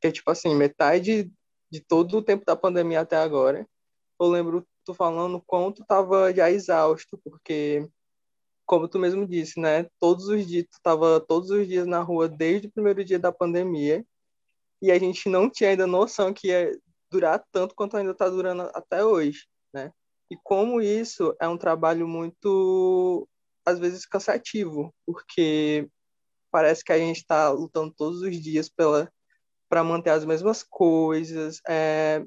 Que 0.00 0.08
é 0.08 0.12
tipo 0.12 0.30
assim, 0.30 0.54
metade 0.54 1.30
de 1.70 1.80
todo 1.80 2.18
o 2.18 2.22
tempo 2.22 2.44
da 2.44 2.54
pandemia 2.54 3.00
até 3.00 3.16
agora. 3.16 3.66
Eu 4.20 4.28
lembro 4.28 4.66
tu 4.84 4.94
falando 4.94 5.42
quanto 5.46 5.84
tava 5.84 6.32
já 6.32 6.50
exausto, 6.50 7.18
porque 7.24 7.88
como 8.66 8.88
tu 8.88 8.98
mesmo 8.98 9.26
disse, 9.26 9.58
né? 9.58 9.86
Todos 9.98 10.28
os 10.28 10.46
dias, 10.46 10.66
tu 10.70 10.78
tava 10.82 11.20
todos 11.20 11.50
os 11.50 11.66
dias 11.66 11.86
na 11.86 12.00
rua 12.00 12.28
desde 12.28 12.68
o 12.68 12.72
primeiro 12.72 13.04
dia 13.04 13.18
da 13.18 13.32
pandemia 13.32 14.04
e 14.84 14.90
a 14.90 14.98
gente 14.98 15.30
não 15.30 15.48
tinha 15.48 15.70
ainda 15.70 15.86
noção 15.86 16.32
que 16.32 16.48
ia 16.48 16.70
durar 17.10 17.42
tanto 17.50 17.74
quanto 17.74 17.96
ainda 17.96 18.10
está 18.12 18.28
durando 18.28 18.70
até 18.74 19.02
hoje, 19.02 19.46
né? 19.72 19.90
E 20.30 20.36
como 20.42 20.80
isso 20.80 21.34
é 21.40 21.48
um 21.48 21.56
trabalho 21.56 22.06
muito, 22.06 23.26
às 23.64 23.78
vezes, 23.78 24.04
cansativo, 24.04 24.94
porque 25.06 25.88
parece 26.50 26.84
que 26.84 26.92
a 26.92 26.98
gente 26.98 27.16
está 27.18 27.50
lutando 27.50 27.94
todos 27.96 28.20
os 28.20 28.36
dias 28.40 28.68
pela 28.68 29.10
para 29.68 29.82
manter 29.82 30.10
as 30.10 30.24
mesmas 30.24 30.62
coisas, 30.62 31.60
é, 31.66 32.22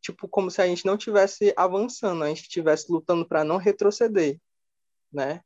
tipo 0.00 0.28
como 0.28 0.50
se 0.50 0.62
a 0.62 0.66
gente 0.66 0.86
não 0.86 0.96
tivesse 0.96 1.52
avançando, 1.56 2.22
a 2.22 2.28
gente 2.28 2.42
estivesse 2.42 2.90
lutando 2.90 3.26
para 3.26 3.44
não 3.44 3.56
retroceder, 3.56 4.38
né? 5.12 5.42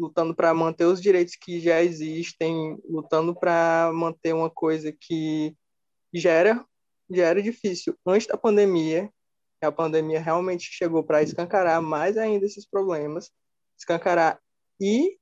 lutando 0.00 0.34
para 0.34 0.54
manter 0.54 0.86
os 0.86 1.00
direitos 1.00 1.36
que 1.36 1.60
já 1.60 1.82
existem, 1.82 2.78
lutando 2.88 3.34
para 3.34 3.90
manter 3.92 4.34
uma 4.34 4.48
coisa 4.48 4.90
que 4.90 5.54
já 6.18 6.30
era, 6.30 6.64
já 7.10 7.26
era 7.26 7.42
difícil 7.42 7.96
antes 8.06 8.26
da 8.26 8.36
pandemia. 8.36 9.10
A 9.62 9.70
pandemia 9.70 10.20
realmente 10.20 10.64
chegou 10.64 11.04
para 11.04 11.22
escancarar 11.22 11.82
mais 11.82 12.16
ainda 12.16 12.46
esses 12.46 12.66
problemas, 12.66 13.30
escancarar 13.78 14.40
e 14.80 15.18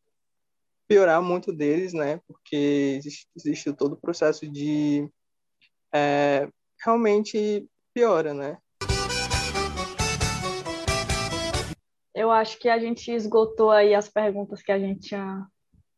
piorar 0.86 1.20
muito 1.20 1.52
deles, 1.52 1.92
né? 1.92 2.20
Porque 2.26 2.96
existe, 2.96 3.26
existe 3.36 3.72
todo 3.72 3.92
o 3.92 4.00
processo 4.00 4.48
de 4.48 5.10
é, 5.92 6.48
realmente 6.82 7.68
piora, 7.92 8.32
né? 8.32 8.58
Eu 12.14 12.30
acho 12.32 12.58
que 12.58 12.68
a 12.68 12.78
gente 12.78 13.12
esgotou 13.12 13.70
aí 13.70 13.94
as 13.94 14.08
perguntas 14.08 14.62
que 14.62 14.72
a 14.72 14.78
gente 14.78 15.08
tinha 15.08 15.46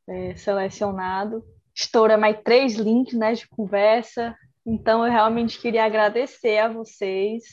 é, 0.09 0.35
selecionado. 0.35 1.43
Estoura 1.75 2.19
mais 2.19 2.43
três 2.43 2.75
links 2.75 3.15
né, 3.15 3.33
de 3.33 3.49
conversa. 3.49 4.37
Então, 4.67 5.05
eu 5.05 5.11
realmente 5.11 5.61
queria 5.61 5.85
agradecer 5.85 6.59
a 6.59 6.69
vocês. 6.69 7.45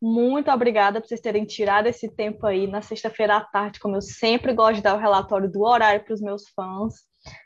Muito 0.00 0.50
obrigada 0.50 1.00
por 1.00 1.08
vocês 1.08 1.20
terem 1.20 1.44
tirado 1.44 1.86
esse 1.86 2.14
tempo 2.14 2.46
aí 2.46 2.66
na 2.66 2.82
sexta-feira 2.82 3.36
à 3.36 3.40
tarde, 3.40 3.80
como 3.80 3.96
eu 3.96 4.02
sempre 4.02 4.52
gosto 4.52 4.76
de 4.76 4.82
dar 4.82 4.94
o 4.94 5.00
relatório 5.00 5.50
do 5.50 5.62
horário 5.62 6.04
para 6.04 6.14
os 6.14 6.20
meus 6.20 6.48
fãs. 6.50 6.94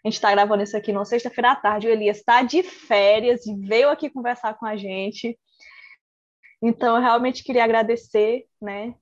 A 0.05 0.09
gente 0.09 0.15
está 0.15 0.31
gravando 0.31 0.63
isso 0.63 0.77
aqui 0.77 0.93
na 0.93 1.05
sexta-feira 1.05 1.53
à 1.53 1.57
tarde. 1.57 1.87
O 1.87 1.91
Elias 1.91 2.19
está 2.19 2.43
de 2.43 2.63
férias 2.63 3.47
e 3.47 3.55
veio 3.67 3.89
aqui 3.89 4.11
conversar 4.11 4.55
com 4.55 4.67
a 4.67 4.77
gente. 4.77 5.39
Então, 6.63 6.97
eu 6.97 7.03
realmente 7.03 7.43
queria 7.43 7.65
agradecer, 7.65 8.45
né? 8.61 8.95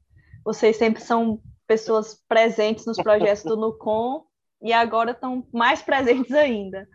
Vocês 0.45 0.77
sempre 0.77 1.03
são 1.03 1.41
pessoas 1.67 2.23
presentes 2.29 2.87
nos 2.87 2.97
projetos 2.97 3.43
do 3.43 3.57
NUCOM 3.57 4.25
e 4.63 4.73
agora 4.73 5.11
estão 5.11 5.47
mais 5.53 5.83
presentes 5.83 6.33
ainda. 6.33 6.87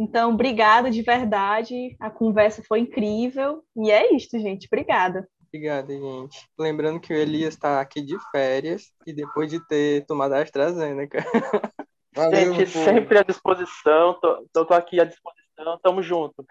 Então, 0.00 0.32
obrigada 0.32 0.90
de 0.90 1.02
verdade. 1.02 1.94
A 2.00 2.08
conversa 2.08 2.62
foi 2.66 2.80
incrível. 2.80 3.62
E 3.76 3.90
é 3.90 4.14
isso, 4.14 4.38
gente. 4.38 4.66
Obrigada. 4.66 5.28
Obrigada, 5.48 5.92
gente. 5.92 6.48
Lembrando 6.58 6.98
que 6.98 7.12
o 7.12 7.16
Elias 7.16 7.52
está 7.52 7.82
aqui 7.82 8.00
de 8.00 8.16
férias 8.30 8.94
e 9.06 9.12
depois 9.12 9.50
de 9.50 9.60
ter 9.66 10.06
tomado 10.06 10.32
a 10.32 10.40
AstraZeneca. 10.40 11.18
Valeu, 12.16 12.54
gente, 12.54 12.70
sempre 12.70 13.18
à 13.18 13.22
disposição. 13.22 14.18
Tô, 14.22 14.48
tô, 14.50 14.64
tô 14.64 14.72
aqui 14.72 14.98
à 14.98 15.04
disposição. 15.04 15.78
Tamo 15.82 16.02
junto. 16.02 16.46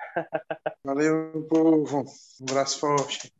Valeu, 0.85 1.47
povo. 1.49 2.05
Um 2.41 2.51
abraço 2.51 2.79
forte. 2.79 3.33